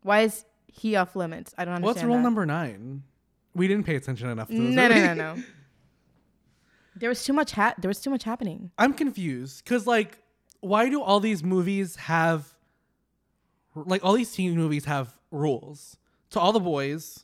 Why 0.02 0.22
is 0.22 0.46
he 0.68 0.96
off 0.96 1.16
limits? 1.16 1.54
I 1.58 1.66
don't 1.66 1.76
understand. 1.76 1.96
What's 1.96 2.04
rule 2.04 2.18
that. 2.18 2.24
number 2.24 2.46
nine? 2.46 3.04
We 3.56 3.68
didn't 3.68 3.86
pay 3.86 3.96
attention 3.96 4.30
enough 4.30 4.50
to 4.50 4.54
this. 4.54 4.62
No, 4.62 4.88
no, 4.88 4.96
movie. 4.96 5.08
no, 5.08 5.14
no. 5.36 5.44
There 6.96 7.10
was 7.10 7.24
too 7.24 7.34
much. 7.34 7.52
Ha- 7.52 7.76
there 7.78 7.90
was 7.90 8.02
too 8.02 8.10
much 8.10 8.24
happening. 8.24 8.72
I'm 8.78 8.94
confused 8.94 9.64
because, 9.64 9.88
like, 9.88 10.18
why 10.60 10.90
do 10.90 11.02
all 11.02 11.20
these 11.20 11.44
movies 11.44 11.96
have, 11.96 12.54
like, 13.86 14.04
all 14.04 14.14
these 14.14 14.32
teen 14.32 14.56
movies 14.56 14.86
have 14.86 15.14
rules? 15.32 15.98
To 16.32 16.40
all 16.40 16.52
the 16.52 16.60
boys, 16.60 17.24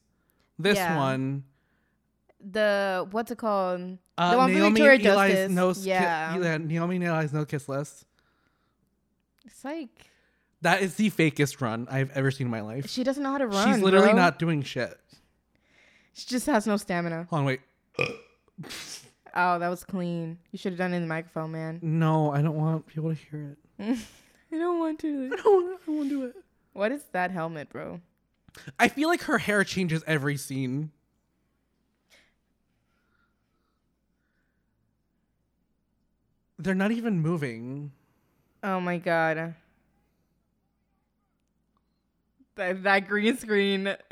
this 0.60 0.78
Yeah. 0.78 0.98
one, 0.98 1.44
The 2.46 3.08
what's 3.12 3.32
it 3.32 3.38
called? 3.38 3.98
uh, 4.18 4.32
the 4.32 4.38
one 4.38 4.52
Naomi 4.54 4.66
from 4.66 4.74
Victoria 4.76 4.96
and 4.96 5.06
Ely's 5.08 5.32
Justice. 5.34 5.52
no, 5.52 5.70
s- 5.70 5.84
ki- 5.84 5.90
yeah. 5.90 6.38
yeah, 6.38 6.58
Naomi 6.58 7.06
Ely's 7.06 7.34
no 7.34 7.46
kiss 7.46 7.68
list. 7.70 8.06
It's 9.46 9.64
like 9.66 9.90
That 10.62 10.82
is 10.82 10.96
the 10.96 11.10
fakest 11.10 11.60
run 11.62 11.88
I've 11.92 12.12
ever 12.12 12.32
seen 12.32 12.48
in 12.48 12.52
my 12.52 12.62
life. 12.62 12.90
she 12.90 13.04
doesn't 13.04 13.22
know 13.24 13.32
how 13.32 13.38
to 13.40 13.48
run. 13.48 13.74
She's 13.74 13.82
literally 13.84 14.08
bro. 14.08 14.16
not 14.16 14.40
doing 14.40 14.62
shit. 14.64 14.98
She 16.14 16.28
just 16.28 16.46
has 16.46 16.66
no 16.68 16.78
stamina. 16.78 17.28
Hold 17.30 17.40
on, 17.42 17.46
wait. 17.46 17.62
Oh, 19.36 19.58
that 19.60 19.68
was 19.70 19.84
clean. 19.84 20.38
You 20.52 20.60
should 20.60 20.74
have 20.74 20.78
done 20.78 20.94
it 20.94 20.98
in 20.98 21.02
the 21.04 21.08
microphone, 21.08 21.52
man. 21.52 21.80
No, 21.82 22.32
I 22.32 22.42
don't 22.42 22.56
want 22.56 22.86
people 22.88 23.10
to 23.10 23.16
hear 23.16 23.58
it. 23.80 23.98
I 24.52 24.58
don't 24.58 24.78
want 24.80 25.00
to. 25.00 25.32
I 25.34 25.42
don't, 25.42 25.80
I 25.88 25.92
won't 25.92 26.10
do 26.10 26.26
it. 26.26 26.36
What 26.74 26.92
is 26.92 27.04
that 27.12 27.32
helmet, 27.32 27.70
bro? 27.70 28.02
I 28.80 28.88
feel 28.88 29.10
like 29.10 29.24
her 29.24 29.38
hair 29.38 29.64
changes 29.64 30.04
every 30.06 30.38
scene. 30.38 30.92
They're 36.60 36.76
not 36.76 36.92
even 36.92 37.20
moving. 37.20 37.92
Oh 38.64 38.80
my 38.80 38.98
god. 38.98 39.56
That, 42.56 42.84
that 42.84 43.08
green 43.08 43.38
screen. 43.38 43.96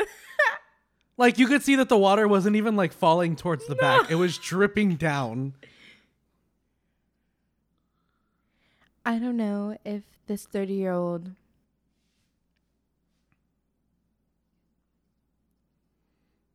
Like 1.22 1.38
you 1.38 1.46
could 1.46 1.62
see 1.62 1.76
that 1.76 1.88
the 1.88 1.98
water 2.00 2.28
wasn't 2.28 2.56
even 2.56 2.76
like 2.76 2.92
falling 2.92 3.36
towards 3.36 3.68
the 3.68 3.76
back. 3.76 4.10
It 4.10 4.16
was 4.16 4.40
dripping 4.40 4.96
down. 4.96 5.54
I 9.06 9.20
don't 9.20 9.38
know 9.38 9.78
if 9.86 10.02
this 10.26 10.46
30 10.46 10.74
year 10.74 10.94
old. 10.94 11.30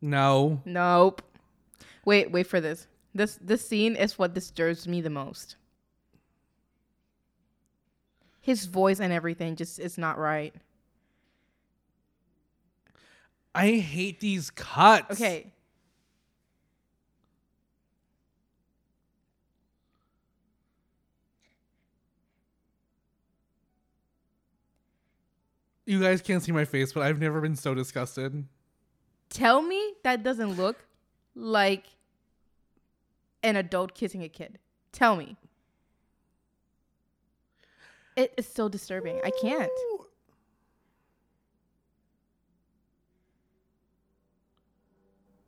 No. 0.00 0.60
Nope. 0.64 1.22
Wait, 2.04 2.30
wait 2.30 2.46
for 2.46 2.60
this. 2.60 2.86
This 3.14 3.38
this 3.40 3.66
scene 3.66 3.96
is 3.96 4.18
what 4.18 4.34
disturbs 4.34 4.86
me 4.86 5.00
the 5.00 5.10
most. 5.10 5.56
His 8.40 8.66
voice 8.66 9.00
and 9.00 9.12
everything 9.12 9.56
just 9.56 9.80
is 9.80 9.98
not 9.98 10.18
right. 10.18 10.54
I 13.54 13.72
hate 13.78 14.20
these 14.20 14.50
cuts. 14.50 15.10
Okay. 15.12 15.52
You 25.86 26.00
guys 26.00 26.20
can't 26.20 26.42
see 26.42 26.52
my 26.52 26.64
face, 26.64 26.92
but 26.92 27.02
I've 27.02 27.20
never 27.20 27.40
been 27.40 27.56
so 27.56 27.72
disgusted. 27.74 28.44
Tell 29.36 29.60
me 29.60 29.92
that 30.02 30.22
doesn't 30.22 30.52
look 30.52 30.86
like 31.34 31.84
an 33.42 33.54
adult 33.54 33.94
kissing 33.94 34.22
a 34.22 34.30
kid. 34.30 34.58
Tell 34.92 35.14
me. 35.14 35.36
It 38.16 38.32
is 38.38 38.48
so 38.48 38.70
disturbing. 38.70 39.20
I 39.22 39.30
can't. 39.42 39.70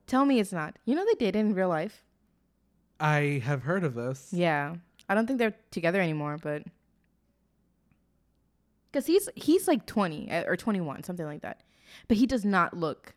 Tell 0.07 0.27
me 0.27 0.39
it's 0.39 0.53
not. 0.53 0.79
You 0.85 0.95
know 0.95 1.07
they 1.07 1.15
did 1.15 1.35
in 1.35 1.55
real 1.55 1.71
life. 1.71 2.05
I 3.01 3.41
have 3.47 3.63
heard 3.63 3.85
of 3.85 3.95
this. 3.95 4.29
Yeah. 4.33 4.75
I 5.09 5.15
don't 5.15 5.27
think 5.27 5.39
they're 5.39 5.57
together 5.71 6.03
anymore, 6.03 6.37
but 6.43 6.63
cuz 8.93 9.07
he's 9.07 9.31
he's 9.35 9.67
like 9.67 9.87
20 9.87 10.31
uh, 10.31 10.45
or 10.47 10.59
21, 10.59 11.05
something 11.05 11.25
like 11.25 11.41
that. 11.41 11.63
But 12.07 12.19
he 12.19 12.27
does 12.27 12.45
not 12.45 12.77
look 12.77 13.15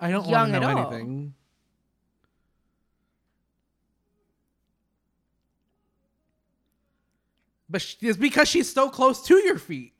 I 0.00 0.10
don't 0.10 0.26
want 0.26 0.52
to 0.52 0.60
know 0.60 0.68
anything. 0.68 1.34
But 7.68 7.82
sh- 7.82 7.96
it's 8.02 8.18
because 8.18 8.48
she's 8.48 8.72
so 8.72 8.88
close 8.90 9.22
to 9.26 9.36
your 9.36 9.58
feet. 9.58 9.92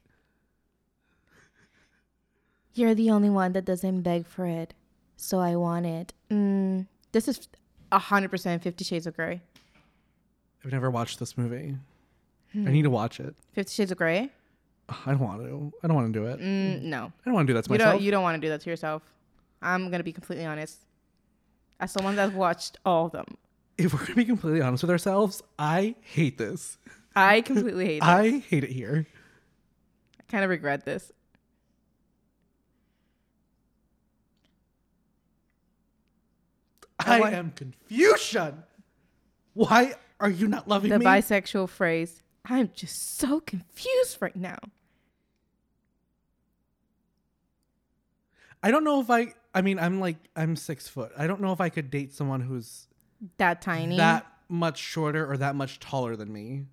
You're 2.74 2.94
the 2.94 3.10
only 3.10 3.30
one 3.30 3.52
that 3.52 3.64
doesn't 3.64 4.02
beg 4.02 4.26
for 4.26 4.46
it, 4.46 4.74
so 5.16 5.38
I 5.38 5.54
want 5.56 5.86
it. 5.86 6.12
Mm, 6.30 6.86
this 7.12 7.28
is 7.28 7.48
a 7.92 7.98
hundred 7.98 8.30
percent 8.30 8.62
Fifty 8.62 8.84
Shades 8.84 9.06
of 9.06 9.14
Grey. 9.16 9.40
I've 10.64 10.72
never 10.72 10.90
watched 10.90 11.18
this 11.20 11.38
movie. 11.38 11.76
Hmm. 12.52 12.68
I 12.68 12.72
need 12.72 12.82
to 12.82 12.90
watch 12.90 13.20
it. 13.20 13.34
Fifty 13.52 13.72
Shades 13.72 13.92
of 13.92 13.98
Grey? 13.98 14.30
I 14.88 15.12
don't 15.12 15.20
want 15.20 15.40
to. 15.42 15.72
I 15.82 15.86
don't 15.86 15.96
want 15.96 16.12
to 16.12 16.18
do 16.18 16.26
it. 16.26 16.40
Mm, 16.40 16.82
no, 16.82 17.06
I 17.06 17.24
don't 17.24 17.34
want 17.34 17.46
to 17.46 17.52
do 17.52 17.54
that 17.54 17.64
to 17.64 17.70
you 17.70 17.78
myself. 17.78 17.94
don't. 17.94 18.02
You 18.02 18.10
don't 18.10 18.22
want 18.22 18.40
to 18.40 18.46
do 18.46 18.50
that 18.50 18.60
to 18.62 18.70
yourself. 18.70 19.02
I'm 19.64 19.90
gonna 19.90 20.04
be 20.04 20.12
completely 20.12 20.44
honest. 20.44 20.78
As 21.80 21.90
someone 21.90 22.14
that's 22.16 22.32
watched 22.32 22.78
all 22.84 23.06
of 23.06 23.12
them, 23.12 23.24
if 23.78 23.92
we're 23.92 24.00
gonna 24.00 24.14
be 24.14 24.24
completely 24.24 24.60
honest 24.60 24.82
with 24.82 24.90
ourselves, 24.90 25.42
I 25.58 25.96
hate 26.02 26.38
this. 26.38 26.78
I 27.16 27.40
completely 27.40 27.86
hate 27.86 27.96
it. 27.96 28.02
I 28.04 28.20
I 28.22 28.38
hate 28.38 28.64
it 28.64 28.70
here. 28.70 29.06
I 30.20 30.22
kind 30.30 30.44
of 30.44 30.50
regret 30.50 30.84
this. 30.84 31.10
I 37.00 37.20
want- 37.20 37.34
am 37.34 37.50
confusion. 37.52 38.62
Why 39.54 39.94
are 40.20 40.30
you 40.30 40.48
not 40.48 40.68
loving 40.68 40.90
The 40.90 40.98
me? 40.98 41.04
The 41.04 41.10
bisexual 41.10 41.68
phrase. 41.68 42.22
I'm 42.44 42.70
just 42.74 43.16
so 43.18 43.40
confused 43.40 44.18
right 44.20 44.36
now. 44.36 44.58
I 48.62 48.70
don't 48.70 48.84
know 48.84 49.00
if 49.00 49.10
I. 49.10 49.34
I 49.54 49.62
mean, 49.62 49.78
I'm 49.78 50.00
like 50.00 50.16
I'm 50.34 50.56
six 50.56 50.88
foot. 50.88 51.12
I 51.16 51.26
don't 51.26 51.40
know 51.40 51.52
if 51.52 51.60
I 51.60 51.68
could 51.68 51.90
date 51.90 52.12
someone 52.12 52.40
who's 52.40 52.88
That 53.38 53.62
tiny. 53.62 53.96
that 53.96 54.26
much 54.48 54.78
shorter 54.78 55.30
or 55.30 55.36
that 55.36 55.54
much 55.54 55.78
taller 55.80 56.16
than 56.16 56.32
me. 56.32 56.64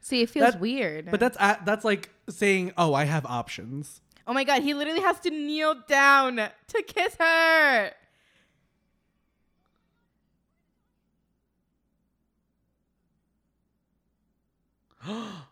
See, 0.00 0.22
it 0.22 0.30
feels 0.30 0.52
That- 0.52 0.60
weird. 0.60 1.10
But 1.10 1.20
that's 1.20 1.36
a 1.38 1.58
that's 1.64 1.84
like 1.84 2.10
saying, 2.28 2.72
"Oh, 2.76 2.94
I 2.94 3.04
have 3.04 3.24
options." 3.26 4.00
oh 4.26 4.32
my 4.32 4.44
god, 4.44 4.62
he 4.62 4.74
literally 4.74 5.00
has 5.00 5.18
to 5.20 5.30
kneel 5.30 5.74
down 5.88 6.36
to 6.36 6.82
kiss 6.82 7.16
her. 7.18 7.92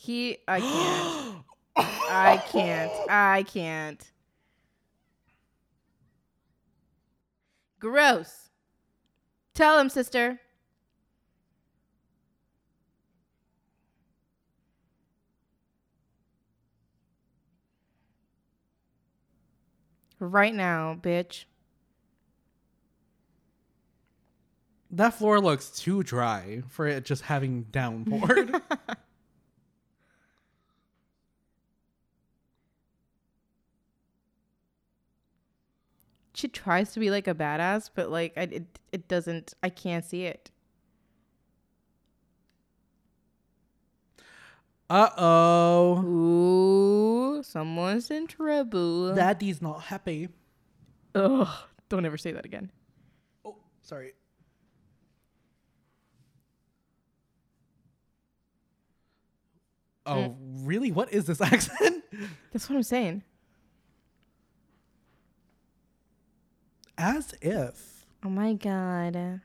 He, 0.00 0.38
I 0.46 0.60
can't. 0.60 1.24
I 1.78 2.42
can't. 2.50 2.92
I 3.08 3.44
can't. 3.44 4.04
Gross. 7.78 8.50
Tell 9.54 9.78
him, 9.78 9.88
sister. 9.88 10.40
Right 20.20 20.54
now, 20.54 20.98
bitch. 21.00 21.44
That 24.90 25.14
floor 25.14 25.40
looks 25.40 25.70
too 25.70 26.02
dry 26.02 26.62
for 26.68 26.86
it 26.88 27.04
just 27.04 27.22
having 27.22 27.66
downpoured. 27.70 28.60
She 36.38 36.46
tries 36.46 36.92
to 36.92 37.00
be 37.00 37.10
like 37.10 37.26
a 37.26 37.34
badass, 37.34 37.90
but 37.92 38.10
like 38.12 38.32
I, 38.36 38.42
it, 38.42 38.78
it 38.92 39.08
doesn't. 39.08 39.54
I 39.60 39.70
can't 39.70 40.04
see 40.04 40.22
it. 40.22 40.52
uh 44.88 45.10
oh. 45.16 46.00
Ooh, 46.04 47.42
someone's 47.42 48.08
in 48.12 48.28
trouble. 48.28 49.16
Daddy's 49.16 49.60
not 49.60 49.82
happy. 49.82 50.28
Ugh, 51.16 51.48
don't 51.88 52.06
ever 52.06 52.16
say 52.16 52.30
that 52.30 52.44
again. 52.44 52.70
Oh, 53.44 53.56
sorry. 53.82 54.12
Oh, 60.06 60.36
really? 60.38 60.92
What 60.92 61.12
is 61.12 61.24
this 61.24 61.40
accent? 61.40 62.04
That's 62.52 62.70
what 62.70 62.76
I'm 62.76 62.84
saying. 62.84 63.24
As 66.98 67.32
if. 67.40 68.04
Oh 68.24 68.28
my 68.28 68.54
god. 68.54 69.40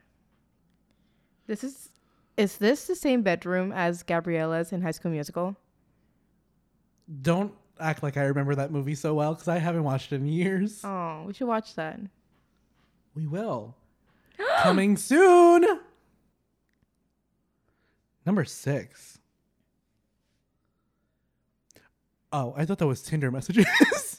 This 1.45 1.64
is 1.64 1.89
is 2.36 2.58
this 2.58 2.88
the 2.88 2.95
same 2.95 3.22
bedroom 3.22 3.72
as 3.72 4.01
Gabriella's 4.01 4.74
in 4.74 4.82
High 4.82 4.91
School 4.91 5.12
Musical? 5.12 5.56
Don't 7.22 7.54
act 7.80 8.01
like 8.01 8.18
I 8.18 8.24
remember 8.24 8.56
that 8.56 8.72
movie 8.72 8.95
so 8.95 9.14
well 9.14 9.36
because 9.36 9.47
I 9.47 9.60
haven't 9.60 9.84
watched 9.84 10.12
it 10.12 10.16
in 10.16 10.26
years. 10.26 10.82
Oh, 10.84 11.26
we 11.28 11.34
should 11.34 11.47
watch 11.47 11.76
that. 11.76 11.99
We 13.14 13.28
will. 13.28 13.76
Coming 14.64 14.97
soon. 14.97 15.64
Number 18.26 18.45
six. 18.45 19.20
Oh, 22.32 22.56
I 22.58 22.66
thought 22.66 22.80
that 22.80 22.88
was 22.88 23.04
Tinder 23.04 23.30
messages. 23.30 23.68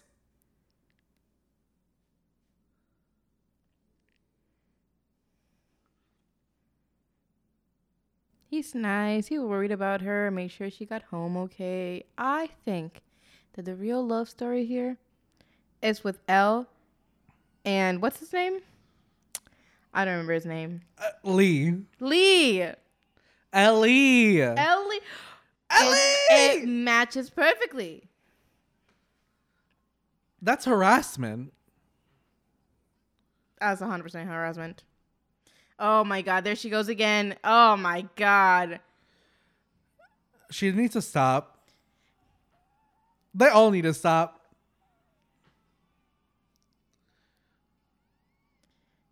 He's 8.64 8.74
nice. 8.74 9.26
He 9.26 9.38
worried 9.38 9.72
about 9.72 10.00
her, 10.00 10.30
made 10.30 10.50
sure 10.50 10.70
she 10.70 10.86
got 10.86 11.02
home 11.02 11.36
okay. 11.36 12.04
I 12.16 12.48
think 12.64 13.02
that 13.52 13.66
the 13.66 13.76
real 13.76 14.02
love 14.02 14.26
story 14.26 14.64
here 14.64 14.96
is 15.82 16.02
with 16.02 16.18
L 16.28 16.66
and 17.66 18.00
what's 18.00 18.20
his 18.20 18.32
name? 18.32 18.60
I 19.92 20.06
don't 20.06 20.14
remember 20.14 20.32
his 20.32 20.46
name. 20.46 20.80
Uh, 20.96 21.10
Lee. 21.24 21.74
Lee. 22.00 22.62
Ellie. 23.52 24.40
Ellie. 24.40 24.56
Ellie! 25.70 25.98
It, 26.30 26.62
it 26.62 26.66
matches 26.66 27.28
perfectly. 27.28 28.08
That's 30.40 30.64
harassment. 30.64 31.52
That's 33.60 33.82
100% 33.82 34.26
harassment. 34.26 34.84
Oh 35.78 36.04
my 36.04 36.22
god, 36.22 36.44
there 36.44 36.56
she 36.56 36.70
goes 36.70 36.88
again. 36.88 37.36
Oh 37.42 37.76
my 37.76 38.06
god. 38.16 38.80
She 40.50 40.70
needs 40.70 40.92
to 40.92 41.02
stop. 41.02 41.68
They 43.34 43.48
all 43.48 43.70
need 43.70 43.82
to 43.82 43.94
stop. 43.94 44.40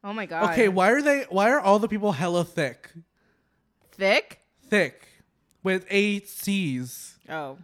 Oh 0.04 0.12
my 0.12 0.26
god. 0.26 0.52
Okay, 0.52 0.68
why 0.68 0.90
are 0.90 1.02
they 1.02 1.24
why 1.28 1.50
are 1.50 1.60
all 1.60 1.78
the 1.78 1.88
people 1.88 2.12
hella 2.12 2.44
thick? 2.44 2.90
thick? 3.92 4.40
Thick. 4.68 5.06
With 5.62 5.86
eight 5.90 6.28
C's. 6.28 7.16
Oh. 7.28 7.58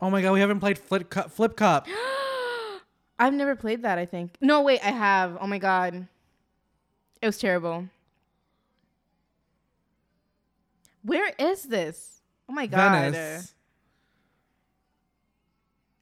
Oh 0.00 0.10
my 0.10 0.22
god, 0.22 0.32
we 0.32 0.40
haven't 0.40 0.60
played 0.60 0.78
Flip 0.78 1.08
Cup 1.08 1.30
Flip 1.30 1.56
Cup. 1.56 1.86
I've 3.18 3.34
never 3.34 3.56
played 3.56 3.82
that, 3.82 3.98
I 3.98 4.06
think. 4.06 4.36
No, 4.40 4.62
wait, 4.62 4.80
I 4.84 4.90
have. 4.90 5.38
Oh 5.40 5.46
my 5.46 5.58
god. 5.58 6.06
It 7.20 7.26
was 7.26 7.38
terrible. 7.38 7.88
Where 11.02 11.32
is 11.38 11.64
this? 11.64 12.22
Oh 12.48 12.52
my 12.52 12.66
god. 12.66 13.12
Venice. 13.12 13.54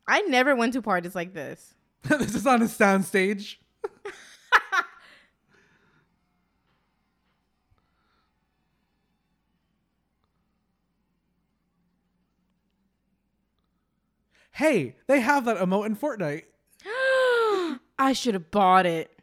I 0.06 0.20
never 0.22 0.54
went 0.54 0.72
to 0.74 0.82
parties 0.82 1.14
like 1.14 1.32
this. 1.34 1.74
this 2.02 2.34
is 2.34 2.46
on 2.46 2.62
a 2.62 2.66
soundstage. 2.66 3.56
hey, 14.52 14.96
they 15.06 15.20
have 15.20 15.44
that 15.46 15.56
emote 15.56 15.86
in 15.86 15.96
Fortnite. 15.96 16.44
I 17.98 18.12
should 18.12 18.34
have 18.34 18.50
bought 18.50 18.86
it. 18.86 19.15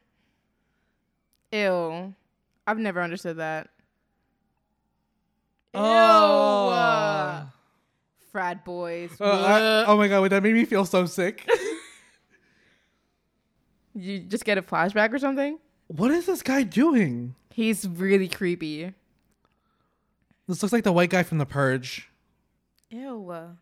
Ew. 1.54 2.14
I've 2.66 2.80
never 2.80 3.02
understood 3.02 3.38
that. 3.38 3.70
Ew. 5.74 5.80
Oh. 5.82 7.48
Frat 8.32 8.66
boys. 8.66 9.12
Uh, 9.22 9.26
I- 9.26 9.86
oh 9.92 9.98
my 9.98 10.08
god, 10.08 10.22
wait, 10.22 10.30
that 10.30 10.42
made 10.42 10.54
me 10.56 10.66
feel 10.66 10.86
so 10.86 11.06
sick. 11.06 11.48
you 13.96 14.20
just 14.20 14.46
get 14.46 14.58
a 14.58 14.62
flashback 14.62 15.14
or 15.14 15.20
something? 15.20 15.60
what 15.88 16.10
is 16.10 16.26
this 16.26 16.42
guy 16.42 16.64
doing? 16.64 17.36
He's 17.52 17.88
really 17.88 18.28
creepy. 18.28 18.94
This 20.48 20.64
looks 20.64 20.74
like 20.74 20.84
the 20.84 20.92
white 20.92 21.12
guy 21.12 21.22
from 21.22 21.38
The 21.38 21.46
Purge. 21.46 22.10
Ew. 22.90 23.56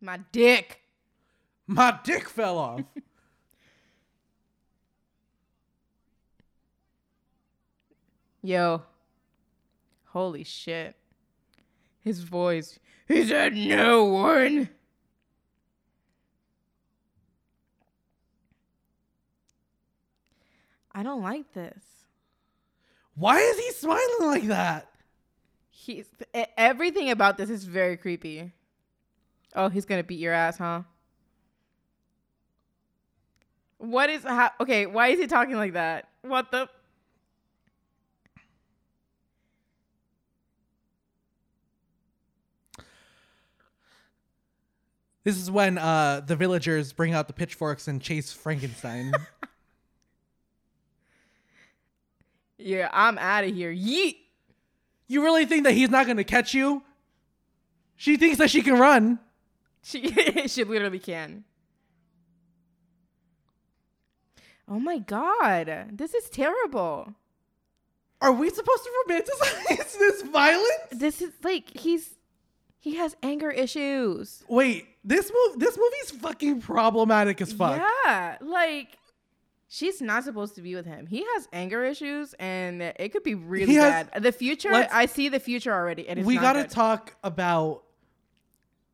My 0.00 0.20
dick. 0.32 0.80
My 1.66 1.98
dick 2.02 2.28
fell 2.28 2.58
off. 2.58 2.82
Yo. 8.42 8.82
Holy 10.06 10.44
shit. 10.44 10.96
His 12.00 12.20
voice. 12.20 12.78
He 13.06 13.26
said 13.26 13.54
no 13.54 14.04
one. 14.04 14.70
I 20.92 21.02
don't 21.02 21.22
like 21.22 21.52
this. 21.52 21.82
Why 23.14 23.38
is 23.38 23.58
he 23.58 23.70
smiling 23.72 24.00
like 24.20 24.46
that? 24.46 24.88
He's 25.68 26.06
everything 26.56 27.10
about 27.10 27.36
this 27.36 27.50
is 27.50 27.64
very 27.64 27.96
creepy. 27.96 28.52
Oh, 29.54 29.68
he's 29.68 29.84
gonna 29.84 30.04
beat 30.04 30.18
your 30.18 30.32
ass, 30.32 30.58
huh? 30.58 30.82
What 33.78 34.10
is 34.10 34.22
how, 34.24 34.50
okay? 34.60 34.86
Why 34.86 35.08
is 35.08 35.18
he 35.18 35.26
talking 35.26 35.56
like 35.56 35.72
that? 35.72 36.08
What 36.22 36.50
the? 36.50 36.68
This 45.22 45.36
is 45.36 45.50
when 45.50 45.76
uh, 45.76 46.22
the 46.26 46.34
villagers 46.34 46.92
bring 46.92 47.12
out 47.12 47.26
the 47.26 47.34
pitchforks 47.34 47.88
and 47.88 48.00
chase 48.00 48.32
Frankenstein. 48.32 49.12
Yeah, 52.62 52.90
I'm 52.92 53.16
out 53.18 53.44
of 53.44 53.54
here. 53.54 53.72
Yeet. 53.72 54.16
you 55.08 55.22
really 55.22 55.46
think 55.46 55.64
that 55.64 55.72
he's 55.72 55.88
not 55.90 56.04
going 56.04 56.18
to 56.18 56.24
catch 56.24 56.52
you? 56.52 56.82
She 57.96 58.16
thinks 58.16 58.38
that 58.38 58.50
she 58.50 58.62
can 58.62 58.78
run. 58.78 59.18
She 59.82 60.08
she 60.46 60.64
literally 60.64 60.98
can. 60.98 61.44
Oh 64.68 64.78
my 64.78 64.98
god, 64.98 65.88
this 65.92 66.14
is 66.14 66.28
terrible. 66.30 67.14
Are 68.20 68.32
we 68.32 68.50
supposed 68.50 68.84
to 68.84 68.90
romanticize 69.08 69.92
this 69.98 70.22
violence? 70.22 70.68
This 70.92 71.22
is 71.22 71.32
like 71.42 71.76
he's 71.76 72.14
he 72.78 72.96
has 72.96 73.16
anger 73.22 73.50
issues. 73.50 74.44
Wait, 74.48 74.86
this 75.02 75.30
move 75.32 75.58
this 75.58 75.76
movie's 75.76 76.20
fucking 76.22 76.60
problematic 76.60 77.40
as 77.40 77.52
fuck. 77.52 77.80
Yeah, 78.04 78.36
like 78.40 78.98
she's 79.68 80.00
not 80.00 80.24
supposed 80.24 80.54
to 80.56 80.62
be 80.62 80.74
with 80.74 80.86
him. 80.86 81.06
He 81.06 81.24
has 81.34 81.48
anger 81.52 81.84
issues, 81.84 82.34
and 82.38 82.82
it 82.82 83.12
could 83.12 83.22
be 83.24 83.34
really 83.34 83.74
has- 83.74 84.06
bad. 84.06 84.22
The 84.22 84.32
future, 84.32 84.70
I 84.72 85.06
see 85.06 85.28
the 85.28 85.40
future 85.40 85.72
already, 85.72 86.08
and 86.08 86.18
it's 86.20 86.26
we 86.26 86.36
got 86.36 86.52
to 86.52 86.64
talk 86.64 87.16
about 87.24 87.82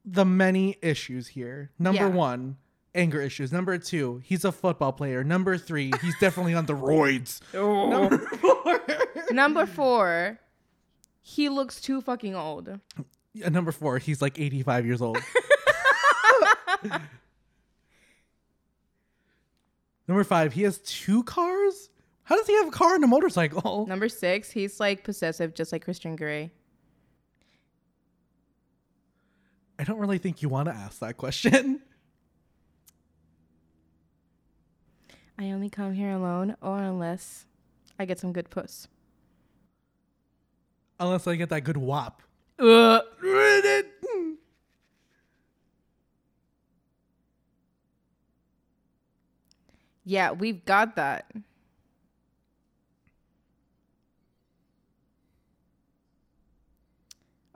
the 0.07 0.25
many 0.25 0.77
issues 0.81 1.27
here. 1.29 1.73
Number 1.79 2.03
Yeah. 2.03 2.15
one, 2.15 2.57
anger 2.95 3.21
issues. 3.21 3.53
Number 3.53 3.77
two, 3.77 4.21
he's 4.25 4.45
a 4.45 4.53
football 4.53 4.93
player. 4.93 5.25
Number 5.25 5.59
three, 5.59 5.91
he's 6.01 6.17
definitely 6.21 6.55
on 6.55 6.67
the 6.67 6.75
roids. 6.75 7.41
Oh. 7.55 7.91
Number 8.09 8.19
four, 8.19 8.81
Number 9.33 9.67
four, 9.67 10.39
he 11.21 11.49
looks 11.49 11.81
too 11.81 12.01
fucking 12.01 12.35
old. 12.37 12.79
Yeah, 13.35 13.49
number 13.49 13.73
four, 13.73 13.99
he's 13.99 14.23
like 14.23 14.39
85 14.39 14.87
years 14.87 15.03
old. 15.03 15.19
number 20.09 20.25
five, 20.25 20.53
he 20.53 20.63
has 20.63 20.79
two 20.79 21.23
cars. 21.25 21.91
How 22.25 22.37
does 22.37 22.47
he 22.47 22.55
have 22.57 22.69
a 22.69 22.73
car 22.73 22.95
and 22.95 23.05
a 23.05 23.07
motorcycle? 23.09 23.87
Number 23.87 24.09
six, 24.09 24.51
he's 24.51 24.81
like 24.81 25.05
possessive, 25.05 25.55
just 25.55 25.73
like 25.73 25.85
Christian 25.85 26.17
Grey. 26.17 26.51
I 29.79 29.85
don't 29.85 29.99
really 29.99 30.19
think 30.19 30.43
you 30.43 30.49
want 30.49 30.69
to 30.69 30.75
ask 30.75 31.01
that 31.01 31.17
question. 31.17 31.81
I 35.39 35.51
only 35.51 35.69
come 35.69 35.93
here 35.93 36.13
alone, 36.13 36.57
or 36.63 36.79
unless 36.79 37.45
I 37.99 38.07
get 38.07 38.19
some 38.19 38.33
good 38.33 38.49
puss. 38.49 38.89
Unless 40.99 41.27
I 41.27 41.35
get 41.37 41.51
that 41.51 41.61
good 41.61 41.77
wop. 41.77 42.23
Uh, 42.59 43.01
yeah, 50.05 50.31
we've 50.33 50.65
got 50.65 50.97
that. 50.97 51.31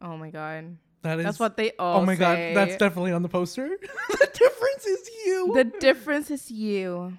Oh 0.03 0.19
my 0.19 0.29
god. 0.31 0.77
That 1.03 1.19
is 1.19 1.25
That's 1.25 1.39
what 1.39 1.57
they 1.57 1.73
all 1.79 2.01
Oh 2.03 2.05
my 2.05 2.15
say. 2.15 2.53
god, 2.53 2.57
that's 2.57 2.77
definitely 2.77 3.13
on 3.13 3.23
the 3.23 3.29
poster. 3.29 3.69
the 4.11 4.29
difference 4.35 4.87
is 4.87 5.11
you. 5.25 5.53
The 5.55 5.65
difference 5.65 6.31
is 6.31 6.51
you. 6.51 7.15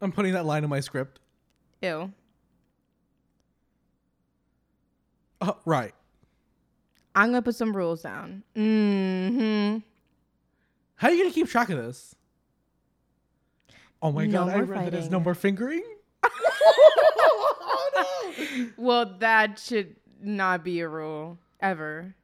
I'm 0.00 0.12
putting 0.12 0.32
that 0.34 0.46
line 0.46 0.64
in 0.64 0.70
my 0.70 0.80
script. 0.80 1.20
Ew. 1.82 2.12
Oh, 5.40 5.56
right. 5.64 5.92
I'm 7.14 7.28
gonna 7.30 7.42
put 7.42 7.54
some 7.54 7.74
rules 7.76 8.02
down. 8.02 8.42
Mm-hmm. 8.54 9.78
How 10.96 11.08
are 11.08 11.10
you 11.10 11.22
gonna 11.22 11.34
keep 11.34 11.48
track 11.48 11.68
of 11.70 11.78
this? 11.78 12.14
Oh 14.02 14.12
my 14.12 14.26
No 14.26 14.44
god, 14.46 14.54
I 14.56 14.60
read 14.60 14.86
that 14.92 14.94
as 14.94 15.10
no 15.10 15.20
more 15.20 15.34
fingering. 15.34 15.82
oh 16.24 17.90
no! 17.94 18.68
Well, 18.76 19.16
that 19.18 19.58
should 19.58 19.96
not 20.20 20.64
be 20.64 20.80
a 20.80 20.88
rule 20.88 21.38
ever. 21.60 22.14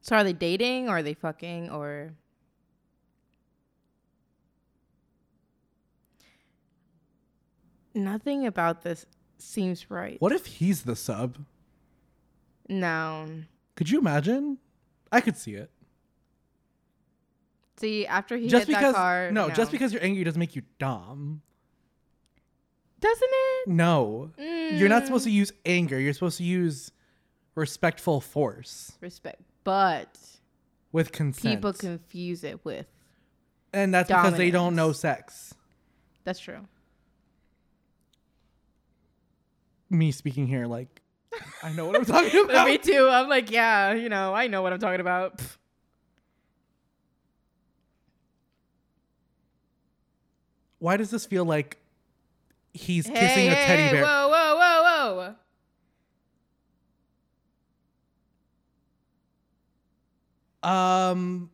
So 0.00 0.16
are 0.16 0.24
they 0.24 0.32
dating 0.32 0.88
or 0.88 0.98
are 0.98 1.02
they 1.02 1.14
fucking 1.14 1.70
or 1.70 2.12
Nothing 7.96 8.46
about 8.46 8.82
this 8.82 9.06
seems 9.38 9.90
right. 9.90 10.20
What 10.20 10.32
if 10.32 10.44
he's 10.44 10.82
the 10.82 10.94
sub? 10.94 11.38
No. 12.68 13.26
Could 13.74 13.88
you 13.88 13.98
imagine? 13.98 14.58
I 15.10 15.22
could 15.22 15.38
see 15.38 15.54
it. 15.54 15.70
See, 17.78 18.06
after 18.06 18.36
he 18.36 18.48
just 18.48 18.66
hit 18.66 18.74
because 18.74 18.94
that 18.94 18.98
car, 18.98 19.30
no, 19.32 19.50
just 19.50 19.70
because 19.70 19.92
you're 19.92 20.02
angry 20.02 20.24
doesn't 20.24 20.38
make 20.40 20.56
you 20.56 20.62
dumb. 20.78 21.42
doesn't 23.00 23.28
it? 23.30 23.68
No. 23.68 24.30
You're 24.38 24.88
not 24.88 25.04
supposed 25.06 25.22
Mm. 25.24 25.30
to 25.30 25.30
use 25.32 25.52
anger. 25.66 26.00
You're 26.00 26.14
supposed 26.14 26.38
to 26.38 26.44
use 26.44 26.90
respectful 27.54 28.20
force 28.20 28.92
Respect. 29.00 29.42
But 29.64 30.18
with 30.92 31.12
consent. 31.12 31.54
people 31.56 31.72
confuse 31.74 32.42
it 32.44 32.64
with. 32.64 32.86
and 33.72 33.92
that's 33.92 34.08
because 34.08 34.36
they 34.36 34.50
don't 34.50 34.74
know 34.74 34.92
sex. 34.92 35.54
That's 36.24 36.38
true. 36.40 36.66
Me 39.88 40.10
speaking 40.10 40.46
here, 40.46 40.66
like, 40.66 41.00
I 41.62 41.72
know 41.72 41.86
what 41.86 41.94
I'm 41.96 42.04
talking 42.04 42.44
about. 42.44 42.66
Me 42.66 42.78
too. 42.78 43.08
I'm 43.10 43.28
like, 43.28 43.50
yeah, 43.50 43.92
you 43.92 44.08
know, 44.08 44.34
I 44.34 44.46
know 44.48 44.62
what 44.62 44.72
I'm 44.72 44.80
talking 44.80 45.00
about. 45.00 45.38
Pff. 45.38 45.56
Why 50.78 50.96
does 50.96 51.10
this 51.10 51.24
feel 51.26 51.44
like 51.44 51.78
he's 52.74 53.06
Hey, 53.06 53.14
kissing 53.14 53.48
a 53.48 53.54
teddy 53.54 53.82
hey, 53.84 53.92
bear? 53.92 54.04
Whoa, 54.04 54.28
whoa, 54.28 54.56
whoa, 54.56 55.34
whoa. 60.62 60.68
Um, 60.68 61.50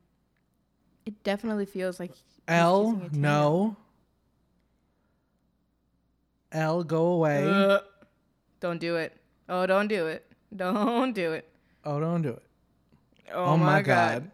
It 1.05 1.23
definitely 1.23 1.67
feels 1.67 2.01
like 2.01 2.13
Elle, 2.49 2.93
kissing 2.93 3.07
a 3.07 3.09
teddy 3.09 3.19
no. 3.21 3.77
Elle, 6.53 6.85
go 6.85 7.07
away. 7.07 7.47
Uh, 7.47 7.81
don't 8.61 8.79
do 8.79 8.97
it. 8.97 9.17
Oh, 9.49 9.67
don't 9.67 9.89
do 9.89 10.07
it. 10.07 10.27
Don't 10.57 11.15
do 11.15 11.33
it. 11.33 11.49
oh, 11.87 11.99
don't 11.99 12.21
do 12.21 12.29
it. 12.33 12.43
Oh, 13.33 13.57
my 13.57 13.81
god. 13.81 14.31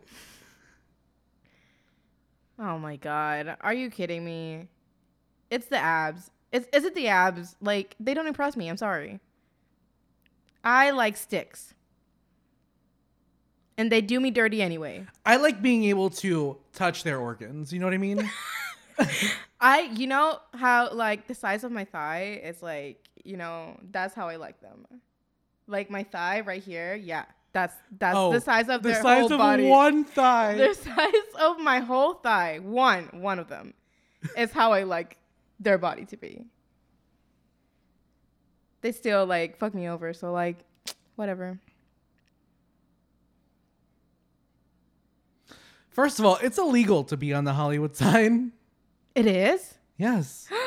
Oh 2.58 2.76
my 2.76 2.96
god. 2.96 3.56
Are 3.60 3.72
you 3.72 3.88
kidding 3.88 4.24
me? 4.24 4.66
It's 5.50 5.66
the 5.66 5.78
abs. 5.78 6.30
Is 6.52 6.66
is 6.72 6.84
it 6.84 6.94
the 6.94 7.08
abs? 7.08 7.56
Like 7.60 7.94
they 8.00 8.14
don't 8.14 8.26
impress 8.26 8.56
me. 8.56 8.68
I'm 8.68 8.76
sorry. 8.76 9.20
I 10.64 10.90
like 10.90 11.16
sticks. 11.16 11.74
And 13.76 13.92
they 13.92 14.00
do 14.00 14.18
me 14.18 14.30
dirty 14.30 14.60
anyway. 14.60 15.06
I 15.24 15.36
like 15.36 15.62
being 15.62 15.84
able 15.84 16.10
to 16.10 16.56
touch 16.72 17.04
their 17.04 17.18
organs. 17.18 17.72
You 17.72 17.78
know 17.78 17.86
what 17.86 17.94
I 17.94 17.98
mean? 17.98 18.28
I 19.60 19.82
you 19.94 20.06
know 20.06 20.40
how 20.54 20.92
like 20.92 21.26
the 21.26 21.34
size 21.34 21.64
of 21.64 21.72
my 21.72 21.84
thigh 21.84 22.40
is 22.42 22.62
like, 22.62 23.08
you 23.24 23.36
know, 23.36 23.78
that's 23.90 24.14
how 24.14 24.28
I 24.28 24.36
like 24.36 24.60
them. 24.60 24.86
Like 25.66 25.90
my 25.90 26.02
thigh 26.02 26.40
right 26.40 26.62
here, 26.62 26.94
yeah. 26.94 27.24
That's 27.52 27.74
that's 27.98 28.16
oh, 28.16 28.32
the 28.32 28.40
size 28.40 28.68
of 28.68 28.82
the 28.82 28.90
their 28.90 29.02
size 29.02 29.22
whole 29.22 29.32
of 29.32 29.38
body. 29.38 29.68
one 29.68 30.04
thigh. 30.04 30.54
the 30.56 30.74
size 30.74 31.34
of 31.40 31.58
my 31.58 31.80
whole 31.80 32.14
thigh, 32.14 32.58
one, 32.60 33.08
one 33.12 33.38
of 33.38 33.48
them, 33.48 33.74
is 34.36 34.52
how 34.52 34.72
I 34.72 34.82
like 34.84 35.17
their 35.60 35.78
body 35.78 36.04
to 36.06 36.16
be. 36.16 36.44
They 38.80 38.92
still 38.92 39.26
like 39.26 39.58
fuck 39.58 39.74
me 39.74 39.88
over, 39.88 40.12
so 40.12 40.32
like, 40.32 40.58
whatever. 41.16 41.58
First 45.90 46.20
of 46.20 46.24
all, 46.24 46.38
it's 46.40 46.58
illegal 46.58 47.02
to 47.04 47.16
be 47.16 47.34
on 47.34 47.44
the 47.44 47.54
Hollywood 47.54 47.96
sign. 47.96 48.52
It 49.14 49.26
is. 49.26 49.74
Yes. 49.96 50.48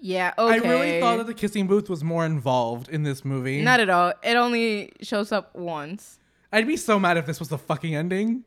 Yeah. 0.00 0.32
Okay. 0.38 0.54
I 0.54 0.56
really 0.58 1.00
thought 1.00 1.16
that 1.16 1.26
the 1.26 1.34
kissing 1.34 1.66
booth 1.66 1.90
was 1.90 2.04
more 2.04 2.24
involved 2.24 2.88
in 2.88 3.02
this 3.02 3.24
movie. 3.24 3.62
Not 3.62 3.80
at 3.80 3.90
all. 3.90 4.12
It 4.22 4.36
only 4.36 4.92
shows 5.02 5.32
up 5.32 5.54
once. 5.56 6.20
I'd 6.52 6.66
be 6.66 6.76
so 6.76 6.98
mad 6.98 7.16
if 7.16 7.26
this 7.26 7.38
was 7.38 7.48
the 7.48 7.58
fucking 7.58 7.94
ending. 7.94 8.44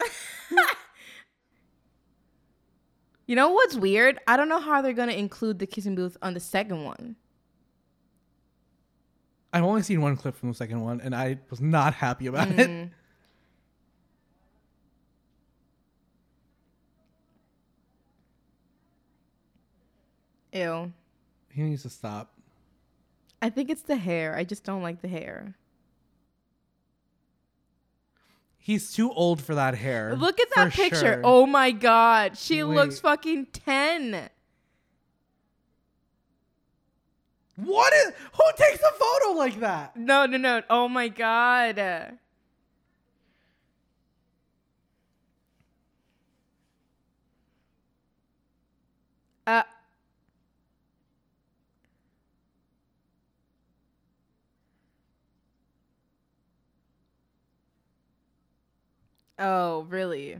You 3.30 3.36
know 3.36 3.50
what's 3.50 3.76
weird? 3.76 4.18
I 4.26 4.36
don't 4.36 4.48
know 4.48 4.58
how 4.58 4.82
they're 4.82 4.92
gonna 4.92 5.12
include 5.12 5.60
the 5.60 5.66
kissing 5.68 5.94
booth 5.94 6.16
on 6.20 6.34
the 6.34 6.40
second 6.40 6.82
one. 6.82 7.14
I've 9.52 9.62
only 9.62 9.82
seen 9.82 10.00
one 10.00 10.16
clip 10.16 10.34
from 10.34 10.48
the 10.48 10.54
second 10.56 10.80
one, 10.80 11.00
and 11.00 11.14
I 11.14 11.38
was 11.48 11.60
not 11.60 11.94
happy 11.94 12.26
about 12.26 12.48
it. 12.50 12.68
Mm. 12.68 12.90
Ew. 20.52 20.92
He 21.52 21.62
needs 21.62 21.82
to 21.82 21.90
stop. 21.90 22.32
I 23.40 23.48
think 23.48 23.70
it's 23.70 23.82
the 23.82 23.94
hair. 23.94 24.34
I 24.36 24.42
just 24.42 24.64
don't 24.64 24.82
like 24.82 25.02
the 25.02 25.08
hair. 25.08 25.54
He's 28.62 28.92
too 28.92 29.10
old 29.12 29.42
for 29.42 29.54
that 29.54 29.74
hair. 29.74 30.14
Look 30.14 30.38
at 30.38 30.48
that 30.54 30.72
picture. 30.72 30.96
sure. 30.96 31.20
Oh 31.24 31.46
my 31.46 31.70
god. 31.70 32.36
She 32.36 32.62
Wait. 32.62 32.74
looks 32.74 33.00
fucking 33.00 33.46
10. 33.46 34.28
What 37.56 37.92
is? 37.92 38.12
Who 38.34 38.44
takes 38.56 38.82
a 38.82 38.92
photo 38.92 39.38
like 39.38 39.60
that? 39.60 39.96
No, 39.96 40.26
no, 40.26 40.36
no. 40.36 40.62
Oh 40.68 40.88
my 40.88 41.08
god. 41.08 41.78
Uh 49.46 49.62
Oh, 59.40 59.86
really? 59.88 60.36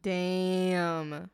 Damn. 0.00 1.28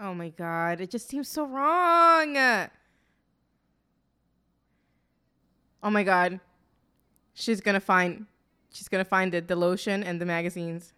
Oh 0.00 0.14
my 0.14 0.28
god, 0.30 0.80
it 0.80 0.90
just 0.90 1.08
seems 1.08 1.28
so 1.28 1.46
wrong. 1.46 2.36
Oh 5.82 5.90
my 5.90 6.02
god. 6.02 6.40
She's 7.34 7.60
gonna 7.60 7.80
find 7.80 8.26
she's 8.72 8.88
gonna 8.88 9.04
find 9.04 9.34
it, 9.34 9.48
the 9.48 9.56
lotion 9.56 10.02
and 10.02 10.20
the 10.20 10.26
magazines. 10.26 10.92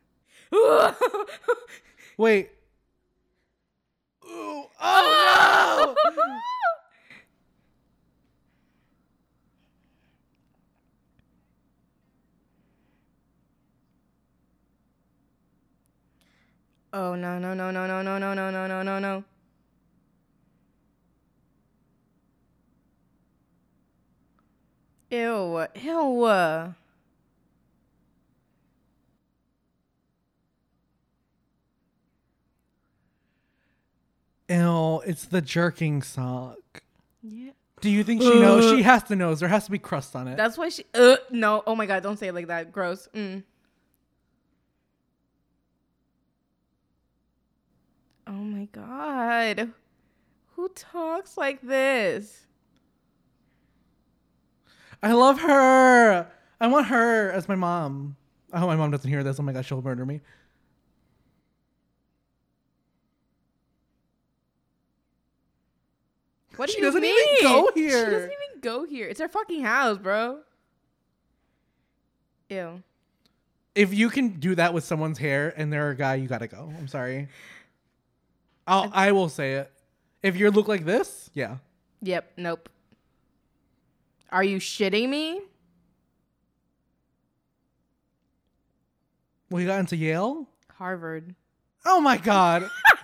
Wait. 2.16 2.50
Ooh, 4.30 4.64
oh 4.80 5.94
no! 5.94 5.94
Oh 16.92 17.14
no 17.14 17.38
no 17.38 17.54
no 17.54 17.70
no 17.70 17.86
no 17.86 18.02
no 18.02 18.18
no 18.18 18.34
no 18.34 18.50
no 18.50 18.66
no 18.66 18.82
no 18.82 18.98
no. 18.98 19.24
Ew, 25.10 25.66
ew. 25.74 26.79
Ew, 34.50 35.00
it's 35.06 35.26
the 35.26 35.40
jerking 35.40 36.02
sock. 36.02 36.82
Yeah. 37.22 37.52
Do 37.80 37.88
you 37.88 38.02
think 38.02 38.20
she 38.20 38.40
knows? 38.40 38.68
She 38.70 38.82
has 38.82 39.04
to 39.04 39.16
know. 39.16 39.32
There 39.34 39.48
has 39.48 39.66
to 39.66 39.70
be 39.70 39.78
crust 39.78 40.16
on 40.16 40.26
it. 40.26 40.36
That's 40.36 40.58
why 40.58 40.68
she 40.68 40.84
uh 40.92 41.16
no, 41.30 41.62
oh 41.66 41.76
my 41.76 41.86
god, 41.86 42.02
don't 42.02 42.18
say 42.18 42.28
it 42.28 42.34
like 42.34 42.48
that. 42.48 42.72
Gross. 42.72 43.08
Mm. 43.14 43.44
Oh 48.26 48.32
my 48.32 48.64
god. 48.72 49.72
Who 50.56 50.68
talks 50.70 51.38
like 51.38 51.62
this? 51.62 52.46
I 55.02 55.12
love 55.12 55.40
her. 55.40 56.26
I 56.60 56.66
want 56.66 56.88
her 56.88 57.30
as 57.30 57.48
my 57.48 57.54
mom. 57.54 58.16
I 58.52 58.58
hope 58.58 58.68
my 58.68 58.76
mom 58.76 58.90
doesn't 58.90 59.08
hear 59.08 59.22
this. 59.22 59.38
Oh 59.38 59.42
my 59.44 59.52
god, 59.52 59.64
she'll 59.64 59.80
murder 59.80 60.04
me. 60.04 60.20
What 66.60 66.66
do 66.66 66.72
She 66.74 66.80
you 66.80 66.84
doesn't 66.84 67.00
mean? 67.00 67.38
even 67.38 67.50
go 67.50 67.70
here. 67.74 68.04
She 68.04 68.10
doesn't 68.10 68.32
even 68.32 68.60
go 68.60 68.84
here. 68.84 69.08
It's 69.08 69.18
her 69.18 69.28
fucking 69.28 69.62
house, 69.62 69.96
bro. 69.96 70.40
Ew. 72.50 72.82
If 73.74 73.94
you 73.94 74.10
can 74.10 74.38
do 74.38 74.54
that 74.56 74.74
with 74.74 74.84
someone's 74.84 75.16
hair 75.16 75.54
and 75.56 75.72
they're 75.72 75.88
a 75.88 75.96
guy, 75.96 76.16
you 76.16 76.28
gotta 76.28 76.48
go. 76.48 76.70
I'm 76.76 76.86
sorry. 76.86 77.28
I'll 78.66 78.90
I 78.92 79.10
will 79.12 79.30
say 79.30 79.54
it. 79.54 79.72
If 80.22 80.36
you 80.36 80.50
look 80.50 80.68
like 80.68 80.84
this, 80.84 81.30
yeah. 81.32 81.56
Yep. 82.02 82.30
Nope. 82.36 82.68
Are 84.30 84.44
you 84.44 84.58
shitting 84.58 85.08
me? 85.08 85.40
Well, 89.50 89.62
you 89.62 89.66
got 89.66 89.80
into 89.80 89.96
Yale. 89.96 90.46
Harvard. 90.74 91.34
Oh 91.86 92.02
my 92.02 92.18
god. 92.18 92.68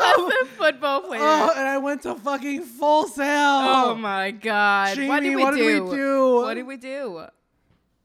a 0.00 0.46
football 0.56 1.02
player. 1.02 1.20
Oh, 1.22 1.52
and 1.56 1.68
I 1.68 1.78
went 1.78 2.02
to 2.02 2.14
fucking 2.14 2.62
Full 2.62 3.08
Sail. 3.08 3.26
Oh 3.26 3.94
my 3.94 4.30
god. 4.30 4.98
what 4.98 5.20
did 5.20 5.36
we 5.36 5.42
what 5.42 5.54
do? 5.54 5.58
did 5.58 5.82
we 5.82 5.96
do? 5.96 6.34
What 6.36 6.54
did 6.54 6.66
we 6.66 6.76
do? 6.76 7.26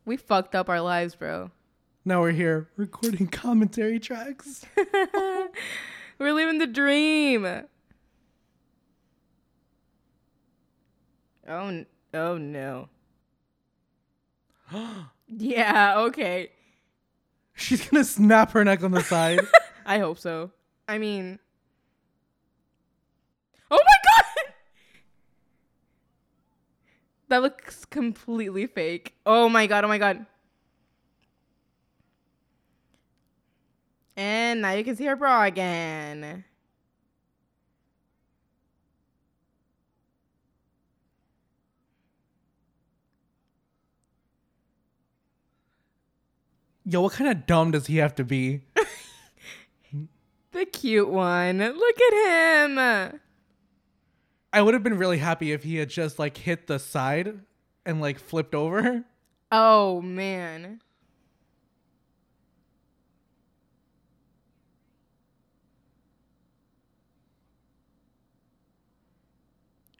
We 0.05 0.17
fucked 0.17 0.55
up 0.55 0.69
our 0.69 0.81
lives, 0.81 1.15
bro. 1.15 1.51
Now 2.05 2.21
we're 2.21 2.31
here 2.31 2.69
recording 2.77 3.27
commentary 3.27 3.99
tracks. 3.99 4.65
We're 6.19 6.33
living 6.33 6.57
the 6.57 6.67
dream. 6.67 7.45
Oh, 11.47 11.85
oh 12.13 12.37
no. 12.37 12.89
yeah, 15.27 15.99
okay. 15.99 16.51
She's 17.53 17.87
gonna 17.87 18.03
snap 18.03 18.51
her 18.51 18.65
neck 18.65 18.83
on 18.83 18.91
the 18.91 19.01
side. 19.01 19.39
I 19.85 19.99
hope 19.99 20.19
so. 20.19 20.51
I 20.87 20.97
mean, 20.97 21.39
oh 23.71 23.79
my 23.83 23.97
god! 24.03 24.53
That 27.29 27.43
looks 27.43 27.85
completely 27.85 28.65
fake. 28.65 29.13
Oh 29.25 29.49
my 29.49 29.67
god, 29.67 29.85
oh 29.85 29.87
my 29.87 29.99
god. 29.99 30.25
And 34.17 34.61
now 34.61 34.71
you 34.71 34.83
can 34.83 34.95
see 34.95 35.05
her 35.05 35.15
bra 35.15 35.43
again. 35.43 36.43
Yo, 46.83 47.01
what 47.01 47.13
kind 47.13 47.29
of 47.29 47.45
dumb 47.45 47.69
does 47.71 47.85
he 47.85 47.97
have 47.97 48.15
to 48.15 48.23
be? 48.23 48.61
The 50.51 50.65
cute 50.65 51.07
one. 51.07 51.59
Look 51.59 52.01
at 52.01 52.69
him. 52.71 53.19
I 54.51 54.61
would 54.61 54.73
have 54.73 54.83
been 54.83 54.97
really 54.97 55.19
happy 55.19 55.51
if 55.51 55.63
he 55.63 55.77
had 55.77 55.89
just 55.89 56.17
like 56.19 56.37
hit 56.37 56.67
the 56.67 56.79
side 56.79 57.39
and 57.85 58.01
like 58.01 58.19
flipped 58.19 58.55
over. 58.55 59.05
Oh 59.51 60.01
man. 60.01 60.81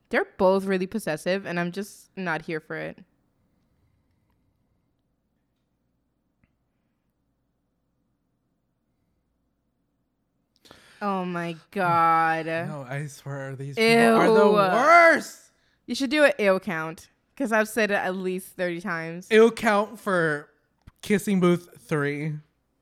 They're 0.10 0.26
both 0.38 0.66
really 0.66 0.88
possessive, 0.88 1.45
and 1.45 1.60
I'm 1.60 1.72
just 1.72 2.10
not 2.18 2.43
here 2.43 2.60
for 2.60 2.76
it. 2.76 3.04
Oh 11.02 11.24
my 11.26 11.56
god. 11.72 12.45
No, 12.45 12.86
I 12.88 13.08
swear 13.08 13.56
these 13.56 13.78
Ew. 13.78 13.84
people 13.84 14.18
are 14.18 14.34
the 14.34 14.50
worst. 14.52 15.52
You 15.86 15.95
should 15.95 16.10
do 16.10 16.24
an 16.26 16.34
ew 16.38 16.60
count 16.60 17.10
because 17.34 17.52
I've 17.52 17.70
said 17.70 17.91
it 17.91 17.95
at 17.95 18.16
least 18.16 18.50
30 18.58 18.82
times. 18.82 19.28
It'll 19.30 19.52
count 19.52 20.00
for 20.00 20.50
kissing 21.02 21.39
booth 21.39 21.70
three. 21.80 22.34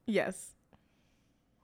Yes. 0.05 0.53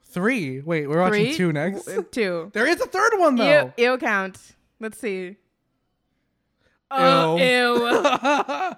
Three. 0.04 0.60
Wait, 0.60 0.88
we're 0.88 1.00
watching 1.00 1.34
two 1.34 1.52
next. 1.52 1.86
W- 1.86 2.06
Two. 2.10 2.50
There 2.54 2.66
is 2.66 2.80
a 2.80 2.86
third 2.86 3.12
one 3.16 3.34
though. 3.34 3.72
Ew, 3.76 3.84
ew 3.92 3.98
count. 3.98 4.38
Let's 4.78 4.98
see. 4.98 5.36
Oh, 6.90 7.36
ew. 7.36 8.76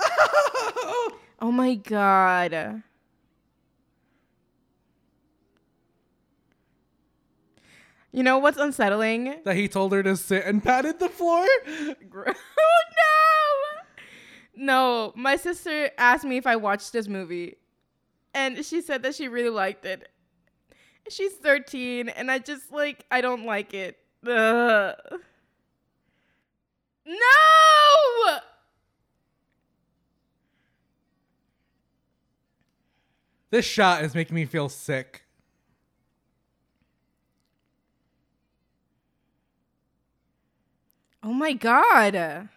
oh 1.40 1.50
my 1.50 1.74
god. 1.74 2.82
You 8.12 8.22
know 8.22 8.38
what's 8.38 8.58
unsettling? 8.58 9.40
that 9.44 9.56
he 9.56 9.68
told 9.68 9.92
her 9.92 10.02
to 10.02 10.16
sit 10.16 10.44
and 10.44 10.62
patted 10.62 10.98
the 10.98 11.08
floor. 11.08 11.46
Oh 12.10 12.34
no! 14.56 14.64
No, 14.64 15.12
my 15.14 15.36
sister 15.36 15.90
asked 15.98 16.24
me 16.24 16.36
if 16.36 16.46
I 16.46 16.56
watched 16.56 16.92
this 16.92 17.06
movie, 17.06 17.56
and 18.34 18.64
she 18.64 18.80
said 18.80 19.02
that 19.04 19.14
she 19.14 19.28
really 19.28 19.50
liked 19.50 19.84
it. 19.84 20.08
She's 21.08 21.32
13, 21.34 22.08
and 22.08 22.30
I 22.30 22.38
just 22.40 22.72
like 22.72 23.04
I 23.10 23.20
don't 23.20 23.44
like 23.44 23.72
it. 23.72 23.98
Ugh. 24.26 24.94
No! 27.06 28.38
This 33.50 33.64
shot 33.64 34.02
is 34.04 34.14
making 34.14 34.34
me 34.34 34.44
feel 34.44 34.68
sick. 34.68 35.24
Oh 41.28 41.34
my 41.34 41.52
god. 41.52 42.16
I 42.16 42.48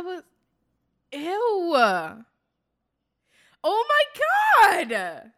was 0.00 0.24
ew. 1.12 1.76
Oh 3.62 3.86
my 3.88 4.04
god. 4.90 5.30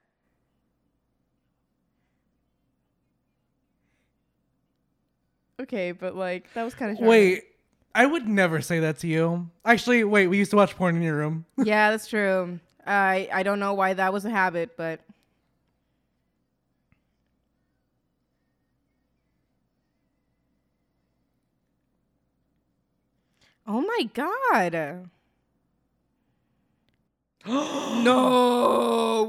Okay, 5.60 5.92
but 5.92 6.16
like 6.16 6.50
that 6.54 6.62
was 6.62 6.74
kind 6.74 6.90
of 6.90 6.98
Wait, 7.06 7.42
I 7.94 8.06
would 8.06 8.26
never 8.26 8.62
say 8.62 8.80
that 8.80 9.00
to 9.00 9.06
you. 9.06 9.50
Actually, 9.66 10.04
wait, 10.04 10.28
we 10.28 10.38
used 10.38 10.52
to 10.52 10.56
watch 10.56 10.74
porn 10.74 10.96
in 10.96 11.02
your 11.02 11.16
room. 11.16 11.44
yeah, 11.58 11.90
that's 11.90 12.06
true. 12.06 12.60
I 12.86 13.28
I 13.30 13.42
don't 13.42 13.60
know 13.60 13.74
why 13.74 13.92
that 13.92 14.10
was 14.10 14.24
a 14.24 14.30
habit, 14.30 14.78
but 14.78 15.00
Oh 23.66 23.80
my 23.80 24.08
god. 24.12 25.10
no. 27.44 28.04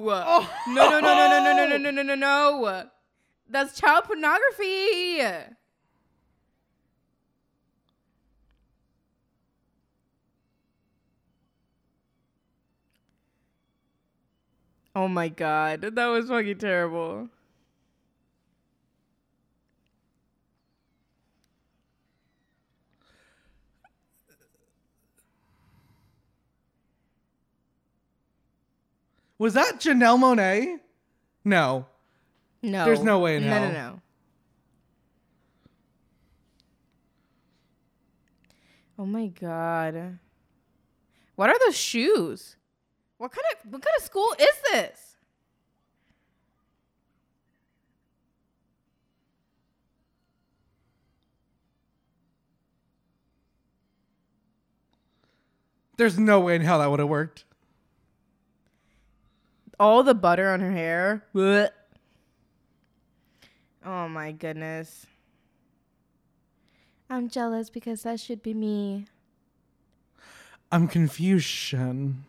Oh. 0.08 0.54
No, 0.68 0.90
no, 0.90 1.00
no, 1.00 1.14
no, 1.14 1.28
no, 1.28 1.54
no, 1.54 1.68
no, 1.68 1.78
no, 1.78 1.92
no, 1.92 2.02
no, 2.02 2.02
no, 2.02 2.16
no. 2.16 2.90
That's 3.50 3.80
child 3.80 4.06
pornography. 4.06 5.22
Oh 14.96 15.10
my 15.10 15.28
god, 15.28 15.82
that 15.82 16.08
was 16.08 16.30
fucking 16.30 16.58
terrible. 16.58 17.30
Was 29.38 29.54
that 29.54 29.80
Janelle 29.80 30.18
Monáe? 30.18 30.80
No. 31.44 31.86
No. 32.62 32.86
There's 32.86 33.04
no 33.04 33.20
way 33.20 33.38
in 33.38 33.44
no, 33.44 33.50
hell. 33.50 33.62
No, 33.62 33.72
no, 33.72 34.02
Oh 38.98 39.06
my 39.06 39.28
god. 39.28 40.20
What 41.36 41.50
are 41.50 41.60
those 41.60 41.76
shoes? 41.76 42.56
What 43.18 43.32
kind 43.32 43.46
of 43.54 43.72
what 43.72 43.82
kind 43.82 43.96
of 43.98 44.04
school 44.04 44.34
is 44.40 44.56
this? 44.72 45.18
There's 55.98 56.20
no 56.20 56.42
way 56.42 56.56
in 56.56 56.62
hell 56.62 56.80
that 56.80 56.90
would 56.90 57.00
have 57.00 57.08
worked. 57.08 57.46
All 59.80 60.04
the 60.04 60.14
butter 60.14 60.50
on 60.52 60.62
her 60.62 60.72
hair. 60.72 61.24
Blech. 61.34 61.70
Oh 63.86 64.08
my 64.08 64.32
goodness. 64.32 65.06
I'm 67.10 67.30
jealous 67.30 67.70
because 67.70 68.04
that 68.04 68.20
should 68.20 68.42
be 68.42 68.54
me. 68.54 69.06
I'm 70.72 70.88
confusion. 70.88 72.26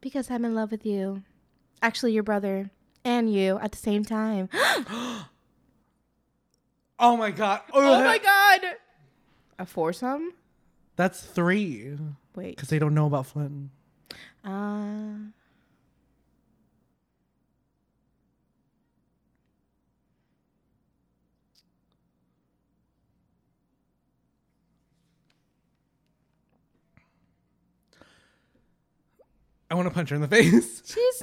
Because 0.00 0.30
I'm 0.30 0.44
in 0.44 0.54
love 0.54 0.70
with 0.70 0.84
you. 0.86 1.22
Actually, 1.82 2.12
your 2.12 2.22
brother 2.22 2.70
and 3.04 3.32
you 3.32 3.58
at 3.60 3.72
the 3.72 3.78
same 3.78 4.04
time. 4.04 4.48
Oh 7.00 7.16
my 7.16 7.30
god. 7.30 7.60
Oh, 7.72 7.94
oh 7.94 8.04
my 8.04 8.18
god. 8.18 8.60
A 9.58 9.66
foursome? 9.66 10.32
That's 10.96 11.20
three. 11.22 11.96
Wait. 12.34 12.56
Because 12.56 12.68
they 12.68 12.78
don't 12.78 12.94
know 12.94 13.06
about 13.06 13.26
Flynn. 13.26 13.70
Uh. 14.44 15.30
I 29.70 29.74
want 29.74 29.86
to 29.86 29.94
punch 29.94 30.08
her 30.08 30.16
in 30.16 30.22
the 30.22 30.28
face. 30.28 30.82
She's 30.84 31.22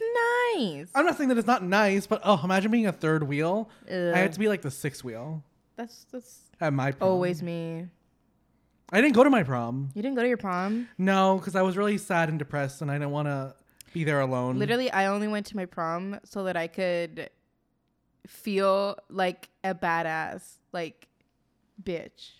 nice. 0.56 0.88
I'm 0.94 1.06
not 1.06 1.18
saying 1.18 1.30
that 1.30 1.38
it's 1.38 1.48
not 1.48 1.64
nice, 1.64 2.06
but 2.08 2.22
oh, 2.24 2.40
imagine 2.44 2.72
being 2.72 2.86
a 2.88 2.92
third 2.92 3.24
wheel. 3.24 3.70
Ugh. 3.92 4.14
I 4.14 4.20
had 4.20 4.34
to 4.34 4.40
be 4.40 4.48
like 4.48 4.62
the 4.62 4.72
sixth 4.72 5.04
wheel. 5.04 5.44
That's 5.76 6.06
that's 6.12 6.42
at 6.62 6.74
my 6.74 6.92
prom. 6.92 7.10
always 7.10 7.42
me. 7.44 7.88
I 8.92 9.02
didn't 9.02 9.14
go 9.16 9.24
to 9.24 9.30
my 9.30 9.44
prom. 9.44 9.90
You 9.96 10.02
didn't 10.02 10.16
go 10.16 10.22
to 10.22 10.28
your 10.28 10.38
prom? 10.38 10.88
No, 10.98 11.38
because 11.38 11.56
I 11.56 11.62
was 11.64 11.76
really 11.76 11.98
sad 11.98 12.30
and 12.30 12.38
depressed, 12.40 12.82
and 12.82 12.90
I 12.92 12.96
didn't 12.96 13.12
want 13.12 13.28
to 13.28 13.56
be 13.94 14.04
there 14.04 14.20
alone. 14.22 14.58
Literally, 14.60 14.92
I 14.92 15.08
only 15.08 15.28
went 15.28 15.48
to 15.48 15.56
my 15.56 15.66
prom 15.66 16.20
so 16.24 16.44
that 16.44 16.56
I 16.56 16.68
could 16.68 17.30
feel 18.28 18.98
like 19.10 19.50
a 19.64 19.74
badass, 19.74 20.58
like 20.72 21.08
bitch, 21.82 22.32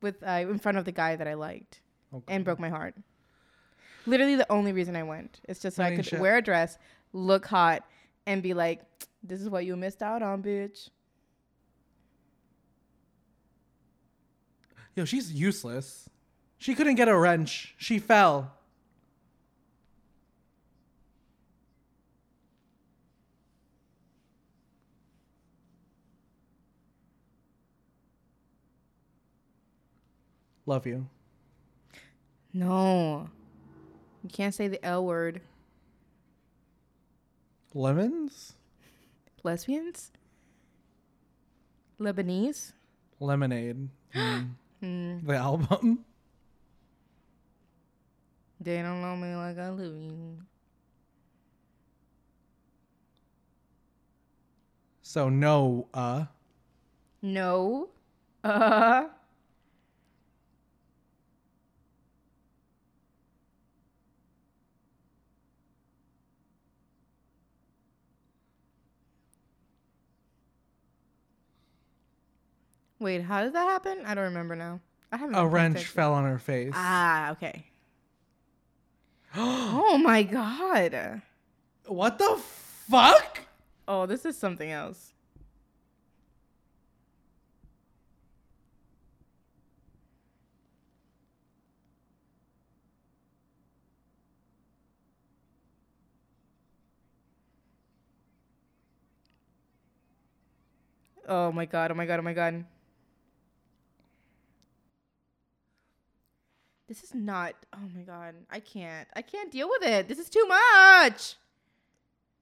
with 0.00 0.22
uh, 0.22 0.30
in 0.48 0.58
front 0.58 0.78
of 0.78 0.84
the 0.84 0.92
guy 0.92 1.16
that 1.16 1.26
I 1.26 1.34
liked 1.34 1.80
Okay. 2.14 2.34
and 2.34 2.44
broke 2.44 2.58
my 2.60 2.68
heart. 2.68 2.94
Literally, 4.04 4.36
the 4.36 4.50
only 4.52 4.72
reason 4.72 4.96
I 4.96 5.02
went 5.02 5.40
is 5.48 5.60
just 5.60 5.76
so 5.76 5.84
I 5.84 5.96
could 5.96 6.04
shit. 6.04 6.20
wear 6.20 6.36
a 6.36 6.42
dress, 6.42 6.76
look 7.12 7.46
hot, 7.46 7.84
and 8.26 8.42
be 8.42 8.52
like, 8.52 8.82
"This 9.22 9.40
is 9.40 9.48
what 9.48 9.64
you 9.64 9.76
missed 9.76 10.02
out 10.02 10.22
on, 10.22 10.42
bitch." 10.42 10.90
Yo, 14.94 15.04
she's 15.04 15.32
useless. 15.32 16.08
She 16.58 16.74
couldn't 16.74 16.96
get 16.96 17.08
a 17.08 17.16
wrench. 17.16 17.74
She 17.78 17.98
fell. 17.98 18.52
Love 30.66 30.86
you. 30.86 31.06
No, 32.54 33.28
you 34.22 34.28
can't 34.30 34.54
say 34.54 34.68
the 34.68 34.84
L 34.84 35.04
word. 35.04 35.40
Lemons? 37.74 38.52
Lesbians, 39.42 40.12
Lebanese. 41.98 42.72
Lemonade. 43.18 43.88
Hmm. 44.12 44.40
Hmm. 44.82 45.24
the 45.24 45.36
album. 45.36 46.04
They 48.60 48.82
don't 48.82 49.00
know 49.00 49.16
me 49.16 49.34
like 49.36 49.58
I 49.58 49.68
love 49.68 49.80
you. 49.80 50.38
So 55.02 55.28
no, 55.28 55.86
uh. 55.94 56.24
No. 57.22 57.90
Uh. 58.42 59.04
Wait, 73.02 73.20
how 73.20 73.42
did 73.42 73.52
that 73.52 73.64
happen? 73.64 74.04
I 74.06 74.14
don't 74.14 74.26
remember 74.26 74.54
now. 74.54 74.78
I 75.10 75.16
haven't. 75.16 75.34
A 75.34 75.44
wrench 75.44 75.72
attention. 75.72 75.92
fell 75.92 76.14
on 76.14 76.24
her 76.24 76.38
face. 76.38 76.72
Ah, 76.72 77.32
okay. 77.32 77.66
oh 79.36 79.98
my 79.98 80.22
god. 80.22 81.20
what 81.86 82.18
the 82.18 82.40
fuck? 82.88 83.40
Oh, 83.88 84.06
this 84.06 84.24
is 84.24 84.38
something 84.38 84.70
else. 84.70 85.12
Oh 101.28 101.50
my 101.50 101.66
god, 101.66 101.90
oh 101.90 101.94
my 101.94 102.06
god, 102.06 102.20
oh 102.20 102.22
my 102.22 102.32
god. 102.32 102.64
This 106.92 107.04
is 107.04 107.14
not. 107.14 107.54
Oh 107.72 107.78
my 107.96 108.02
god. 108.02 108.34
I 108.50 108.60
can't. 108.60 109.08
I 109.16 109.22
can't 109.22 109.50
deal 109.50 109.66
with 109.66 109.82
it. 109.82 110.08
This 110.08 110.18
is 110.18 110.28
too 110.28 110.44
much. 110.46 111.36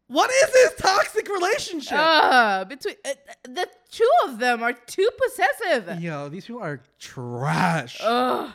What 0.08 0.28
is 0.28 0.52
this 0.52 0.74
toxic 0.76 1.28
relationship? 1.28 1.96
Uh, 1.96 2.64
between 2.64 2.96
uh, 3.04 3.10
the 3.44 3.68
two 3.92 4.10
of 4.24 4.40
them 4.40 4.60
are 4.60 4.72
too 4.72 5.08
possessive. 5.24 6.00
Yo, 6.02 6.28
these 6.28 6.46
people 6.46 6.60
are 6.62 6.80
trash. 6.98 8.00
Ugh. 8.02 8.50
Oh 8.50 8.52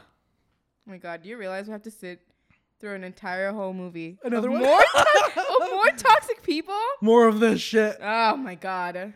my 0.86 0.98
god, 0.98 1.24
do 1.24 1.30
you 1.30 1.38
realize 1.38 1.68
we 1.68 1.72
have 1.72 1.84
to 1.84 1.92
sit 1.92 2.20
through 2.82 2.96
an 2.96 3.06
entire 3.06 3.54
whole 3.54 3.72
movie 3.72 4.18
Another 4.22 4.52
one? 4.52 4.64
more 4.64 4.82
to- 4.82 5.40
of 5.64 5.72
more 5.72 5.92
toxic 5.98 6.44
people? 6.44 6.76
More 7.00 7.30
of 7.30 7.40
this 7.40 7.62
shit. 7.62 8.00
Oh 8.02 8.36
my 8.36 8.56
god. 8.56 9.14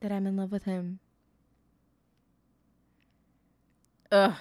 That 0.00 0.12
I'm 0.12 0.26
in 0.26 0.36
love 0.36 0.52
with 0.52 0.64
him. 0.64 0.98
Ugh. 4.12 4.34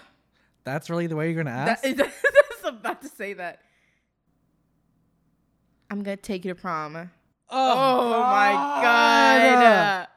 That's 0.63 0.89
really 0.89 1.07
the 1.07 1.15
way 1.15 1.31
you're 1.31 1.43
gonna 1.43 1.55
ask? 1.55 1.83
That, 1.83 1.97
that's 1.97 2.63
about 2.65 3.01
to 3.01 3.09
say 3.09 3.33
that. 3.33 3.61
I'm 5.89 6.03
gonna 6.03 6.17
take 6.17 6.45
you 6.45 6.53
to 6.53 6.59
prom. 6.59 7.09
Oh, 7.49 8.09
my 8.21 8.51
god. 8.81 10.07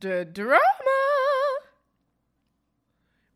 The 0.00 0.24
drama. 0.24 0.58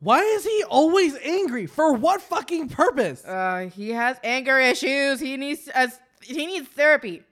Why 0.01 0.21
is 0.21 0.45
he 0.45 0.65
always 0.69 1.17
angry? 1.23 1.67
For 1.67 1.93
what 1.93 2.21
fucking 2.21 2.69
purpose? 2.69 3.25
Uh, 3.25 3.71
he 3.75 3.91
has 3.91 4.19
anger 4.23 4.59
issues. 4.59 5.21
He 5.21 5.37
needs 5.37 5.69
as 5.69 5.99
he 6.21 6.47
needs 6.47 6.69
therapy. 6.69 7.23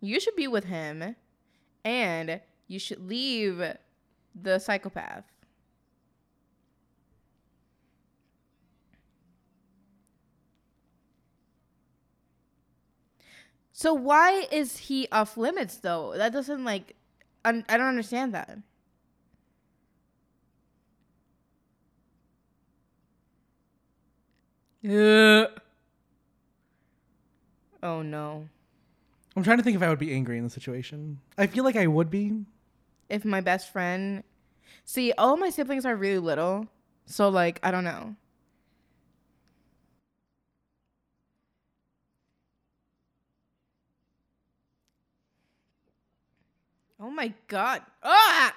You 0.00 0.20
should 0.20 0.36
be 0.36 0.48
with 0.48 0.64
him, 0.64 1.16
and 1.84 2.40
you 2.68 2.78
should 2.78 3.08
leave 3.08 3.62
the 4.34 4.58
psychopath. 4.58 5.24
So 13.72 13.94
why 13.94 14.46
is 14.52 14.76
he 14.76 15.08
off 15.10 15.36
limits 15.36 15.76
though? 15.78 16.14
That 16.16 16.32
doesn't 16.32 16.64
like, 16.64 16.94
un- 17.44 17.64
I 17.68 17.76
don't 17.76 17.86
understand 17.88 18.34
that. 18.34 18.58
Yeah. 24.82 25.46
Oh 27.82 28.02
no. 28.02 28.48
I'm 29.40 29.44
trying 29.44 29.56
to 29.56 29.62
think 29.62 29.76
if 29.76 29.82
I 29.82 29.88
would 29.88 29.98
be 29.98 30.12
angry 30.12 30.36
in 30.36 30.44
the 30.44 30.50
situation. 30.50 31.18
I 31.38 31.46
feel 31.46 31.64
like 31.64 31.76
I 31.76 31.86
would 31.86 32.10
be. 32.10 32.44
If 33.08 33.24
my 33.24 33.40
best 33.40 33.72
friend 33.72 34.22
See, 34.84 35.12
all 35.12 35.36
my 35.36 35.50
siblings 35.50 35.86
are 35.86 35.94
really 35.94 36.18
little. 36.18 36.66
So 37.06 37.28
like, 37.28 37.60
I 37.62 37.70
don't 37.70 37.84
know. 37.84 38.16
Oh 46.98 47.10
my 47.10 47.32
god. 47.48 47.82
Ah! 48.02 48.52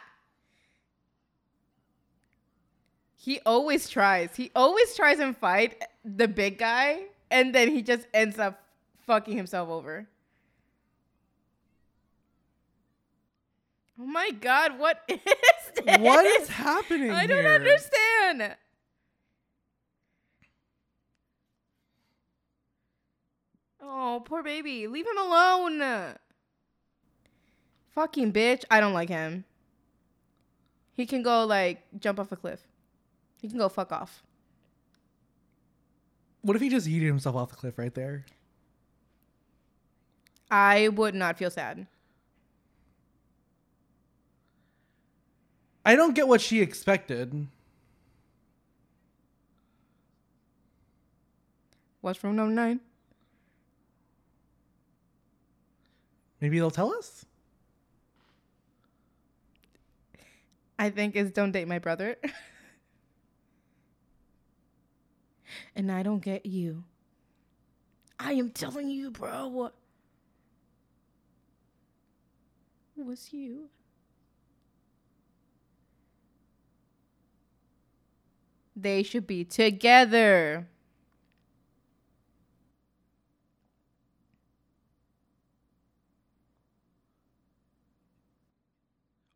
He 3.15 3.39
always 3.45 3.87
tries. 3.87 4.35
He 4.35 4.49
always 4.55 4.95
tries 4.95 5.19
and 5.19 5.37
fight 5.37 5.81
the 6.03 6.27
big 6.27 6.57
guy 6.57 7.03
and 7.31 7.55
then 7.55 7.69
he 7.69 7.83
just 7.83 8.07
ends 8.13 8.39
up 8.39 8.61
fucking 9.05 9.37
himself 9.37 9.69
over. 9.69 10.07
Oh 13.99 14.05
my 14.05 14.31
god, 14.31 14.79
what 14.79 15.01
is 15.07 15.19
this? 15.75 15.97
What 15.99 16.25
is 16.25 16.47
happening 16.49 17.11
I 17.11 17.27
don't 17.27 17.43
here? 17.43 17.53
understand. 17.53 18.55
Oh, 23.81 24.21
poor 24.25 24.43
baby. 24.43 24.87
Leave 24.87 25.05
him 25.05 25.17
alone. 25.17 26.15
Fucking 27.91 28.31
bitch. 28.33 28.63
I 28.71 28.79
don't 28.79 28.93
like 28.93 29.09
him. 29.09 29.43
He 30.93 31.05
can 31.05 31.21
go 31.21 31.45
like 31.45 31.83
jump 31.99 32.19
off 32.19 32.31
a 32.31 32.35
cliff. 32.35 32.61
He 33.41 33.49
can 33.49 33.57
go 33.57 33.67
fuck 33.69 33.91
off. 33.91 34.23
What 36.41 36.55
if 36.55 36.61
he 36.61 36.69
just 36.69 36.87
yeeted 36.87 37.07
himself 37.07 37.35
off 37.35 37.49
the 37.49 37.55
cliff 37.55 37.77
right 37.77 37.93
there? 37.93 38.25
I 40.49 40.89
would 40.89 41.15
not 41.15 41.37
feel 41.37 41.49
sad. 41.49 41.87
I 45.85 45.95
don't 45.95 46.15
get 46.15 46.27
what 46.27 46.41
she 46.41 46.61
expected. 46.61 47.47
What's 52.01 52.23
room 52.23 52.35
number 52.35 52.53
nine? 52.53 52.79
Maybe 56.39 56.59
they'll 56.59 56.71
tell 56.71 56.93
us. 56.93 57.25
I 60.77 60.89
think 60.89 61.15
is 61.15 61.31
don't 61.31 61.51
date 61.51 61.67
my 61.67 61.79
brother. 61.79 62.17
and 65.75 65.91
I 65.91 66.03
don't 66.03 66.19
get 66.19 66.45
you. 66.45 66.83
I 68.19 68.33
am 68.33 68.51
telling 68.51 68.89
you, 68.89 69.11
bro. 69.11 69.71
Was 72.97 73.31
you? 73.31 73.69
They 78.75 79.03
should 79.03 79.27
be 79.27 79.43
together. 79.43 80.67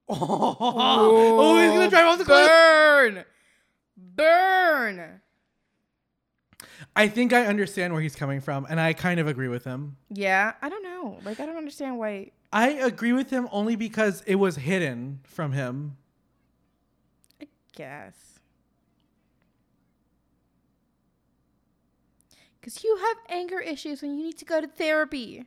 Oh, 0.10 1.60
he's 1.62 1.72
gonna 1.72 1.90
drive 1.90 2.06
off 2.08 2.18
the 2.18 2.24
cliff. 2.24 2.48
Burn! 2.48 3.26
Burn! 3.98 5.22
I 6.96 7.08
think 7.08 7.34
I 7.34 7.46
understand 7.46 7.94
where 7.94 8.02
he's 8.02 8.16
coming 8.16 8.40
from, 8.42 8.66
and 8.70 8.80
I 8.80 8.94
kind 8.94 9.20
of 9.20 9.28
agree 9.28 9.50
with 9.50 9.66
him. 9.66 9.98
Yeah, 10.10 10.54
I 10.62 10.70
don't 10.70 10.84
know. 10.84 11.20
Like, 11.24 11.40
I 11.40 11.46
don't 11.46 11.58
understand 11.58 12.00
why. 12.00 12.32
I 12.52 12.70
agree 12.70 13.12
with 13.14 13.30
him 13.30 13.48
only 13.52 13.76
because 13.76 14.24
it 14.26 14.36
was 14.36 14.56
hidden 14.56 15.20
from 15.24 15.52
him. 15.52 15.98
I 17.42 17.48
guess. 17.76 18.37
Because 22.68 22.84
you 22.84 22.98
have 22.98 23.18
anger 23.30 23.62
issues 23.62 24.04
and 24.04 24.20
you 24.20 24.26
need 24.26 24.38
to 24.40 24.44
go 24.44 24.60
to 24.60 24.68
therapy. 24.68 25.46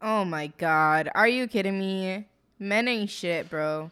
Oh 0.00 0.24
my 0.24 0.46
god. 0.56 1.10
Are 1.14 1.28
you 1.28 1.46
kidding 1.48 1.78
me? 1.78 2.24
Men 2.58 2.88
ain't 2.88 3.10
shit, 3.10 3.50
bro. 3.50 3.90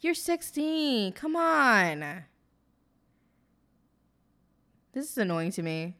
You're 0.00 0.14
16. 0.14 1.12
Come 1.12 1.36
on. 1.36 2.24
This 4.94 5.10
is 5.10 5.18
annoying 5.18 5.50
to 5.52 5.62
me. 5.62 5.96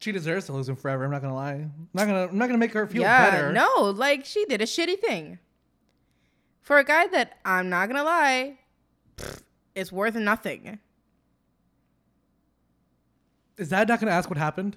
She 0.00 0.10
deserves 0.10 0.46
to 0.46 0.52
lose 0.52 0.68
him 0.68 0.74
forever. 0.74 1.04
I'm 1.04 1.12
not 1.12 1.22
gonna 1.22 1.36
lie. 1.36 1.52
I'm 1.52 1.88
not 1.94 2.06
gonna. 2.08 2.26
I'm 2.26 2.36
not 2.36 2.46
gonna 2.46 2.58
make 2.58 2.72
her 2.72 2.88
feel 2.88 3.02
yeah, 3.02 3.30
better. 3.30 3.52
no, 3.52 3.94
like 3.96 4.24
she 4.24 4.44
did 4.46 4.60
a 4.60 4.64
shitty 4.64 4.98
thing. 4.98 5.38
For 6.62 6.78
a 6.78 6.84
guy 6.84 7.06
that 7.06 7.38
I'm 7.44 7.68
not 7.68 7.88
gonna 7.88 8.02
lie, 8.02 8.58
it's 9.76 9.92
worth 9.92 10.16
nothing. 10.16 10.80
Is 13.56 13.68
Dad 13.68 13.86
not 13.86 14.00
gonna 14.00 14.10
ask 14.10 14.28
what 14.28 14.38
happened? 14.38 14.76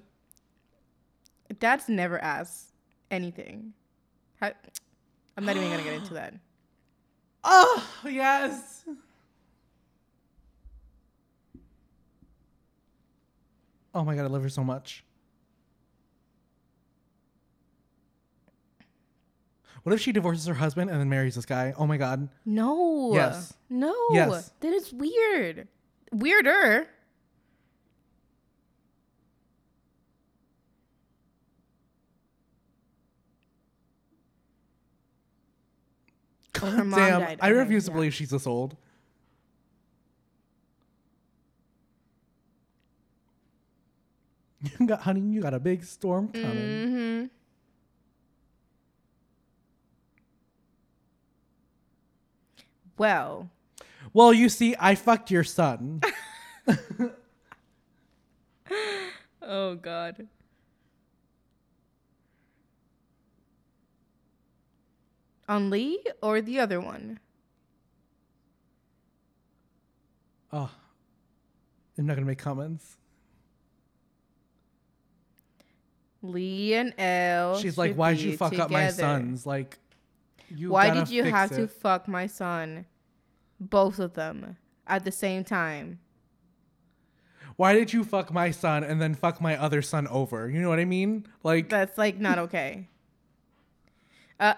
Dad's 1.60 1.90
never 1.90 2.24
asked 2.24 2.74
anything. 3.10 3.74
I'm 4.40 4.54
not 5.40 5.56
even 5.58 5.72
gonna 5.72 5.82
get 5.82 5.94
into 5.94 6.14
that. 6.14 6.36
Oh 7.48 7.86
yes. 8.10 8.84
Oh 13.94 14.04
my 14.04 14.16
god, 14.16 14.24
I 14.24 14.28
love 14.28 14.42
her 14.42 14.50
so 14.50 14.64
much. 14.64 15.06
What 19.84 19.94
if 19.94 20.02
she 20.02 20.12
divorces 20.12 20.48
her 20.48 20.56
husband 20.56 20.90
and 20.90 21.00
then 21.00 21.08
marries 21.10 21.36
this 21.36 21.46
guy? 21.46 21.74
Oh 21.78 21.86
my 21.86 21.98
god. 21.98 22.28
No. 22.44 23.14
Yes. 23.14 23.54
No. 23.70 23.94
Yes. 24.10 24.52
That 24.62 24.74
is 24.74 24.92
weird. 24.92 25.68
Weirder. 26.12 26.88
Mom 36.62 36.92
Damn, 36.92 37.22
died. 37.22 37.40
I 37.42 37.50
refuse 37.50 37.86
to 37.86 37.92
believe 37.92 38.14
she's 38.14 38.30
this 38.30 38.48
old. 38.48 38.76
You 44.80 44.88
got, 44.88 45.02
honey, 45.02 45.22
you 45.22 45.42
got 45.42 45.54
a 45.54 45.60
big 45.60 45.84
storm 45.84 46.30
coming. 46.30 46.48
Mm-hmm. 46.52 47.26
Well, 52.98 53.50
Well, 54.14 54.34
you 54.34 54.50
see, 54.50 54.76
I 54.80 54.96
fucked 54.96 55.30
your 55.30 55.44
son. 55.44 56.02
oh 59.42 59.76
god. 59.76 60.28
On 65.48 65.70
Lee 65.70 66.04
or 66.22 66.42
the 66.42 66.60
other 66.60 66.82
one? 66.82 67.20
oh, 70.56 70.72
I'm 71.98 72.06
not 72.06 72.16
gonna 72.16 72.26
make 72.26 72.40
comments. 72.40 72.98
Lee 76.22 76.74
and 76.74 76.94
Elle. 76.98 77.60
She's 77.60 77.78
like, 77.78 77.96
why'd 77.96 78.18
you 78.18 78.36
fuck 78.36 78.58
up 78.58 78.72
my 78.72 78.90
sons? 78.90 79.46
Like, 79.46 79.78
you 80.50 80.72
Why 80.72 80.90
did 80.90 81.10
you 81.10 81.24
have 81.24 81.52
to 81.52 81.68
fuck 81.68 82.08
my 82.08 82.26
son? 82.26 82.86
Both 83.60 84.00
of 84.00 84.14
them 84.14 84.58
at 84.88 85.06
the 85.06 85.12
same 85.12 85.44
time. 85.44 86.00
Why 87.58 87.74
did 87.74 87.94
you 87.94 88.04
fuck 88.04 88.34
my 88.34 88.52
son 88.52 88.84
and 88.84 89.02
then 89.02 89.14
fuck 89.14 89.40
my 89.40 89.56
other 89.56 89.82
son 89.82 90.08
over? 90.08 90.50
You 90.50 90.62
know 90.62 90.68
what 90.70 90.80
I 90.80 90.86
mean? 90.86 91.26
Like, 91.44 91.70
That's 91.70 91.98
like 91.98 92.18
not 92.18 92.40
okay. 92.40 92.88
Uh. 94.38 94.54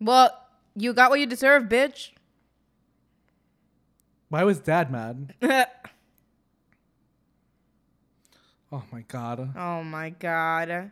Well, 0.00 0.30
you 0.74 0.92
got 0.92 1.10
what 1.10 1.20
you 1.20 1.26
deserve, 1.26 1.64
bitch. 1.64 2.10
why 4.28 4.44
was 4.44 4.60
dad 4.60 4.90
mad? 4.90 5.34
Oh 8.72 8.82
my 8.90 9.02
god. 9.02 9.52
oh 9.56 9.84
my 9.84 10.10
god. 10.10 10.90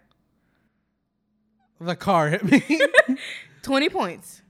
The 1.81 1.97
car 1.97 2.29
hit 2.31 2.45
me. 2.45 2.63
20 3.63 3.89
points. 3.89 4.43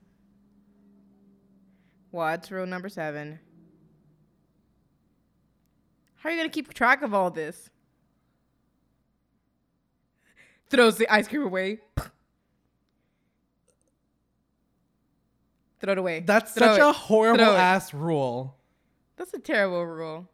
What's 2.11 2.51
rule 2.51 2.67
number 2.67 2.87
seven? 2.87 3.39
How 6.17 6.29
are 6.29 6.31
you 6.31 6.37
going 6.37 6.49
to 6.49 6.53
keep 6.53 6.71
track 6.73 7.01
of 7.01 7.13
all 7.15 7.31
this? 7.31 7.69
Throws 10.69 10.97
the 10.97 11.09
ice 11.11 11.27
cream 11.27 11.43
away. 11.43 11.79
Throw 15.85 15.91
it 15.93 15.97
away. 15.97 16.19
That's 16.21 16.51
Throw 16.53 16.67
such 16.67 16.79
it. 16.79 16.83
a 16.83 16.91
horrible 16.91 17.45
Throw 17.45 17.53
it. 17.53 17.57
ass 17.59 17.93
rule. 17.93 18.57
That's 19.17 19.33
a 19.33 19.39
terrible 19.39 19.85
rule. 19.85 20.27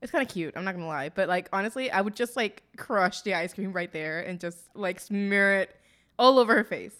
It's 0.00 0.10
kind 0.10 0.26
of 0.26 0.32
cute. 0.32 0.54
I'm 0.56 0.64
not 0.64 0.74
gonna 0.74 0.86
lie, 0.88 1.10
but 1.10 1.28
like 1.28 1.48
honestly, 1.52 1.90
I 1.90 2.00
would 2.00 2.16
just 2.16 2.34
like 2.36 2.62
crush 2.76 3.22
the 3.22 3.34
ice 3.34 3.54
cream 3.54 3.72
right 3.72 3.92
there 3.92 4.20
and 4.20 4.40
just 4.40 4.58
like 4.74 4.98
smear 4.98 5.60
it 5.60 5.76
all 6.18 6.38
over 6.40 6.56
her 6.56 6.64
face, 6.64 6.94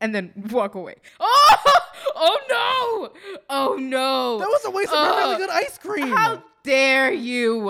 and 0.00 0.14
then 0.14 0.32
walk 0.50 0.74
away. 0.76 0.94
Oh! 1.20 1.80
Oh 2.16 3.10
no! 3.10 3.20
Oh 3.50 3.76
no! 3.76 4.38
That 4.38 4.48
was 4.48 4.64
a 4.64 4.70
waste 4.70 4.92
of 4.92 4.98
Uh, 4.98 5.14
really 5.16 5.36
good 5.38 5.50
ice 5.50 5.78
cream. 5.78 6.08
How 6.08 6.42
dare 6.62 7.12
you? 7.12 7.62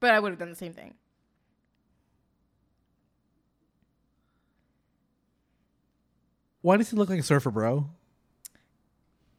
But 0.00 0.10
I 0.10 0.18
would 0.18 0.30
have 0.32 0.38
done 0.38 0.50
the 0.50 0.56
same 0.56 0.72
thing. 0.72 0.94
Why 6.62 6.76
does 6.76 6.90
he 6.90 6.96
look 6.96 7.10
like 7.10 7.18
a 7.18 7.22
surfer, 7.22 7.50
bro? 7.50 7.90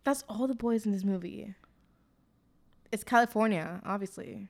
That's 0.04 0.24
all 0.28 0.48
the 0.48 0.56
boys 0.56 0.86
in 0.86 0.92
this 0.92 1.04
movie. 1.04 1.56
It's 2.92 3.04
California, 3.04 3.82
obviously. 3.86 4.50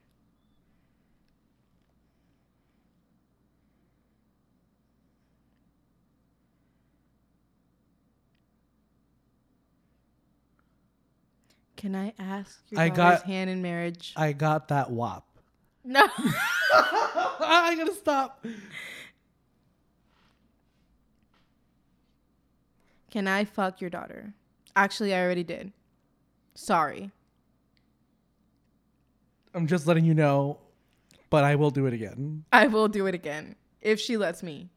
Can 11.76 11.94
I 11.94 12.12
ask 12.18 12.60
your 12.70 12.80
I 12.80 12.88
daughter's 12.88 13.20
got- 13.20 13.26
hand 13.26 13.50
in 13.50 13.60
marriage? 13.62 14.12
I 14.16 14.32
got 14.32 14.68
that 14.68 14.90
wop. 14.90 15.26
no. 15.84 16.06
I 16.76 17.74
gotta 17.76 17.94
stop. 17.94 18.44
Can 23.14 23.28
I 23.28 23.44
fuck 23.44 23.80
your 23.80 23.90
daughter? 23.90 24.34
Actually, 24.74 25.14
I 25.14 25.22
already 25.22 25.44
did. 25.44 25.70
Sorry. 26.56 27.12
I'm 29.54 29.68
just 29.68 29.86
letting 29.86 30.04
you 30.04 30.14
know, 30.14 30.58
but 31.30 31.44
I 31.44 31.54
will 31.54 31.70
do 31.70 31.86
it 31.86 31.94
again. 31.94 32.44
I 32.52 32.66
will 32.66 32.88
do 32.88 33.06
it 33.06 33.14
again 33.14 33.54
if 33.80 34.00
she 34.00 34.16
lets 34.16 34.42
me. 34.42 34.68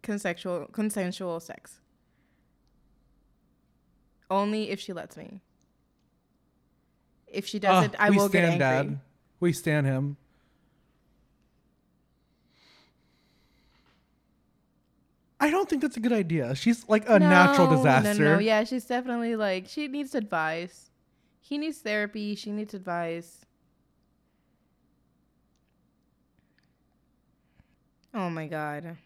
Consensual 0.00 0.66
consensual 0.72 1.40
sex. 1.40 1.78
Only 4.30 4.70
if 4.70 4.80
she 4.80 4.94
lets 4.94 5.18
me. 5.18 5.42
If 7.26 7.46
she 7.46 7.58
doesn't, 7.58 7.96
Ah, 7.98 8.04
I 8.04 8.10
will 8.10 8.30
get 8.30 8.46
stand 8.46 8.62
angry. 8.62 8.92
Dad. 8.94 9.00
We 9.40 9.52
stand 9.52 9.86
him. 9.86 10.16
I 15.44 15.50
don't 15.50 15.68
think 15.68 15.82
that's 15.82 15.98
a 15.98 16.00
good 16.00 16.14
idea. 16.14 16.54
She's 16.54 16.88
like 16.88 17.06
a 17.06 17.18
natural 17.18 17.68
disaster. 17.68 18.24
No, 18.24 18.34
no, 18.36 18.38
yeah, 18.38 18.64
she's 18.64 18.86
definitely 18.86 19.36
like 19.36 19.68
she 19.68 19.88
needs 19.88 20.14
advice. 20.14 20.90
He 21.38 21.58
needs 21.58 21.76
therapy. 21.76 22.34
She 22.34 22.50
needs 22.50 22.72
advice. 22.72 23.44
Oh 28.14 28.30
my 28.30 28.46
god. 28.46 28.96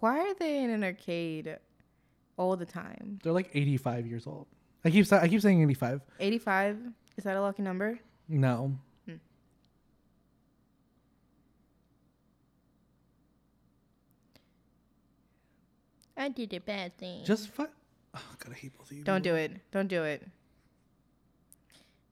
Why 0.00 0.18
are 0.18 0.34
they 0.34 0.62
in 0.62 0.68
an 0.68 0.84
arcade 0.84 1.56
all 2.36 2.56
the 2.56 2.66
time? 2.66 3.20
They're 3.22 3.32
like 3.32 3.48
85 3.54 4.06
years 4.06 4.26
old. 4.26 4.48
I 4.84 4.90
keep 4.90 5.10
I 5.10 5.26
keep 5.28 5.40
saying 5.40 5.62
85. 5.62 6.02
85? 6.20 6.78
Is 7.16 7.24
that 7.24 7.36
a 7.36 7.40
lucky 7.40 7.62
number? 7.62 7.98
No. 8.28 8.76
I 16.18 16.28
did 16.28 16.52
a 16.52 16.60
bad 16.60 16.96
thing. 16.98 17.24
Just 17.24 17.48
fu- 17.48 17.68
Oh, 18.14 18.34
God, 18.44 18.52
I 18.52 18.56
hate 18.56 18.76
both 18.76 18.90
of 18.90 18.96
you. 18.96 19.04
Don't 19.04 19.22
do 19.22 19.34
it. 19.36 19.52
Don't 19.70 19.86
do 19.86 20.02
it. 20.02 20.26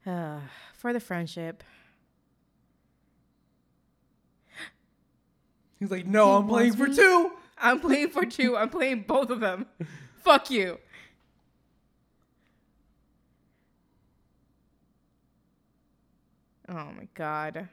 Uh, 0.07 0.39
for 0.75 0.93
the 0.93 1.01
friendship. 1.01 1.65
He's 5.81 5.91
like, 5.91 6.07
no, 6.07 6.27
He 6.27 6.33
I'm 6.37 6.47
playing 6.49 6.69
wants 6.71 6.77
for 6.81 6.89
me? 6.89 6.97
two. 6.97 7.33
I'm 7.59 7.81
playing 7.81 8.11
for 8.11 8.25
two. 8.27 8.57
I'm 8.57 8.69
playing 8.69 9.03
both 9.09 9.31
of 9.31 9.41
them. 9.41 9.67
Fuck 10.23 10.51
you. 10.51 10.79
Oh 16.69 16.91
my 16.97 17.09
god. 17.15 17.69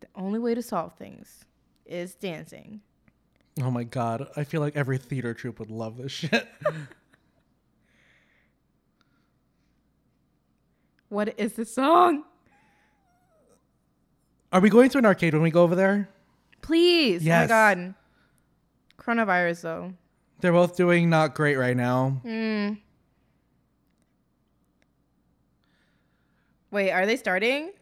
The 0.00 0.06
only 0.14 0.38
way 0.38 0.54
to 0.54 0.62
solve 0.62 0.94
things 0.94 1.44
is 1.86 2.14
dancing. 2.14 2.80
Oh 3.62 3.70
my 3.70 3.84
God. 3.84 4.28
I 4.36 4.44
feel 4.44 4.60
like 4.60 4.76
every 4.76 4.98
theater 4.98 5.34
troupe 5.34 5.58
would 5.58 5.70
love 5.70 5.96
this 5.96 6.12
shit. 6.12 6.48
What 11.10 11.34
is 11.38 11.54
the 11.54 11.64
song? 11.64 12.22
Are 14.52 14.60
we 14.60 14.70
going 14.70 14.90
to 14.90 14.98
an 14.98 15.04
arcade 15.04 15.34
when 15.34 15.42
we 15.42 15.50
go 15.50 15.64
over 15.64 15.74
there? 15.74 16.08
Please. 16.62 17.24
Yes. 17.24 17.50
Oh 17.50 17.54
my 17.54 17.74
god. 17.74 17.94
Coronavirus 18.96 19.62
though. 19.62 19.92
They're 20.40 20.52
both 20.52 20.76
doing 20.76 21.10
not 21.10 21.34
great 21.34 21.56
right 21.56 21.76
now. 21.76 22.20
Hmm. 22.22 22.74
Wait, 26.70 26.92
are 26.92 27.06
they 27.06 27.16
starting? 27.16 27.72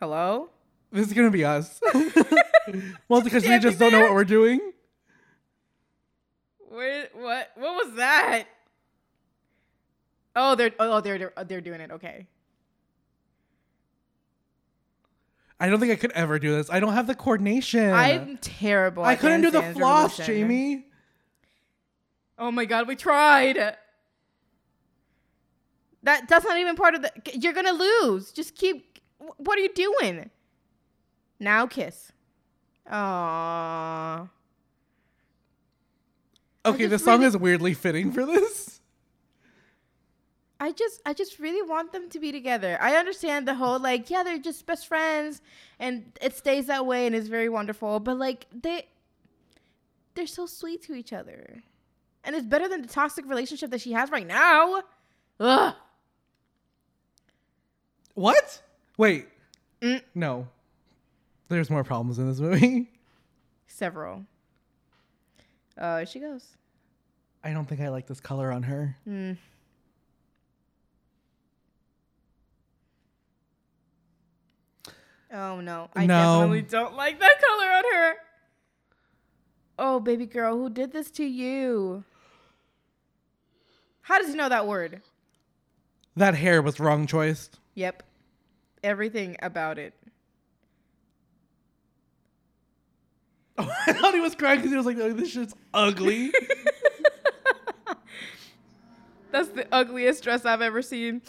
Hello? 0.00 0.48
This 0.90 1.06
is 1.06 1.12
gonna 1.12 1.30
be 1.30 1.44
us. 1.44 1.78
well, 3.08 3.20
because 3.20 3.46
we 3.46 3.58
just 3.58 3.78
don't 3.78 3.92
know 3.92 4.00
what 4.00 4.14
we're 4.14 4.24
doing. 4.24 4.71
Where 6.72 7.08
what 7.12 7.50
what 7.56 7.84
was 7.84 7.96
that? 7.96 8.44
Oh, 10.34 10.54
they're 10.54 10.72
oh 10.78 11.02
they're 11.02 11.30
they're, 11.44 11.60
doing 11.60 11.82
it. 11.82 11.90
Okay. 11.90 12.26
I 15.60 15.68
don't 15.68 15.78
think 15.78 15.92
I 15.92 15.96
could 15.96 16.12
ever 16.12 16.38
do 16.38 16.56
this. 16.56 16.70
I 16.70 16.80
don't 16.80 16.94
have 16.94 17.06
the 17.06 17.14
coordination. 17.14 17.92
I'm 17.92 18.38
terrible. 18.38 19.04
I 19.04 19.16
couldn't 19.16 19.42
do 19.42 19.50
the 19.50 19.60
floss, 19.60 20.18
Revolution. 20.18 20.48
Jamie. 20.48 20.86
Oh 22.38 22.50
my 22.50 22.64
god, 22.64 22.88
we 22.88 22.96
tried. 22.96 23.56
That 26.02 26.26
that's 26.26 26.44
not 26.46 26.56
even 26.56 26.74
part 26.74 26.94
of 26.94 27.02
the. 27.02 27.12
You're 27.34 27.52
gonna 27.52 27.72
lose. 27.72 28.32
Just 28.32 28.54
keep. 28.54 28.98
What 29.36 29.58
are 29.58 29.62
you 29.62 29.74
doing? 29.74 30.30
Now 31.38 31.66
kiss. 31.66 32.12
Aww. 32.90 34.30
Okay, 36.64 36.86
the 36.86 36.98
song 36.98 37.18
really- 37.18 37.26
is 37.28 37.36
weirdly 37.36 37.74
fitting 37.74 38.12
for 38.12 38.24
this. 38.24 38.80
I 40.60 40.70
just 40.70 41.02
I 41.04 41.12
just 41.12 41.40
really 41.40 41.68
want 41.68 41.90
them 41.90 42.08
to 42.10 42.20
be 42.20 42.30
together. 42.30 42.78
I 42.80 42.94
understand 42.94 43.48
the 43.48 43.54
whole 43.54 43.80
like 43.80 44.08
yeah 44.10 44.22
they're 44.22 44.38
just 44.38 44.64
best 44.64 44.86
friends 44.86 45.42
and 45.80 46.16
it 46.20 46.36
stays 46.36 46.66
that 46.66 46.86
way 46.86 47.04
and 47.06 47.16
it's 47.16 47.26
very 47.26 47.48
wonderful 47.48 47.98
but 47.98 48.16
like 48.16 48.46
they 48.52 48.86
they're 50.14 50.28
so 50.28 50.46
sweet 50.46 50.82
to 50.84 50.94
each 50.94 51.12
other. 51.12 51.64
And 52.22 52.36
it's 52.36 52.46
better 52.46 52.68
than 52.68 52.82
the 52.82 52.86
toxic 52.86 53.28
relationship 53.28 53.70
that 53.70 53.80
she 53.80 53.90
has 53.92 54.10
right 54.12 54.26
now. 54.26 54.82
Ugh. 55.40 55.74
What? 58.14 58.62
Wait. 58.96 59.26
Mm. 59.80 60.02
No. 60.14 60.46
There's 61.48 61.70
more 61.70 61.82
problems 61.82 62.20
in 62.20 62.28
this 62.28 62.38
movie. 62.38 62.88
Several. 63.66 64.26
Uh 65.78 66.04
she 66.04 66.18
goes. 66.20 66.56
I 67.44 67.52
don't 67.52 67.66
think 67.68 67.80
I 67.80 67.88
like 67.88 68.06
this 68.06 68.20
color 68.20 68.52
on 68.52 68.62
her. 68.64 68.96
Hmm. 69.04 69.32
Oh 75.32 75.60
no. 75.60 75.88
I 75.94 76.06
No. 76.06 76.40
definitely 76.40 76.62
don't 76.62 76.94
like 76.94 77.18
that 77.20 77.40
color 77.40 77.70
on 77.70 77.84
her. 77.94 78.14
Oh, 79.78 80.00
baby 80.00 80.26
girl, 80.26 80.56
who 80.56 80.68
did 80.68 80.92
this 80.92 81.10
to 81.12 81.24
you? 81.24 82.04
How 84.02 84.18
does 84.18 84.28
he 84.28 84.34
know 84.34 84.48
that 84.48 84.66
word? 84.66 85.00
That 86.14 86.34
hair 86.34 86.60
was 86.60 86.78
wrong 86.78 87.06
choice. 87.06 87.48
Yep. 87.74 88.02
Everything 88.84 89.36
about 89.40 89.78
it. 89.78 89.94
I 93.86 93.92
thought 93.92 94.14
he 94.14 94.20
was 94.20 94.34
crying 94.34 94.58
because 94.58 94.70
he 94.70 94.76
was 94.76 94.86
like, 94.86 94.98
oh, 94.98 95.12
"This 95.12 95.30
shit's 95.32 95.54
ugly." 95.74 96.32
That's 99.30 99.48
the 99.48 99.66
ugliest 99.72 100.22
dress 100.22 100.44
I've 100.44 100.60
ever 100.60 100.82
seen. 100.82 101.22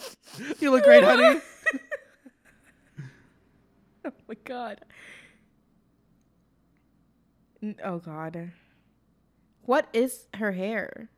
you 0.60 0.70
look 0.70 0.84
great, 0.84 1.04
honey. 1.04 1.40
Oh 4.06 4.12
my 4.28 4.34
god. 4.44 4.82
Oh 7.82 7.98
god. 7.98 8.52
What 9.62 9.88
is 9.94 10.26
her 10.34 10.52
hair? 10.52 11.08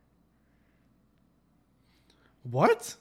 What? 2.43 2.95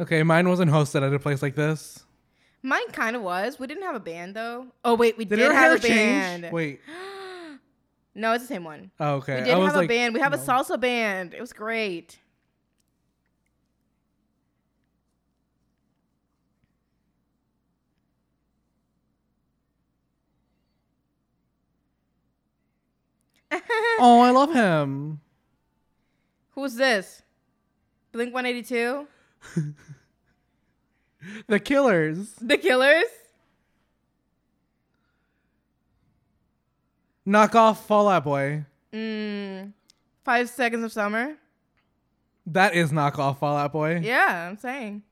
Okay, 0.00 0.22
mine 0.22 0.48
wasn't 0.48 0.70
hosted 0.70 1.06
at 1.06 1.12
a 1.12 1.18
place 1.18 1.42
like 1.42 1.54
this. 1.54 2.04
Mine 2.62 2.88
kind 2.92 3.14
of 3.14 3.22
was. 3.22 3.58
We 3.58 3.66
didn't 3.66 3.82
have 3.82 3.94
a 3.94 4.00
band 4.00 4.34
though. 4.34 4.66
Oh 4.82 4.94
wait, 4.94 5.18
we 5.18 5.26
Did, 5.26 5.36
did, 5.36 5.52
have 5.52 5.78
a 5.78 5.80
band. 5.80 6.42
change? 6.44 6.52
Wait. 6.52 6.80
No, 8.12 8.32
it's 8.32 8.42
the 8.42 8.48
same 8.48 8.64
one. 8.64 8.90
Oh, 8.98 9.14
okay. 9.14 9.36
We 9.36 9.44
did 9.44 9.56
have 9.56 9.76
a 9.76 9.86
band. 9.86 10.14
We 10.14 10.20
have 10.20 10.32
a 10.32 10.36
salsa 10.36 10.78
band. 10.78 11.32
It 11.32 11.40
was 11.40 11.52
great. 11.52 12.18
Oh, 24.00 24.20
I 24.20 24.30
love 24.30 24.52
him. 24.52 25.20
Who's 26.50 26.74
this? 26.74 27.22
Blink 28.12 28.34
182? 28.34 29.06
The 31.48 31.60
Killers. 31.60 32.32
The 32.40 32.56
Killers? 32.56 33.04
Knock 37.26 37.54
off 37.54 37.86
Fall 37.86 38.08
Out 38.08 38.24
Boy. 38.24 38.64
Mm, 38.92 39.72
five 40.24 40.48
Seconds 40.48 40.82
of 40.84 40.92
Summer? 40.92 41.36
That 42.46 42.74
is 42.74 42.90
knock 42.90 43.18
off 43.18 43.40
Fall 43.40 43.56
Out 43.56 43.72
Boy. 43.72 44.00
Yeah, 44.02 44.48
I'm 44.48 44.56
saying. 44.56 45.02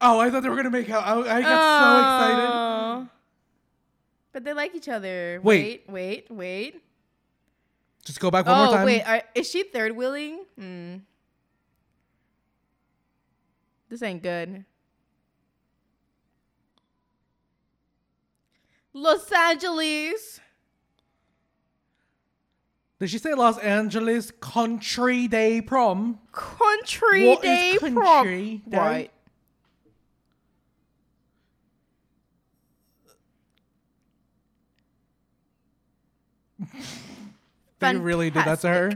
Oh, 0.00 0.20
I 0.20 0.30
thought 0.30 0.42
they 0.42 0.48
were 0.50 0.56
gonna 0.56 0.70
make 0.70 0.90
out. 0.90 1.04
I, 1.04 1.38
I 1.38 1.42
got 1.42 1.80
so 1.80 1.98
excited. 2.00 2.48
Oh. 2.48 3.08
But 4.32 4.44
they 4.44 4.52
like 4.52 4.74
each 4.74 4.88
other. 4.88 5.40
Wait. 5.42 5.84
Wait, 5.88 6.26
wait, 6.28 6.30
wait. 6.30 6.82
Just 8.06 8.20
go 8.20 8.30
back 8.30 8.46
one 8.46 8.56
oh, 8.56 8.64
more 8.66 8.74
time. 8.76 8.86
wait. 8.86 9.02
Are, 9.02 9.20
is 9.34 9.50
she 9.50 9.64
third 9.64 9.96
wheeling? 9.96 10.44
Hmm. 10.56 10.98
This 13.88 14.00
ain't 14.00 14.22
good. 14.22 14.64
Los 18.92 19.30
Angeles. 19.32 20.38
Did 23.00 23.10
she 23.10 23.18
say 23.18 23.34
Los 23.34 23.58
Angeles 23.58 24.30
Country 24.40 25.26
Day 25.26 25.60
Prom? 25.60 26.20
Country 26.30 27.26
What 27.26 27.44
is 27.44 27.50
Day 27.50 27.76
country 27.78 28.62
prom. 28.64 28.70
day? 28.70 28.78
Right. 28.78 29.10
They 37.78 37.96
really 37.96 38.30
did 38.30 38.44
that 38.44 38.60
to 38.60 38.68
her. 38.68 38.90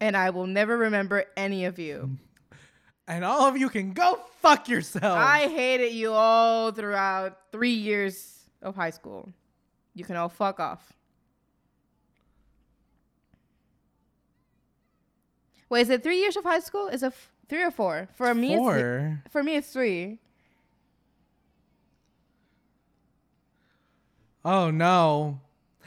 And 0.00 0.16
I 0.16 0.30
will 0.30 0.46
never 0.46 0.76
remember 0.76 1.24
any 1.36 1.64
of 1.64 1.78
you. 1.78 2.18
And 3.06 3.24
all 3.24 3.46
of 3.46 3.56
you 3.56 3.68
can 3.68 3.92
go 3.92 4.18
fuck 4.40 4.68
yourselves. 4.68 5.04
I 5.04 5.48
hated 5.48 5.92
you 5.92 6.12
all 6.12 6.72
throughout 6.72 7.38
three 7.52 7.72
years 7.74 8.40
of 8.62 8.74
high 8.74 8.90
school. 8.90 9.28
You 9.94 10.04
can 10.04 10.16
all 10.16 10.28
fuck 10.28 10.58
off. 10.60 10.92
Wait, 15.68 15.82
is 15.82 15.90
it 15.90 16.02
three 16.02 16.18
years 16.20 16.36
of 16.36 16.44
high 16.44 16.60
school? 16.60 16.88
Is 16.88 17.02
it 17.02 17.06
f- 17.06 17.30
three 17.48 17.62
or 17.62 17.70
four? 17.70 18.08
For 18.14 18.34
me, 18.34 18.54
it's 18.54 18.58
th- 18.58 18.58
Four. 18.60 19.22
for 19.30 19.42
me, 19.42 19.56
it's 19.56 19.70
three. 19.72 20.18
Oh 24.44 24.70
no. 24.70 25.40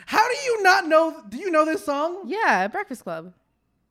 How 0.06 0.27
do 0.27 0.36
you 0.45 0.64
not 0.64 0.88
know? 0.88 1.23
Do 1.27 1.38
you 1.38 1.52
know 1.52 1.65
this 1.65 1.84
song? 1.84 2.23
Yeah, 2.26 2.68
Breakfast 2.68 3.03
Club. 3.03 3.34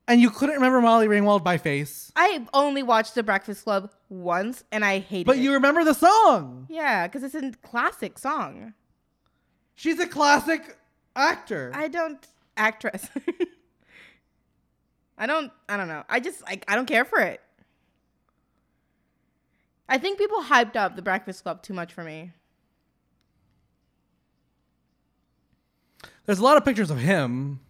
And 0.06 0.20
you 0.20 0.30
couldn't 0.30 0.56
remember 0.56 0.80
Molly 0.82 1.08
Ringwald 1.08 1.42
by 1.42 1.56
face, 1.56 2.12
I 2.14 2.46
only 2.52 2.82
watched 2.82 3.14
The 3.14 3.22
Breakfast 3.22 3.64
Club 3.64 3.90
once, 4.10 4.62
and 4.70 4.84
I 4.84 4.98
hated 4.98 5.26
but 5.26 5.36
it. 5.36 5.38
But 5.38 5.42
you 5.42 5.54
remember 5.54 5.82
the 5.82 5.94
song. 5.94 6.66
yeah, 6.68 7.06
because 7.06 7.22
it's 7.22 7.34
a 7.34 7.52
classic 7.66 8.18
song. 8.18 8.74
She's 9.74 9.98
a 9.98 10.06
classic 10.06 10.76
actor. 11.16 11.72
I 11.74 11.88
don't 11.88 12.24
actress. 12.56 13.08
I 15.18 15.26
don't. 15.26 15.50
I 15.68 15.76
don't 15.76 15.88
know. 15.88 16.04
I 16.08 16.20
just 16.20 16.42
like. 16.42 16.64
I 16.68 16.76
don't 16.76 16.86
care 16.86 17.04
for 17.04 17.20
it. 17.20 17.40
I 19.88 19.98
think 19.98 20.18
people 20.18 20.42
hyped 20.42 20.76
up 20.76 20.96
The 20.96 21.02
Breakfast 21.02 21.42
Club 21.42 21.62
too 21.62 21.74
much 21.74 21.92
for 21.92 22.04
me. 22.04 22.32
There's 26.26 26.38
a 26.38 26.42
lot 26.42 26.56
of 26.56 26.64
pictures 26.64 26.90
of 26.90 26.98
him. 26.98 27.60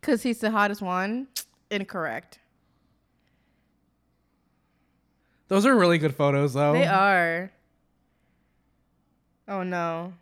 Cause 0.00 0.22
he's 0.22 0.38
the 0.38 0.50
hottest 0.50 0.82
one. 0.82 1.28
Incorrect. 1.70 2.38
Those 5.48 5.66
are 5.66 5.76
really 5.76 5.98
good 5.98 6.16
photos, 6.16 6.54
though. 6.54 6.72
They 6.72 6.86
are. 6.86 7.52
Oh 9.46 9.62
no. 9.62 10.14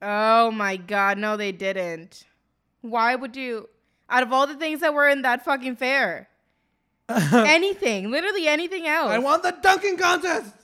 Oh 0.00 0.50
my 0.50 0.76
god, 0.76 1.18
no 1.18 1.36
they 1.36 1.52
didn't. 1.52 2.24
Why 2.80 3.14
would 3.14 3.36
you 3.36 3.68
out 4.08 4.22
of 4.22 4.32
all 4.32 4.46
the 4.46 4.54
things 4.54 4.80
that 4.80 4.94
were 4.94 5.08
in 5.08 5.22
that 5.22 5.44
fucking 5.44 5.76
fair? 5.76 6.28
anything, 7.08 8.10
literally 8.10 8.48
anything 8.48 8.86
else. 8.86 9.10
I 9.10 9.18
want 9.18 9.42
the 9.42 9.54
dunking 9.62 9.96
contest. 9.96 10.54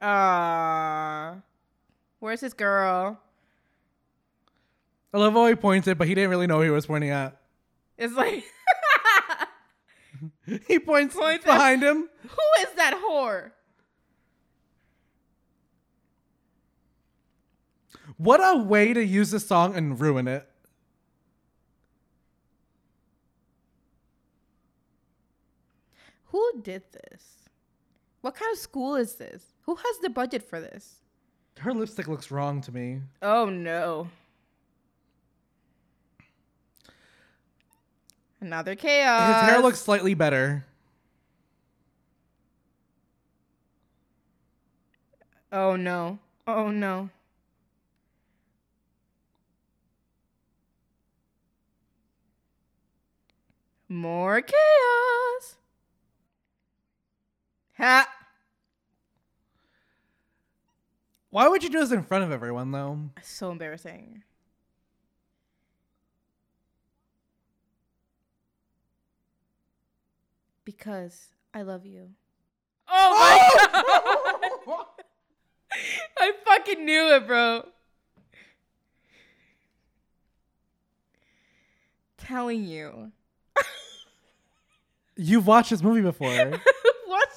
Uh 0.00 1.36
Where's 2.20 2.40
this 2.40 2.52
girl? 2.52 3.20
I 5.12 5.18
love 5.18 5.32
how 5.32 5.46
he 5.46 5.54
pointed, 5.54 5.96
but 5.98 6.06
he 6.08 6.14
didn't 6.14 6.30
really 6.30 6.46
know 6.46 6.58
who 6.58 6.64
he 6.64 6.70
was 6.70 6.86
pointing 6.86 7.10
at. 7.10 7.36
It's 7.96 8.14
like 8.14 8.44
He 10.66 10.78
points, 10.78 11.14
Points 11.14 11.44
at- 11.46 11.52
behind 11.52 11.82
him. 11.82 12.08
Who 12.22 12.62
is 12.62 12.68
that 12.76 12.94
whore? 13.04 13.52
What 18.16 18.40
a 18.42 18.58
way 18.58 18.92
to 18.92 19.04
use 19.04 19.30
this 19.30 19.46
song 19.46 19.76
and 19.76 19.98
ruin 20.00 20.26
it. 20.26 20.48
Who 26.26 26.60
did 26.62 26.82
this? 26.92 27.37
What 28.20 28.34
kind 28.34 28.52
of 28.52 28.58
school 28.58 28.96
is 28.96 29.14
this? 29.14 29.42
Who 29.62 29.74
has 29.76 29.98
the 30.02 30.10
budget 30.10 30.42
for 30.42 30.60
this? 30.60 30.96
Her 31.58 31.72
lipstick 31.72 32.08
looks 32.08 32.30
wrong 32.30 32.60
to 32.62 32.72
me. 32.72 33.00
Oh 33.22 33.46
no. 33.46 34.08
Another 38.40 38.76
chaos. 38.76 39.42
His 39.42 39.50
hair 39.50 39.60
looks 39.60 39.80
slightly 39.80 40.14
better. 40.14 40.64
Oh 45.50 45.76
no. 45.76 46.18
Oh 46.46 46.70
no. 46.70 47.10
More 53.88 54.42
chaos. 54.42 55.56
Ha. 57.78 58.08
Why 61.30 61.48
would 61.48 61.62
you 61.62 61.70
do 61.70 61.78
this 61.78 61.92
in 61.92 62.02
front 62.02 62.24
of 62.24 62.32
everyone, 62.32 62.72
though? 62.72 62.98
So 63.22 63.50
embarrassing. 63.50 64.24
Because 70.64 71.28
I 71.54 71.62
love 71.62 71.86
you. 71.86 72.10
Oh 72.90 73.16
my 73.16 73.70
oh! 73.86 74.56
god! 74.66 74.86
I 76.18 76.32
fucking 76.44 76.84
knew 76.84 77.14
it, 77.14 77.26
bro. 77.26 77.66
Telling 82.16 82.64
you. 82.64 83.12
You've 85.16 85.46
watched 85.46 85.70
this 85.70 85.82
movie 85.82 86.02
before. 86.02 86.60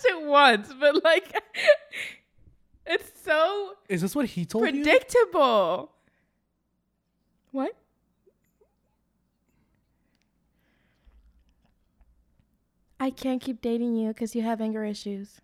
It 0.06 0.24
once, 0.26 0.72
but 0.80 1.04
like 1.04 1.34
it's 2.86 3.24
so 3.24 3.74
Is 3.90 4.02
this 4.02 4.16
what 4.16 4.26
he 4.26 4.46
told 4.46 4.66
you? 4.66 4.84
predictable. 4.84 5.92
What? 7.52 7.76
I 13.00 13.10
can't 13.10 13.42
keep 13.42 13.62
dating 13.62 13.96
you 13.96 14.10
because 14.10 14.36
you 14.36 14.44
have 14.44 14.62
anger 14.62 14.86
issues. 14.86 15.42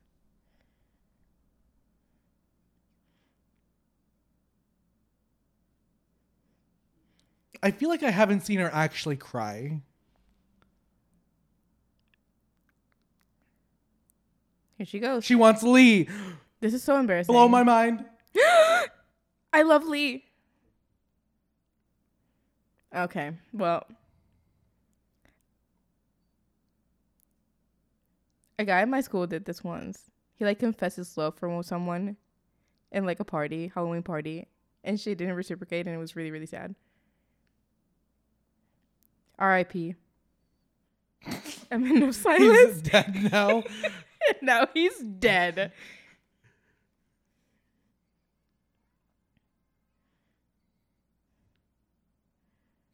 I 7.63 7.71
feel 7.71 7.89
like 7.89 8.03
I 8.03 8.11
haven't 8.11 8.41
seen 8.45 8.59
her 8.59 8.69
actually 8.71 9.15
cry. 9.17 9.81
Here 14.77 14.85
she 14.85 14.99
goes. 14.99 15.25
She 15.25 15.35
wants 15.35 15.63
Lee. 15.63 16.07
This 16.59 16.73
is 16.73 16.83
so 16.83 16.97
embarrassing. 16.99 17.33
Blow 17.33 17.47
my 17.47 17.63
mind. 17.63 18.05
I 19.53 19.63
love 19.63 19.85
Lee. 19.85 20.23
Okay, 22.95 23.31
well. 23.53 23.85
A 28.59 28.65
guy 28.65 28.81
in 28.81 28.89
my 28.89 29.01
school 29.01 29.27
did 29.27 29.45
this 29.45 29.63
once. 29.63 30.09
He 30.35 30.45
like 30.45 30.59
confessed 30.59 30.97
his 30.97 31.17
love 31.17 31.35
for 31.35 31.61
someone 31.63 32.17
in 32.91 33.05
like 33.05 33.19
a 33.19 33.25
party, 33.25 33.71
Halloween 33.73 34.03
party, 34.03 34.47
and 34.83 34.99
she 34.99 35.15
didn't 35.15 35.35
reciprocate 35.35 35.85
and 35.85 35.95
it 35.95 35.99
was 35.99 36.15
really, 36.15 36.31
really 36.31 36.45
sad. 36.45 36.75
R.I.P. 39.39 39.95
Minute 41.71 42.03
of 42.03 42.07
He's 42.09 42.17
silence. 42.17 42.81
dead 42.81 43.31
now. 43.31 43.63
no, 44.41 44.67
he's 44.73 44.97
dead. 44.99 45.71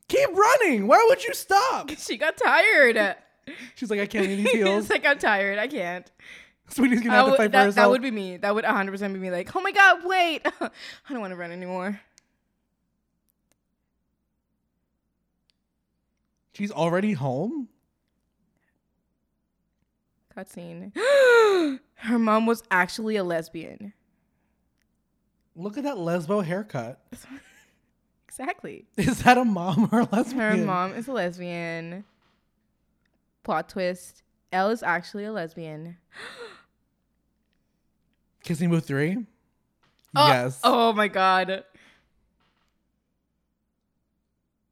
Keep 0.07 0.29
running. 0.35 0.87
Why 0.87 1.03
would 1.09 1.23
you 1.23 1.33
stop? 1.33 1.89
She 1.97 2.17
got 2.17 2.37
tired. 2.37 3.15
She's 3.75 3.89
like, 3.89 3.99
I 3.99 4.05
can't 4.05 4.25
in 4.27 4.37
these 4.43 4.51
heels. 4.51 4.83
it's 4.83 4.89
like 4.89 5.05
I'm 5.05 5.17
tired. 5.17 5.57
I 5.59 5.67
can't. 5.67 6.09
Sweetie's 6.69 7.01
gonna 7.01 7.13
I 7.13 7.17
have 7.17 7.25
to 7.25 7.31
fight 7.31 7.45
for 7.45 7.49
that, 7.49 7.65
herself. 7.65 7.75
that 7.75 7.89
would 7.89 8.01
be 8.01 8.11
me. 8.11 8.37
That 8.37 8.55
would 8.55 8.63
100 8.63 8.91
percent 8.91 9.13
be 9.13 9.19
me. 9.19 9.31
Like, 9.31 9.53
oh 9.55 9.61
my 9.61 9.71
god, 9.71 10.05
wait, 10.05 10.41
I 10.61 10.69
don't 11.09 11.19
want 11.19 11.31
to 11.31 11.35
run 11.35 11.51
anymore. 11.51 11.99
She's 16.53 16.71
already 16.71 17.13
home. 17.13 17.67
Cutscene. 20.35 20.91
Her 21.95 22.19
mom 22.19 22.45
was 22.45 22.63
actually 22.71 23.15
a 23.15 23.23
lesbian. 23.23 23.93
Look 25.55 25.77
at 25.77 25.83
that 25.83 25.97
lesbo 25.97 26.43
haircut. 26.43 26.99
Exactly. 28.27 28.87
Is 28.97 29.21
that 29.21 29.37
a 29.37 29.45
mom 29.45 29.89
or 29.91 29.99
a 29.99 30.09
lesbian? 30.11 30.39
Her 30.39 30.57
mom 30.65 30.95
is 30.95 31.07
a 31.07 31.11
lesbian. 31.11 32.03
Plot 33.43 33.69
twist. 33.69 34.23
Elle 34.51 34.71
is 34.71 34.81
actually 34.81 35.25
a 35.25 35.31
lesbian. 35.31 35.97
Kissing 38.43 38.71
Booth 38.71 38.87
three. 38.87 39.17
Oh, 40.15 40.27
yes. 40.27 40.59
Oh 40.63 40.93
my 40.93 41.07
god. 41.07 41.63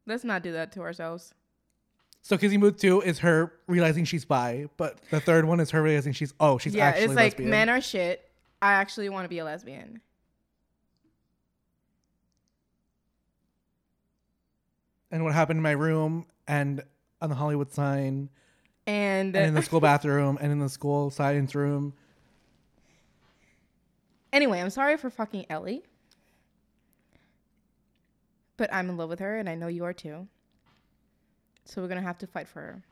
Let's 0.08 0.24
not 0.24 0.42
do 0.42 0.54
that 0.54 0.72
to 0.72 0.82
ourselves. 0.82 1.36
So 2.23 2.38
Booth 2.38 2.77
two 2.77 3.02
is 3.02 3.19
her 3.19 3.52
realizing 3.68 4.06
she's 4.06 4.26
bi, 4.26 4.68
but 4.77 4.99
the 5.10 5.19
third 5.19 5.45
one 5.45 5.60
is 5.60 5.72
her 5.72 5.81
realizing 5.81 6.14
she's 6.14 6.34
oh 6.39 6.57
she's 6.57 6.76
yeah, 6.76 6.85
actually 6.88 7.06
it's 7.06 7.15
like 7.15 7.31
lesbian. 7.34 7.49
men 7.49 7.69
are 7.69 7.81
shit. 7.81 8.30
I 8.61 8.73
actually 8.73 9.10
want 9.10 9.26
to 9.26 9.30
be 9.30 9.39
a 9.39 9.45
lesbian. 9.45 10.02
and 15.11 15.23
what 15.23 15.34
happened 15.34 15.57
in 15.57 15.64
my 15.64 15.72
room 15.72 16.26
and 16.48 16.84
on 17.22 17.30
the 17.30 17.35
Hollywood 17.35 17.72
sign 17.72 18.30
And, 18.88 19.35
and 19.35 19.48
in 19.48 19.53
the 19.53 19.61
school 19.61 19.81
bathroom 19.81 20.38
and 20.41 20.52
in 20.52 20.60
the 20.60 20.69
school 20.69 21.11
science 21.11 21.53
room. 21.53 21.93
anyway, 24.31 24.61
I'm 24.61 24.69
sorry 24.69 24.98
for 24.98 25.10
fucking 25.10 25.45
Ellie. 25.49 25.84
But 28.57 28.73
I'm 28.73 28.89
in 28.89 28.98
love 28.98 29.10
with 29.10 29.19
her 29.19 29.38
and 29.38 29.49
I 29.49 29.56
know 29.56 29.68
you 29.68 29.84
are 29.85 29.93
too. 29.93 30.27
So 31.66 31.82
we're 31.82 31.88
going 31.88 32.02
to 32.02 32.08
have 32.08 32.18
to 32.20 32.28
fight 32.28 32.48
for 32.48 32.60
her. 32.62 32.84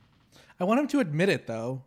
I 0.60 0.64
want 0.64 0.80
him 0.80 0.88
to 0.90 1.00
admit 1.00 1.30
it 1.30 1.48
though. 1.48 1.84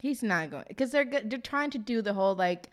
He's 0.00 0.22
not 0.22 0.50
going 0.50 0.64
because 0.68 0.90
they're 0.90 1.06
they're 1.06 1.38
trying 1.38 1.70
to 1.70 1.78
do 1.78 2.02
the 2.02 2.12
whole 2.12 2.34
like 2.34 2.68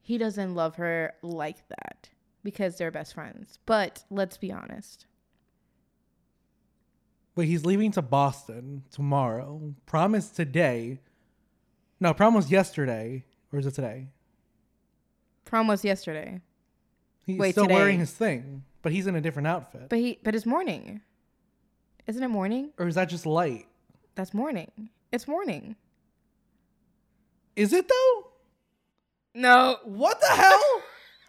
he 0.00 0.18
doesn't 0.18 0.54
love 0.54 0.76
her 0.76 1.12
like 1.22 1.68
that 1.68 2.08
because 2.42 2.76
they're 2.76 2.90
best 2.90 3.14
friends. 3.14 3.58
But 3.66 4.04
let's 4.10 4.36
be 4.36 4.50
honest. 4.50 5.06
But 7.34 7.46
he's 7.46 7.64
leaving 7.64 7.92
to 7.92 8.02
Boston 8.02 8.82
tomorrow. 8.90 9.74
Promise 9.86 10.30
today. 10.30 10.98
No, 12.00 12.12
prom 12.12 12.34
was 12.34 12.50
yesterday. 12.50 13.24
Or 13.52 13.58
is 13.58 13.66
it 13.66 13.74
today? 13.74 14.08
Prom 15.44 15.66
was 15.68 15.84
yesterday, 15.84 16.40
He's 17.26 17.38
Wait, 17.38 17.52
still 17.52 17.64
today. 17.64 17.74
wearing 17.74 17.98
his 17.98 18.10
thing, 18.12 18.64
but 18.82 18.92
he's 18.92 19.06
in 19.06 19.14
a 19.16 19.20
different 19.20 19.48
outfit. 19.48 19.88
but 19.88 19.98
he 19.98 20.18
but 20.22 20.34
it's 20.34 20.46
morning. 20.46 21.00
Isn't 22.06 22.22
it 22.22 22.28
morning? 22.28 22.70
or 22.78 22.86
is 22.88 22.96
that 22.96 23.08
just 23.08 23.26
light? 23.26 23.66
That's 24.14 24.34
morning. 24.34 24.90
It's 25.12 25.26
morning. 25.28 25.76
Is 27.56 27.72
it 27.72 27.88
though? 27.88 28.28
No, 29.34 29.78
What 29.84 30.20
the 30.20 30.26
hell? 30.26 30.60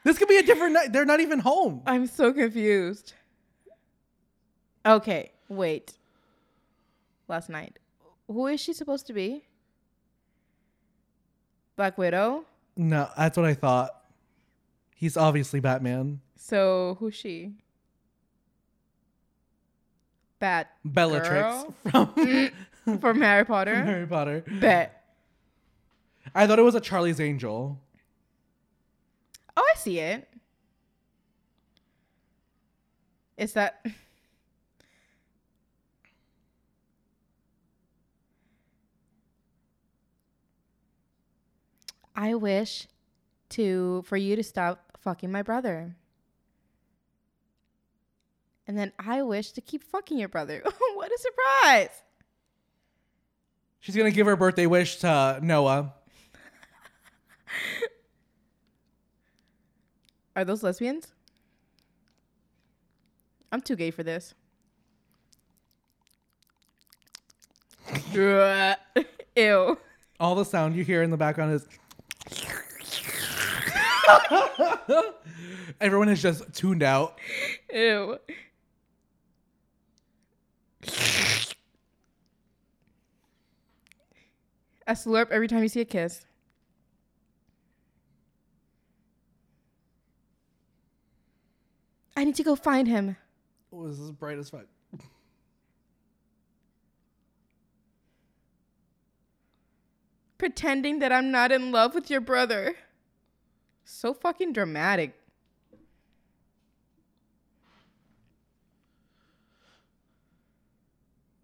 this 0.04 0.18
could 0.18 0.28
be 0.28 0.38
a 0.38 0.44
different 0.44 0.74
night. 0.74 0.92
They're 0.92 1.06
not 1.06 1.20
even 1.22 1.40
home. 1.40 1.82
I'm 1.86 2.06
so 2.08 2.34
confused. 2.34 3.14
Okay, 4.86 5.32
wait. 5.48 5.94
Last 7.30 7.50
night. 7.50 7.80
Who 8.28 8.48
is 8.48 8.60
she 8.60 8.74
supposed 8.74 9.08
to 9.08 9.14
be? 9.14 9.46
Black 11.78 11.98
Widow? 11.98 12.46
No, 12.76 13.10
that's 13.18 13.38
what 13.38 13.46
I 13.46 13.54
thought. 13.54 14.03
He's 14.96 15.18
obviously 15.18 15.60
Batman. 15.60 16.22
So 16.36 16.98
who's 17.00 17.16
she? 17.16 17.54
Bat 20.40 20.70
Bellatrix 20.84 21.30
Girl? 21.32 21.76
from 21.90 22.52
from 23.00 23.22
Harry 23.22 23.46
Potter? 23.46 23.76
Harry 23.84 24.08
Potter. 24.08 24.44
Bet. 24.60 25.00
I 26.36 26.48
thought 26.48 26.60
it 26.60 26.64
was 26.64 26.76
a 26.76 26.82
Charlie's 26.82 27.20
Angel. 27.20 27.80
Oh, 29.56 29.62
I 29.76 29.78
see 29.78 30.00
it. 30.00 30.28
Is 33.38 33.54
that 33.54 33.86
I 42.16 42.36
wish 42.36 42.88
to 43.50 44.04
for 44.06 44.18
you 44.18 44.36
to 44.36 44.44
stop 44.44 44.83
fucking 45.04 45.32
my 45.32 45.42
brother. 45.42 45.96
And 48.66 48.78
then 48.78 48.94
I 48.98 49.22
wish 49.22 49.52
to 49.52 49.62
keep 49.62 49.84
fucking 49.84 50.18
your 50.18 50.30
brother. 50.30 50.64
what 50.96 51.12
a 51.12 51.18
surprise. 51.18 51.90
She's 53.80 53.96
gonna 53.96 54.12
give 54.12 54.28
her 54.28 54.38
birthday 54.38 54.66
wish 54.66 54.98
to 54.98 55.40
Noah. 55.42 55.94
Are 60.36 60.46
those 60.46 60.64
lesbians? 60.64 61.12
I'm 63.52 63.62
too 63.62 63.76
gay 63.76 63.92
for 63.92 64.04
this. 64.04 64.34
Ew. 69.36 69.78
All 70.20 70.36
the 70.36 70.46
sound 70.46 70.76
you 70.76 70.84
hear 70.84 71.04
in 71.04 71.12
the 71.12 71.18
background 71.18 71.54
is. 71.54 71.68
Everyone 75.82 76.10
is 76.10 76.22
just 76.22 76.54
tuned 76.54 76.84
out. 76.84 77.20
Ew. 77.74 78.18
A 84.86 84.92
slurp 84.94 85.32
every 85.32 85.48
time 85.48 85.64
you 85.64 85.70
see 85.70 85.82
a 85.82 85.86
kiss. 85.86 86.26
I 92.16 92.24
need 92.26 92.36
to 92.36 92.44
go 92.44 92.56
find 92.56 92.88
him. 92.88 93.18
Oh, 93.72 93.88
this 93.88 94.00
is 94.00 94.12
bright 94.12 94.38
as 94.38 94.50
fuck. 94.50 94.66
Pretending 100.38 101.00
that 101.00 101.12
I'm 101.12 101.32
not 101.32 101.52
in 101.52 101.72
love 101.72 101.96
with 101.96 102.10
your 102.10 102.22
brother. 102.22 102.76
So 103.84 104.14
fucking 104.14 104.54
dramatic. 104.54 105.14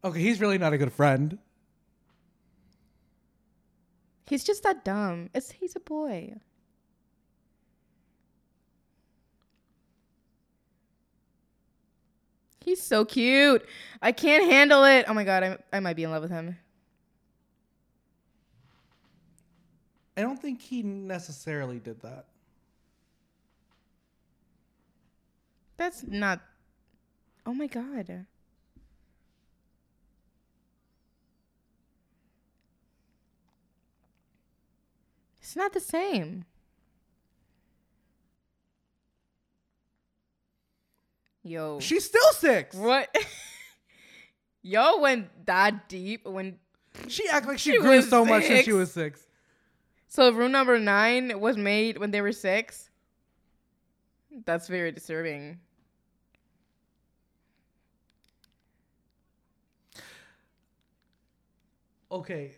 Okay, 0.04 0.22
he's 0.22 0.40
really 0.40 0.58
not 0.58 0.74
a 0.74 0.78
good 0.78 0.94
friend. 0.94 1.38
He's 4.28 4.44
just 4.44 4.64
that 4.64 4.86
dumb. 4.86 5.30
It's 5.34 5.52
he's 5.52 5.76
a 5.76 5.80
boy. 5.80 6.36
He's 12.64 12.82
so 12.82 13.04
cute. 13.04 13.66
I 14.02 14.12
can't 14.12 14.44
handle 14.50 14.84
it. 14.86 15.06
Oh 15.08 15.14
my 15.14 15.24
god, 15.24 15.44
I 15.44 15.58
I 15.74 15.80
might 15.80 15.96
be 15.96 16.04
in 16.04 16.12
love 16.12 16.22
with 16.22 16.32
him. 16.32 16.58
I 20.20 20.22
don't 20.22 20.42
think 20.42 20.62
he 20.62 20.84
necessarily 20.84 21.80
did 21.80 22.02
that. 22.02 22.26
That's 25.78 26.04
not 26.06 26.42
Oh 27.46 27.54
my 27.54 27.68
god. 27.68 28.26
It's 35.40 35.56
not 35.56 35.72
the 35.72 35.80
same. 35.80 36.44
Yo. 41.44 41.80
She's 41.80 42.04
still 42.04 42.22
six. 42.34 42.76
What? 42.76 43.16
Y'all 44.62 45.02
went 45.02 45.46
that 45.46 45.88
deep 45.88 46.28
when. 46.28 46.60
She 47.08 47.28
act 47.30 47.48
like 47.48 47.58
she, 47.58 47.72
She 47.72 47.80
grew 47.80 48.02
so 48.02 48.26
much 48.26 48.44
since 48.44 48.66
she 48.66 48.74
was 48.74 48.92
six. 48.92 49.26
So 50.10 50.32
room 50.32 50.52
number 50.52 50.80
nine 50.80 51.40
was 51.40 51.56
made 51.56 52.00
when 52.00 52.10
they 52.10 52.22
were 52.22 52.32
six. 52.32 52.90
That's 54.44 54.68
very 54.68 54.92
disturbing. 54.92 55.60
Okay. 62.12 62.56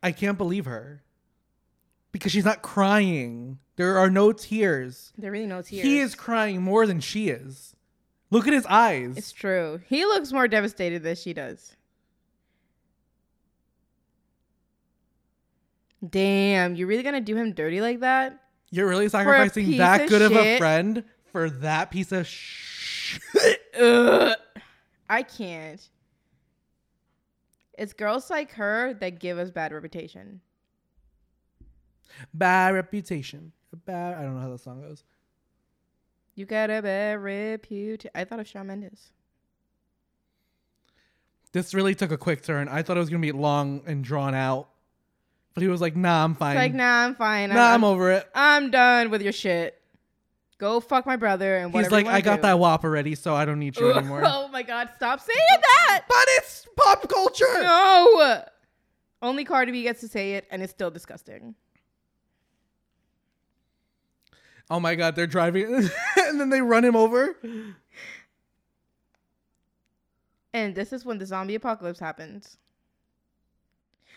I 0.00 0.12
can't 0.12 0.38
believe 0.38 0.64
her. 0.64 1.02
Because 2.12 2.32
she's 2.32 2.44
not 2.44 2.62
crying 2.62 3.58
There 3.76 3.98
are 3.98 4.10
no 4.10 4.32
tears. 4.32 5.12
There 5.18 5.32
really 5.32 5.46
no 5.46 5.62
tears. 5.62 5.82
He 5.82 5.98
is 5.98 6.14
crying 6.14 6.62
more 6.62 6.86
than 6.86 7.00
she 7.00 7.30
is. 7.30 7.74
Look 8.30 8.46
at 8.46 8.52
his 8.52 8.66
eyes. 8.66 9.16
It's 9.16 9.32
true. 9.32 9.80
He 9.88 10.04
looks 10.04 10.32
more 10.32 10.46
devastated 10.46 11.02
than 11.02 11.16
she 11.16 11.34
does. 11.34 11.74
Damn, 16.08 16.74
you're 16.76 16.86
really 16.86 17.02
gonna 17.02 17.20
do 17.20 17.36
him 17.36 17.52
dirty 17.52 17.80
like 17.80 18.00
that? 18.00 18.40
You're 18.70 18.88
really 18.88 19.08
sacrificing 19.08 19.76
that 19.78 20.08
good 20.08 20.22
of 20.22 20.32
of 20.32 20.38
a 20.38 20.58
friend 20.58 21.04
for 21.32 21.50
that 21.50 21.90
piece 21.90 22.12
of 22.12 22.26
sh. 22.26 23.18
Ugh. 23.80 24.36
I 25.08 25.22
can't. 25.22 25.88
It's 27.76 27.92
girls 27.92 28.30
like 28.30 28.52
her 28.52 28.94
that 29.00 29.18
give 29.18 29.38
us 29.38 29.50
bad 29.50 29.72
reputation. 29.72 30.40
Bad 32.32 32.74
reputation. 32.74 33.52
Bad. 33.86 34.18
I 34.18 34.22
don't 34.22 34.36
know 34.36 34.40
how 34.40 34.50
that 34.50 34.60
song 34.60 34.82
goes. 34.82 35.02
You 36.34 36.46
got 36.46 36.70
a 36.70 36.80
bad 36.80 37.18
reputation. 37.22 38.10
I 38.14 38.24
thought 38.24 38.40
of 38.40 38.46
Shawn 38.46 38.68
Mendes. 38.68 39.10
This 41.52 41.74
really 41.74 41.94
took 41.94 42.12
a 42.12 42.18
quick 42.18 42.42
turn. 42.42 42.68
I 42.68 42.82
thought 42.82 42.96
it 42.96 43.00
was 43.00 43.10
gonna 43.10 43.20
be 43.20 43.32
long 43.32 43.82
and 43.86 44.04
drawn 44.04 44.34
out, 44.34 44.68
but 45.54 45.62
he 45.62 45.68
was 45.68 45.80
like, 45.80 45.96
"Nah, 45.96 46.24
I'm 46.24 46.34
fine. 46.34 46.56
It's 46.56 46.62
like, 46.62 46.74
nah, 46.74 47.04
I'm 47.06 47.14
fine. 47.14 47.50
nah, 47.50 47.72
I'm 47.74 47.84
over 47.84 48.10
it." 48.12 48.28
I'm 48.34 48.70
done 48.70 49.10
with 49.10 49.22
your 49.22 49.32
shit. 49.32 49.76
Go 50.58 50.78
fuck 50.80 51.06
my 51.06 51.16
brother 51.16 51.56
and 51.56 51.72
He's 51.74 51.90
like, 51.90 52.02
you 52.02 52.06
wanna 52.06 52.18
"I 52.18 52.20
got 52.20 52.36
do." 52.36 52.42
that 52.42 52.58
WAP 52.58 52.84
already, 52.84 53.14
so 53.14 53.34
I 53.34 53.44
don't 53.44 53.58
need 53.58 53.76
you 53.78 53.90
anymore." 53.96 54.22
oh 54.24 54.48
my 54.48 54.62
god, 54.62 54.90
stop 54.96 55.20
saying 55.20 55.38
that! 55.62 56.02
but 56.08 56.24
it's 56.38 56.66
pop 56.76 57.08
culture. 57.08 57.44
No! 57.62 58.42
Only 59.22 59.44
Cardi 59.44 59.72
B 59.72 59.82
gets 59.82 60.00
to 60.00 60.08
say 60.08 60.34
it, 60.34 60.46
and 60.50 60.62
it's 60.62 60.72
still 60.72 60.90
disgusting. 60.90 61.54
Oh 64.70 64.78
my 64.78 64.94
god, 64.94 65.16
they're 65.16 65.26
driving, 65.26 65.74
and 66.16 66.40
then 66.40 66.48
they 66.48 66.60
run 66.62 66.84
him 66.84 66.94
over. 66.94 67.36
And 70.54 70.74
this 70.74 70.92
is 70.92 71.04
when 71.04 71.18
the 71.18 71.26
zombie 71.26 71.54
apocalypse 71.56 71.98
happens. 71.98 72.56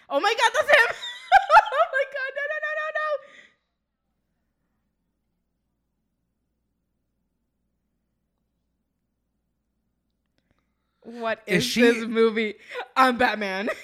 Oh 0.10 0.20
my 0.20 0.34
god, 0.38 0.52
that's 0.54 0.70
him! 0.70 0.96
oh 1.36 1.86
my 1.92 2.04
god, 2.14 2.32
no, 2.36 2.42
no, 2.42 2.58
no, 2.62 2.72
no, 2.76 2.88
no! 2.94 3.30
What 11.14 11.42
Is 11.46 11.58
is, 11.58 11.64
she- 11.70 11.82
this 11.82 12.06
movie? 12.08 12.56
I'm 12.96 13.18
Batman. 13.18 13.70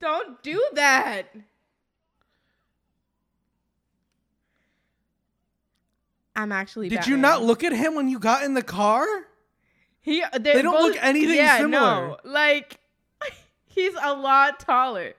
Don't 0.00 0.42
do 0.42 0.60
that. 0.74 1.26
I'm 6.34 6.50
actually. 6.50 6.88
Did 6.88 7.06
you 7.06 7.16
not 7.16 7.42
look 7.44 7.62
at 7.62 7.72
him 7.72 7.94
when 7.94 8.08
you 8.08 8.18
got 8.18 8.42
in 8.42 8.54
the 8.54 8.62
car? 8.62 9.06
He 10.00 10.22
uh, 10.22 10.38
They 10.38 10.60
don't 10.62 10.82
look 10.82 10.96
anything 11.00 11.36
yeah, 11.36 11.58
similar. 11.58 12.08
No, 12.08 12.16
like 12.24 12.80
he's 13.66 13.94
a 14.02 14.14
lot 14.14 14.58
taller. 14.58 15.12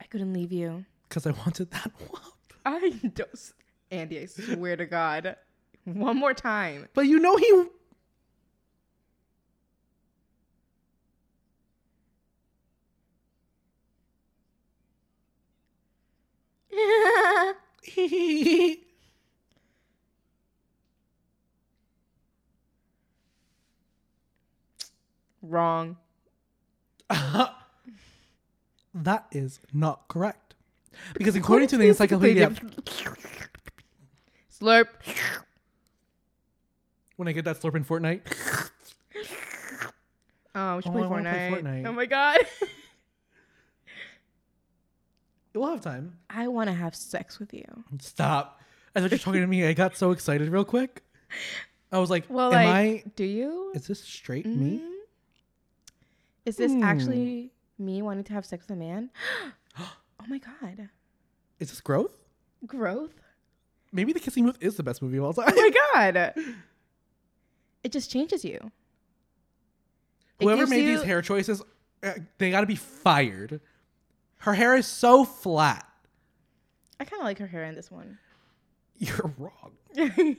I 0.00 0.04
couldn't 0.04 0.32
leave 0.32 0.52
you. 0.52 0.84
Because 1.08 1.26
I 1.26 1.32
wanted 1.32 1.72
that 1.72 1.90
WAP. 2.12 2.22
I 2.64 2.90
don't, 3.14 3.52
Andy. 3.90 4.20
I 4.20 4.26
swear 4.26 4.76
to 4.76 4.86
God, 4.86 5.36
one 5.84 6.16
more 6.16 6.34
time. 6.34 6.88
But 6.94 7.06
you 7.06 7.18
know 7.18 7.36
he. 7.36 7.64
Wrong. 25.42 25.96
that 28.94 29.26
is 29.30 29.60
not 29.72 30.08
correct. 30.08 30.54
Because 31.14 31.36
according 31.36 31.68
to 31.68 31.76
the 31.76 31.88
encyclopedia, 31.88 32.52
Slurp. 34.64 34.86
when 37.16 37.28
I 37.28 37.32
get 37.32 37.44
that 37.44 37.60
slurp 37.60 37.74
in 37.76 37.84
Fortnite, 37.84 38.22
Oh, 40.56 40.76
we 40.76 40.82
should 40.82 40.90
Oh, 40.90 40.92
play, 40.92 41.02
I 41.02 41.06
wanna 41.06 41.30
play 41.30 41.50
Fortnite. 41.50 41.62
Fortnite. 41.82 41.86
Oh 41.86 41.92
my 41.92 42.06
God. 42.06 42.38
we'll 45.54 45.68
have 45.68 45.80
time. 45.82 46.16
I 46.30 46.46
want 46.48 46.68
to 46.68 46.74
have 46.74 46.94
sex 46.94 47.38
with 47.40 47.52
you. 47.52 47.64
Stop. 48.00 48.60
I 48.94 49.00
thought 49.00 49.10
you're 49.10 49.18
talking 49.18 49.40
to 49.40 49.46
me. 49.46 49.66
I 49.66 49.72
got 49.72 49.96
so 49.96 50.12
excited 50.12 50.48
real 50.48 50.64
quick. 50.64 51.02
I 51.92 51.98
was 51.98 52.08
like, 52.10 52.24
Well, 52.28 52.52
am 52.54 52.66
like, 52.66 53.04
I. 53.06 53.10
do 53.16 53.24
you? 53.24 53.72
Is 53.74 53.86
this 53.88 54.00
straight 54.00 54.46
me? 54.46 54.78
Mhm. 54.78 54.90
Is 56.46 56.56
this 56.56 56.72
Hmm. 56.72 56.82
actually 56.84 57.50
me 57.78 58.00
wanting 58.02 58.24
to 58.24 58.32
have 58.32 58.46
sex 58.46 58.64
with 58.68 58.76
a 58.76 58.78
man? 58.78 59.10
oh 59.78 59.96
my 60.28 60.38
god. 60.38 60.88
Is 61.58 61.70
this 61.70 61.80
growth? 61.80 62.14
Growth? 62.66 63.12
Maybe 63.94 64.12
The 64.12 64.18
Kissing 64.20 64.44
Booth 64.44 64.58
is 64.60 64.76
the 64.76 64.82
best 64.82 65.00
movie 65.00 65.16
of 65.18 65.24
all 65.24 65.32
time. 65.32 65.52
Oh 65.56 65.56
my 65.56 65.70
god. 66.12 66.34
It 67.84 67.92
just 67.92 68.10
changes 68.10 68.44
you. 68.44 68.58
It 70.40 70.44
Whoever 70.44 70.66
made 70.66 70.84
you- 70.84 70.96
these 70.98 71.06
hair 71.06 71.22
choices, 71.22 71.62
uh, 72.02 72.12
they 72.38 72.50
got 72.50 72.62
to 72.62 72.66
be 72.66 72.74
fired. 72.74 73.60
Her 74.38 74.52
hair 74.52 74.74
is 74.74 74.86
so 74.86 75.24
flat. 75.24 75.86
I 76.98 77.04
kind 77.04 77.20
of 77.20 77.24
like 77.24 77.38
her 77.38 77.46
hair 77.46 77.64
in 77.64 77.74
this 77.76 77.90
one. 77.90 78.18
You're 78.98 79.32
wrong. 79.38 79.72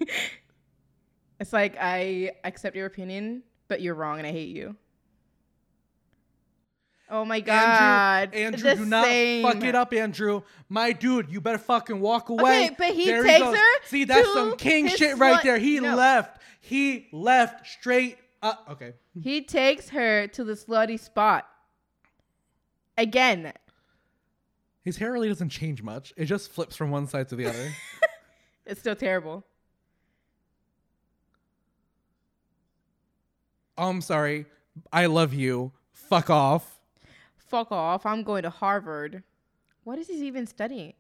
it's 1.40 1.53
like 1.53 1.77
I 1.80 2.32
accept 2.44 2.76
your 2.76 2.86
opinion, 2.88 3.41
but 3.68 3.82
you're 3.82 3.95
wrong 3.95 4.18
and 4.19 4.27
I 4.27 4.32
hate 4.32 4.49
you. 4.56 4.76
Oh 7.10 7.23
my 7.23 7.40
god. 7.40 8.34
Andrew, 8.34 8.68
Andrew, 8.69 8.84
do 8.86 8.90
not 8.90 9.06
same. 9.06 9.44
fuck 9.44 9.64
it 9.64 9.76
up, 9.76 9.94
Andrew. 9.94 10.41
My 10.69 10.91
dude, 10.91 11.30
you 11.30 11.40
better 11.40 11.60
fucking 11.60 11.99
walk 11.99 12.30
away. 12.30 12.65
Okay, 12.65 12.76
but 12.77 12.94
he 12.95 13.06
There 13.06 13.23
takes 13.23 13.40
goes. 13.44 13.56
her 13.57 13.84
See, 13.86 14.03
that's 14.06 14.34
some 14.34 14.57
king 14.57 14.88
shit 14.88 15.18
right 15.18 15.40
slut- 15.40 15.44
there. 15.44 15.57
He 15.60 15.80
No. 15.80 15.95
left. 15.95 16.41
He 16.61 17.07
left 17.11 17.68
straight 17.68 18.18
up. 18.41 18.65
Okay. 18.72 18.94
He 19.22 19.41
takes 19.44 19.90
her 19.90 20.26
to 20.30 20.44
the 20.44 20.53
slutty 20.53 20.99
spot. 20.99 21.48
Again. 22.98 23.53
His 24.84 24.98
hair 24.98 25.11
really 25.11 25.27
doesn't 25.27 25.49
change 25.49 25.84
much. 25.84 26.11
It 26.18 26.26
just 26.26 26.52
flips 26.52 26.76
from 26.76 26.90
one 26.91 27.07
side 27.07 27.30
to 27.30 27.36
the 27.36 27.45
other. 27.48 27.72
It's 28.68 28.80
still 28.80 28.95
terrible. 28.95 29.45
I'm 33.77 34.02
sorry. 34.02 34.45
I 34.91 35.06
love 35.06 35.34
you. 35.36 35.72
Fuck 35.91 36.30
off. 36.30 36.74
Fuck 37.56 37.72
off. 37.72 38.06
I'm 38.06 38.23
going 38.23 38.44
to 38.44 38.49
Harvard. 38.49 39.23
What 39.86 39.98
is 39.98 40.10
he 40.10 40.15
even 40.27 40.45
studying? 40.45 40.94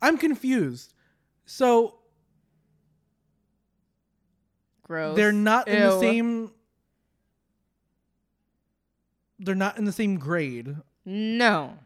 I'm 0.00 0.16
confused. 0.16 0.94
So 1.44 1.96
Gross. 4.84 5.16
they're 5.16 5.32
not 5.32 5.66
in 5.66 5.80
the 5.80 5.98
same. 5.98 6.52
They're 9.40 9.56
not 9.56 9.76
in 9.76 9.86
the 9.86 9.92
same 9.92 10.18
grade, 10.20 10.76
No. 11.04 11.78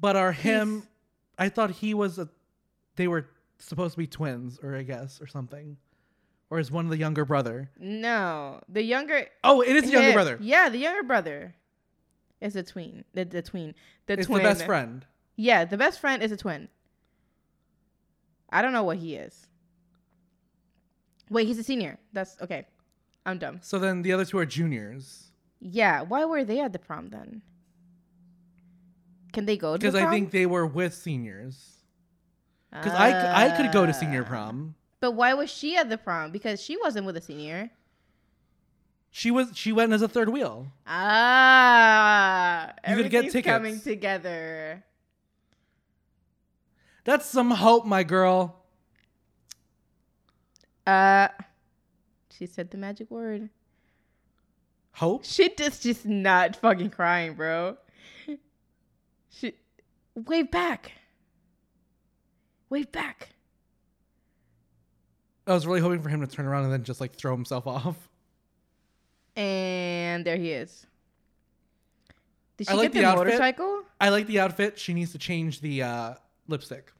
but 0.00 0.14
are 0.14 0.30
him. 0.30 0.74
He's- 0.76 0.88
I 1.36 1.48
thought 1.48 1.70
he 1.72 1.94
was 1.94 2.16
a. 2.20 2.28
They 2.94 3.08
were 3.08 3.26
supposed 3.58 3.94
to 3.94 3.98
be 3.98 4.06
twins, 4.06 4.60
or 4.62 4.76
I 4.76 4.84
guess, 4.84 5.20
or 5.20 5.26
something, 5.26 5.76
or 6.48 6.60
is 6.60 6.70
one 6.70 6.84
of 6.84 6.92
the 6.92 6.96
younger 6.96 7.24
brother? 7.24 7.70
No. 7.76 8.60
The 8.68 8.82
younger 8.84 9.26
Oh, 9.42 9.62
it 9.62 9.74
is 9.74 9.82
the 9.86 9.90
younger 9.90 10.12
brother. 10.12 10.38
Yeah, 10.40 10.68
the 10.68 10.78
younger 10.78 11.02
brother 11.02 11.56
is 12.40 12.56
a 12.56 12.62
tween. 12.62 13.04
The, 13.14 13.24
the 13.24 13.42
tween. 13.42 13.74
The 14.06 14.14
It's 14.14 14.26
twin. 14.26 14.42
the 14.42 14.48
best 14.48 14.64
friend. 14.64 15.04
Yeah, 15.36 15.64
the 15.64 15.76
best 15.76 16.00
friend 16.00 16.22
is 16.22 16.32
a 16.32 16.36
twin. 16.36 16.68
I 18.50 18.62
don't 18.62 18.72
know 18.72 18.84
what 18.84 18.96
he 18.98 19.14
is. 19.14 19.46
Wait, 21.30 21.46
he's 21.46 21.58
a 21.58 21.62
senior. 21.62 21.98
That's 22.12 22.36
okay. 22.40 22.66
I'm 23.26 23.38
dumb. 23.38 23.58
So 23.62 23.78
then 23.78 24.02
the 24.02 24.12
other 24.12 24.24
two 24.24 24.38
are 24.38 24.46
juniors. 24.46 25.30
Yeah, 25.60 26.02
why 26.02 26.24
were 26.24 26.44
they 26.44 26.60
at 26.60 26.72
the 26.72 26.78
prom 26.78 27.08
then? 27.10 27.42
Can 29.32 29.44
they 29.44 29.56
go 29.56 29.76
to 29.76 29.78
the 29.78 29.92
Because? 29.92 30.06
I 30.06 30.10
think 30.10 30.30
they 30.30 30.46
were 30.46 30.66
with 30.66 30.94
seniors. 30.94 31.74
Because 32.72 32.92
I 32.92 33.46
I 33.46 33.56
could 33.56 33.72
go 33.72 33.84
to 33.86 33.92
senior 33.92 34.22
Ah. 34.24 34.28
prom. 34.28 34.74
But 35.00 35.12
why 35.12 35.34
was 35.34 35.50
she 35.50 35.76
at 35.76 35.88
the 35.90 35.98
prom? 35.98 36.32
Because 36.32 36.60
she 36.62 36.76
wasn't 36.76 37.06
with 37.06 37.16
a 37.16 37.20
senior. 37.20 37.70
She 39.10 39.30
was 39.30 39.50
she 39.54 39.72
went 39.72 39.92
as 39.92 40.02
a 40.02 40.08
third 40.08 40.28
wheel. 40.28 40.70
Ah, 40.86 42.72
You 42.88 42.96
could 42.96 43.10
get 43.10 43.18
everything's 43.26 43.44
coming 43.44 43.80
together. 43.80 44.84
That's 47.04 47.26
some 47.26 47.50
hope, 47.50 47.86
my 47.86 48.02
girl. 48.02 48.54
Uh, 50.86 51.28
she 52.30 52.46
said 52.46 52.70
the 52.70 52.76
magic 52.78 53.10
word. 53.10 53.48
Hope. 54.92 55.24
She 55.24 55.48
just 55.54 55.82
just 55.82 56.04
not 56.06 56.56
fucking 56.56 56.90
crying, 56.90 57.34
bro. 57.34 57.76
She 59.30 59.54
wave 60.14 60.50
back. 60.50 60.92
Wave 62.70 62.90
back. 62.92 63.30
I 65.46 65.54
was 65.54 65.66
really 65.66 65.80
hoping 65.80 66.02
for 66.02 66.08
him 66.10 66.20
to 66.20 66.26
turn 66.26 66.44
around 66.46 66.64
and 66.64 66.72
then 66.72 66.84
just 66.84 67.00
like 67.00 67.14
throw 67.14 67.34
himself 67.34 67.66
off. 67.66 68.07
And 69.38 70.24
there 70.24 70.36
he 70.36 70.50
is. 70.50 70.84
Did 72.56 72.66
she 72.66 72.72
I 72.72 72.76
like 72.76 72.92
get 72.92 73.04
the, 73.04 73.08
the 73.08 73.16
motorcycle? 73.16 73.82
I 74.00 74.08
like 74.08 74.26
the 74.26 74.40
outfit. 74.40 74.76
She 74.76 74.92
needs 74.92 75.12
to 75.12 75.18
change 75.18 75.60
the 75.60 75.84
uh, 75.84 76.14
lipstick. 76.48 76.92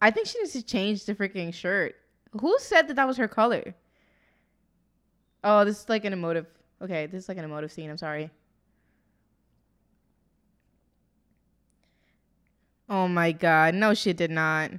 I 0.00 0.12
think 0.12 0.28
she 0.28 0.38
needs 0.38 0.52
to 0.52 0.62
change 0.62 1.04
the 1.04 1.16
freaking 1.16 1.52
shirt. 1.52 1.96
Who 2.40 2.56
said 2.60 2.86
that 2.86 2.94
that 2.94 3.08
was 3.08 3.16
her 3.16 3.26
color? 3.26 3.74
Oh, 5.42 5.64
this 5.64 5.80
is 5.82 5.88
like 5.88 6.04
an 6.04 6.12
emotive. 6.12 6.46
Okay, 6.80 7.06
this 7.06 7.24
is 7.24 7.28
like 7.28 7.38
an 7.38 7.44
emotive 7.44 7.72
scene. 7.72 7.90
I'm 7.90 7.98
sorry. 7.98 8.30
Oh 12.88 13.08
my 13.08 13.32
god. 13.32 13.74
No, 13.74 13.94
she 13.94 14.12
did 14.12 14.30
not. 14.30 14.70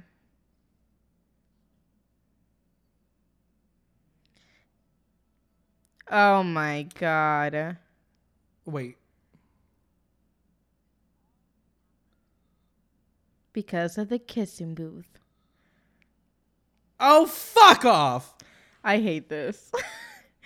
Oh 6.10 6.42
my 6.42 6.86
god. 6.98 7.76
Wait. 8.64 8.96
Because 13.52 13.98
of 13.98 14.08
the 14.08 14.18
kissing 14.18 14.74
booth. 14.74 15.18
Oh, 16.98 17.26
fuck 17.26 17.84
off. 17.84 18.34
I 18.84 18.98
hate 18.98 19.28
this. 19.28 19.70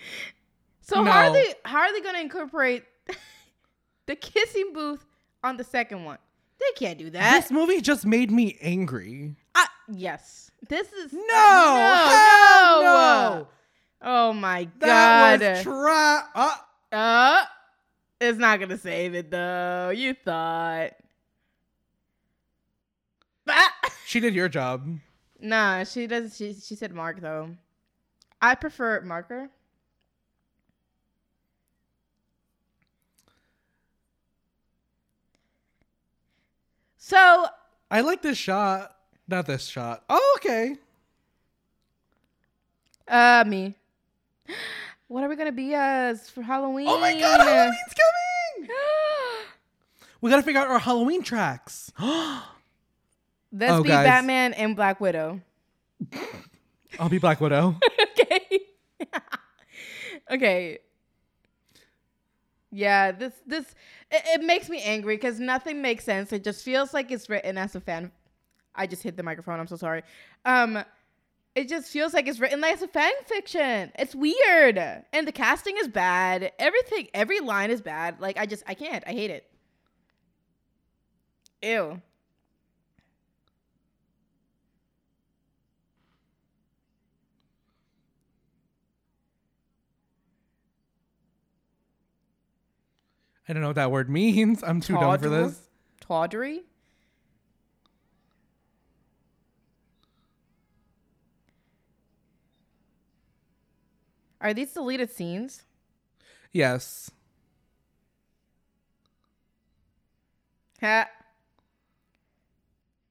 so 0.80 1.02
No. 1.02 1.10
how 1.10 1.28
are 1.28 1.32
they 1.32 1.54
how 1.64 1.78
are 1.78 1.92
they 1.92 2.00
gonna 2.00 2.20
incorporate 2.20 2.84
the 4.06 4.16
kissing 4.16 4.72
booth 4.72 5.04
on 5.44 5.56
the 5.56 5.64
second 5.64 6.04
one? 6.04 6.18
They 6.58 6.72
can't 6.86 6.98
do 6.98 7.10
that. 7.10 7.40
this 7.42 7.50
movie 7.50 7.80
just 7.80 8.06
made 8.06 8.30
me 8.30 8.56
angry. 8.60 9.36
I, 9.54 9.66
yes. 9.92 10.50
This 10.68 10.90
is 10.92 11.12
No. 11.12 11.18
no, 11.20 12.80
no. 12.82 12.82
no. 12.82 13.48
Oh 14.02 14.32
my 14.32 14.64
god. 14.64 15.40
That 15.40 15.40
was 15.40 15.62
try. 15.62 16.22
Uh, 16.34 16.56
uh, 16.92 17.44
it's 18.20 18.38
not 18.38 18.60
gonna 18.60 18.78
save 18.78 19.14
it 19.14 19.30
though. 19.30 19.90
You 19.94 20.14
thought. 20.14 20.92
She 24.06 24.20
did 24.20 24.36
your 24.36 24.48
job. 24.48 24.86
Nah, 25.40 25.82
she 25.82 26.06
doesn't. 26.06 26.32
She 26.32 26.54
she 26.54 26.76
said 26.76 26.94
Mark 26.94 27.20
though. 27.20 27.50
I 28.40 28.54
prefer 28.54 29.00
marker. 29.00 29.50
So 36.96 37.46
I 37.90 38.00
like 38.00 38.22
this 38.22 38.38
shot. 38.38 38.96
Not 39.28 39.46
this 39.46 39.66
shot. 39.66 40.04
Oh, 40.08 40.38
okay. 40.38 40.76
Uh, 43.08 43.44
me. 43.46 43.74
What 45.08 45.22
are 45.22 45.28
we 45.28 45.36
gonna 45.36 45.52
be 45.52 45.72
as 45.72 46.28
for 46.28 46.42
Halloween? 46.42 46.88
Oh 46.88 46.98
my 46.98 47.12
god, 47.18 47.40
Halloween's 47.40 47.94
coming! 47.94 48.68
We 50.20 50.30
gotta 50.30 50.42
figure 50.42 50.60
out 50.60 50.68
our 50.68 50.78
Halloween 50.78 51.22
tracks. 51.22 51.92
Let's 52.00 53.72
Oh, 53.72 53.82
be 53.82 53.90
guys. 53.90 54.06
Batman 54.06 54.54
and 54.54 54.74
Black 54.74 55.00
Widow. 55.00 55.40
I'll 56.98 57.08
be 57.08 57.18
Black 57.18 57.40
Widow. 57.40 57.78
okay. 58.20 58.60
okay. 60.30 60.78
Yeah, 62.72 63.12
this 63.12 63.34
this 63.46 63.64
it, 64.10 64.22
it 64.40 64.44
makes 64.44 64.68
me 64.68 64.82
angry 64.82 65.16
because 65.16 65.38
nothing 65.38 65.80
makes 65.80 66.04
sense. 66.04 66.32
It 66.32 66.42
just 66.42 66.64
feels 66.64 66.92
like 66.92 67.10
it's 67.10 67.28
written 67.28 67.56
as 67.56 67.74
a 67.74 67.80
fan. 67.80 68.10
I 68.74 68.86
just 68.86 69.02
hit 69.02 69.16
the 69.16 69.22
microphone. 69.22 69.60
I'm 69.60 69.66
so 69.66 69.76
sorry. 69.76 70.02
Um, 70.44 70.82
it 71.56 71.70
just 71.70 71.88
feels 71.88 72.12
like 72.12 72.28
it's 72.28 72.38
written 72.38 72.60
like 72.60 72.74
it's 72.74 72.82
a 72.82 72.88
fan 72.88 73.12
fiction. 73.24 73.90
It's 73.98 74.14
weird, 74.14 74.76
and 74.76 75.26
the 75.26 75.32
casting 75.32 75.74
is 75.78 75.88
bad. 75.88 76.52
Everything, 76.58 77.08
every 77.14 77.40
line 77.40 77.70
is 77.70 77.80
bad. 77.80 78.20
Like 78.20 78.36
I 78.38 78.44
just, 78.44 78.62
I 78.66 78.74
can't. 78.74 79.02
I 79.06 79.12
hate 79.12 79.30
it. 79.30 79.50
Ew. 81.62 82.02
I 93.48 93.52
don't 93.54 93.62
know 93.62 93.68
what 93.68 93.76
that 93.76 93.90
word 93.90 94.10
means. 94.10 94.62
I'm 94.62 94.82
too 94.82 94.92
dumb 94.92 95.18
for 95.18 95.30
this. 95.30 95.58
Tawdry. 96.02 96.65
Are 104.46 104.54
these 104.54 104.72
deleted 104.72 105.10
scenes? 105.10 105.64
Yes. 106.52 107.10
Ha. 110.80 111.08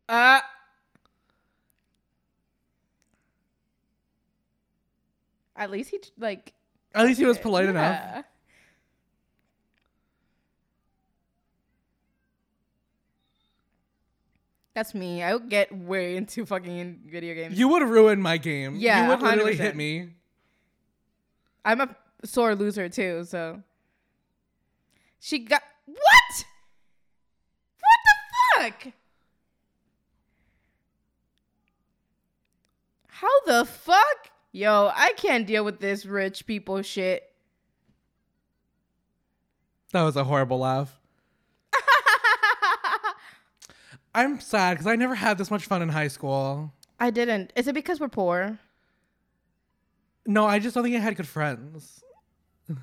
Uh. 0.07 0.39
At 5.57 5.71
least 5.71 5.89
he 5.89 5.99
like. 6.17 6.53
At 6.93 7.05
least 7.05 7.19
he 7.19 7.25
was 7.25 7.37
polite 7.37 7.67
enough. 7.67 8.23
That's 14.73 14.95
me. 14.95 15.21
I 15.21 15.33
would 15.33 15.49
get 15.49 15.75
way 15.75 16.15
into 16.15 16.45
fucking 16.45 17.01
video 17.05 17.35
games. 17.35 17.59
You 17.59 17.67
would 17.67 17.83
ruin 17.83 18.21
my 18.21 18.37
game. 18.37 18.77
Yeah, 18.77 19.03
You 19.03 19.09
would 19.09 19.21
literally 19.21 19.55
100%. 19.55 19.57
hit 19.57 19.75
me. 19.75 20.11
I'm 21.65 21.81
a 21.81 21.95
sore 22.23 22.55
loser 22.55 22.87
too, 22.87 23.25
so. 23.25 23.61
She 25.19 25.39
got 25.39 25.63
what? 25.85 26.45
What 27.79 27.99
the 28.05 28.71
fuck? 28.71 28.93
How 33.07 33.41
the 33.45 33.65
fuck? 33.65 34.29
Yo, 34.51 34.91
I 34.93 35.13
can't 35.17 35.47
deal 35.47 35.65
with 35.65 35.79
this 35.79 36.05
rich 36.05 36.45
people 36.45 36.81
shit. 36.83 37.23
That 39.91 40.03
was 40.03 40.15
a 40.15 40.23
horrible 40.23 40.59
laugh. 40.59 40.99
I'm 44.15 44.39
sad 44.39 44.75
because 44.75 44.87
I 44.87 44.95
never 44.95 45.15
had 45.15 45.37
this 45.37 45.49
much 45.49 45.65
fun 45.65 45.81
in 45.81 45.89
high 45.89 46.09
school. 46.09 46.71
I 46.99 47.09
didn't. 47.09 47.51
Is 47.55 47.67
it 47.67 47.73
because 47.73 47.99
we're 47.99 48.09
poor? 48.09 48.59
No, 50.25 50.45
I 50.45 50.59
just 50.59 50.73
don't 50.75 50.83
think 50.83 50.95
I 50.95 50.99
had 50.99 51.15
good 51.15 51.27
friends. 51.27 52.03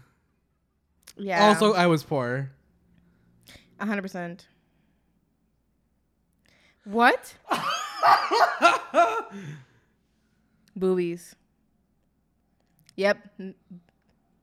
Yeah. 1.14 1.48
Also, 1.48 1.74
I 1.74 1.88
was 1.88 2.02
poor. 2.02 2.50
A 3.78 3.84
hundred 3.84 4.00
percent. 4.00 4.46
What? 6.84 7.34
Boobies. 10.76 11.34
Yep. 12.96 13.18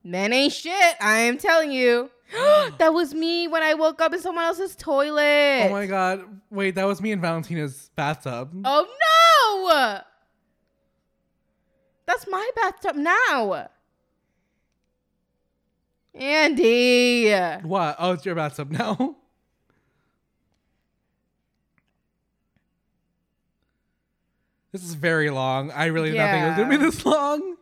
Men 0.04 0.32
ain't 0.32 0.52
shit. 0.52 0.96
I 1.00 1.18
am 1.18 1.38
telling 1.38 1.72
you. 1.72 2.10
that 2.78 2.94
was 2.94 3.14
me 3.14 3.48
when 3.48 3.62
I 3.62 3.74
woke 3.74 4.00
up 4.00 4.14
in 4.14 4.20
someone 4.20 4.44
else's 4.44 4.76
toilet. 4.76 5.66
Oh 5.66 5.70
my 5.70 5.86
god. 5.86 6.24
Wait, 6.50 6.76
that 6.76 6.84
was 6.84 7.02
me 7.02 7.10
in 7.12 7.20
Valentina's 7.20 7.90
bathtub. 7.96 8.50
Oh 8.64 8.86
no! 8.86 10.00
That's 12.10 12.26
my 12.26 12.50
bathtub 12.56 12.96
now. 12.96 13.68
Andy. 16.12 17.30
What? 17.62 17.94
Oh, 18.00 18.10
it's 18.10 18.26
your 18.26 18.34
bathtub 18.34 18.72
now. 18.72 19.14
This 24.72 24.82
is 24.82 24.94
very 24.94 25.30
long. 25.30 25.70
I 25.70 25.86
really 25.86 26.10
did 26.10 26.18
not 26.18 26.30
think 26.30 26.44
it 26.44 26.48
was 26.48 26.56
gonna 26.56 26.78
be 26.78 26.84
this 26.84 27.06
long. 27.06 27.54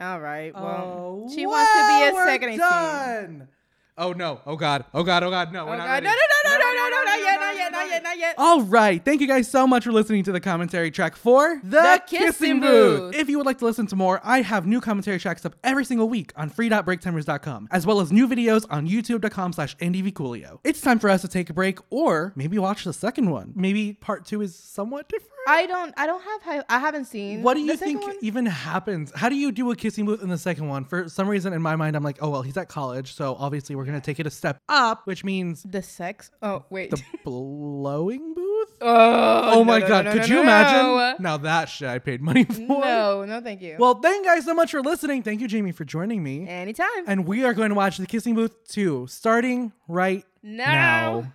All 0.00 0.20
right. 0.20 0.52
Well, 0.52 1.26
Oh, 1.28 1.32
she 1.32 1.46
wants 1.46 1.70
to 1.72 1.86
be 1.86 2.02
a 2.08 2.24
second 2.24 2.58
done. 2.58 3.48
Oh 3.96 4.12
no! 4.12 4.40
Oh 4.46 4.56
god! 4.56 4.84
Oh 4.94 5.04
god! 5.04 5.22
Oh 5.22 5.30
god! 5.30 5.52
No! 5.52 5.62
Oh 5.62 5.66
we're 5.66 5.76
not 5.76 5.86
God! 5.86 6.02
No! 6.02 6.10
No! 6.10 6.16
No! 6.16 6.50
No! 6.50 6.58
No! 6.58 6.64
No! 6.64 6.71
No! 7.16 7.18
Not 7.18 7.24
yet! 7.24 7.40
Not 7.40 7.56
yet! 7.56 7.72
Not 7.72 7.88
yet! 7.88 8.02
Not 8.02 8.18
yet! 8.18 8.34
All 8.38 8.62
right. 8.62 9.04
Thank 9.04 9.20
you 9.20 9.26
guys 9.26 9.48
so 9.48 9.66
much 9.66 9.84
for 9.84 9.92
listening 9.92 10.24
to 10.24 10.32
the 10.32 10.40
commentary 10.40 10.90
track 10.90 11.16
for 11.16 11.60
The 11.62 12.02
Kissing 12.06 12.60
Booth. 12.60 13.14
If 13.14 13.28
you 13.28 13.36
would 13.38 13.46
like 13.46 13.58
to 13.58 13.64
listen 13.64 13.86
to 13.88 13.96
more, 13.96 14.20
I 14.24 14.42
have 14.42 14.66
new 14.66 14.80
commentary 14.80 15.18
tracks 15.18 15.44
up 15.44 15.54
every 15.62 15.84
single 15.84 16.08
week 16.08 16.32
on 16.36 16.48
free.breaktimers.com, 16.48 17.68
as 17.70 17.86
well 17.86 18.00
as 18.00 18.12
new 18.12 18.26
videos 18.28 18.66
on 18.70 18.88
youtube.com 18.88 19.52
slash 19.52 19.76
ndvcoolio. 19.78 20.58
It's 20.64 20.80
time 20.80 20.98
for 20.98 21.10
us 21.10 21.22
to 21.22 21.28
take 21.28 21.50
a 21.50 21.52
break 21.54 21.78
or 21.90 22.32
maybe 22.36 22.58
watch 22.58 22.84
the 22.84 22.92
second 22.92 23.30
one. 23.30 23.52
Maybe 23.54 23.94
part 23.94 24.24
two 24.24 24.40
is 24.40 24.54
somewhat 24.54 25.08
different. 25.08 25.28
I 25.48 25.66
don't. 25.66 25.92
I 25.96 26.06
don't 26.06 26.22
have. 26.22 26.42
High, 26.42 26.62
I 26.68 26.78
haven't 26.78 27.06
seen. 27.06 27.42
What 27.42 27.54
do 27.54 27.60
you 27.62 27.72
the 27.72 27.76
think 27.76 28.00
one. 28.00 28.14
even 28.22 28.46
happens? 28.46 29.10
How 29.12 29.28
do 29.28 29.34
you 29.34 29.50
do 29.50 29.72
a 29.72 29.76
kissing 29.76 30.06
booth 30.06 30.22
in 30.22 30.28
the 30.28 30.38
second 30.38 30.68
one? 30.68 30.84
For 30.84 31.08
some 31.08 31.28
reason, 31.28 31.52
in 31.52 31.60
my 31.60 31.74
mind, 31.74 31.96
I'm 31.96 32.04
like, 32.04 32.18
oh 32.20 32.30
well, 32.30 32.42
he's 32.42 32.56
at 32.56 32.68
college, 32.68 33.12
so 33.14 33.34
obviously 33.36 33.74
we're 33.74 33.84
gonna 33.84 34.00
take 34.00 34.20
it 34.20 34.26
a 34.26 34.30
step 34.30 34.60
up, 34.68 35.04
which 35.04 35.24
means 35.24 35.64
The 35.64 35.82
sex. 35.82 36.30
Oh 36.42 36.64
wait. 36.70 36.92
the 36.92 37.01
blowing 37.24 38.34
booth. 38.34 38.76
oh, 38.80 39.50
Oh 39.60 39.64
my 39.64 39.78
no, 39.78 39.84
no, 39.84 39.88
god, 39.88 40.04
no, 40.06 40.12
could 40.12 40.20
no, 40.22 40.26
you 40.26 40.34
no, 40.36 40.42
imagine? 40.42 40.82
No. 40.86 41.16
Now 41.30 41.36
that 41.38 41.68
shit 41.68 41.88
I 41.88 41.98
paid 41.98 42.20
money 42.20 42.44
for. 42.44 42.60
no, 42.60 43.24
no, 43.24 43.40
thank 43.40 43.60
you. 43.62 43.76
Well, 43.78 43.94
thank 44.00 44.24
you 44.24 44.30
guys 44.30 44.44
so 44.44 44.54
much 44.54 44.70
for 44.70 44.80
listening. 44.82 45.22
Thank 45.22 45.40
you, 45.40 45.48
Jamie, 45.48 45.72
for 45.72 45.84
joining 45.84 46.22
me. 46.22 46.48
anytime. 46.48 46.88
And 47.06 47.26
we 47.26 47.44
are 47.44 47.54
going 47.54 47.68
to 47.70 47.74
watch 47.74 47.98
The 47.98 48.06
Kissing 48.06 48.34
Booth 48.34 48.54
2, 48.68 49.06
starting 49.08 49.72
right 49.88 50.24
now. 50.42 51.32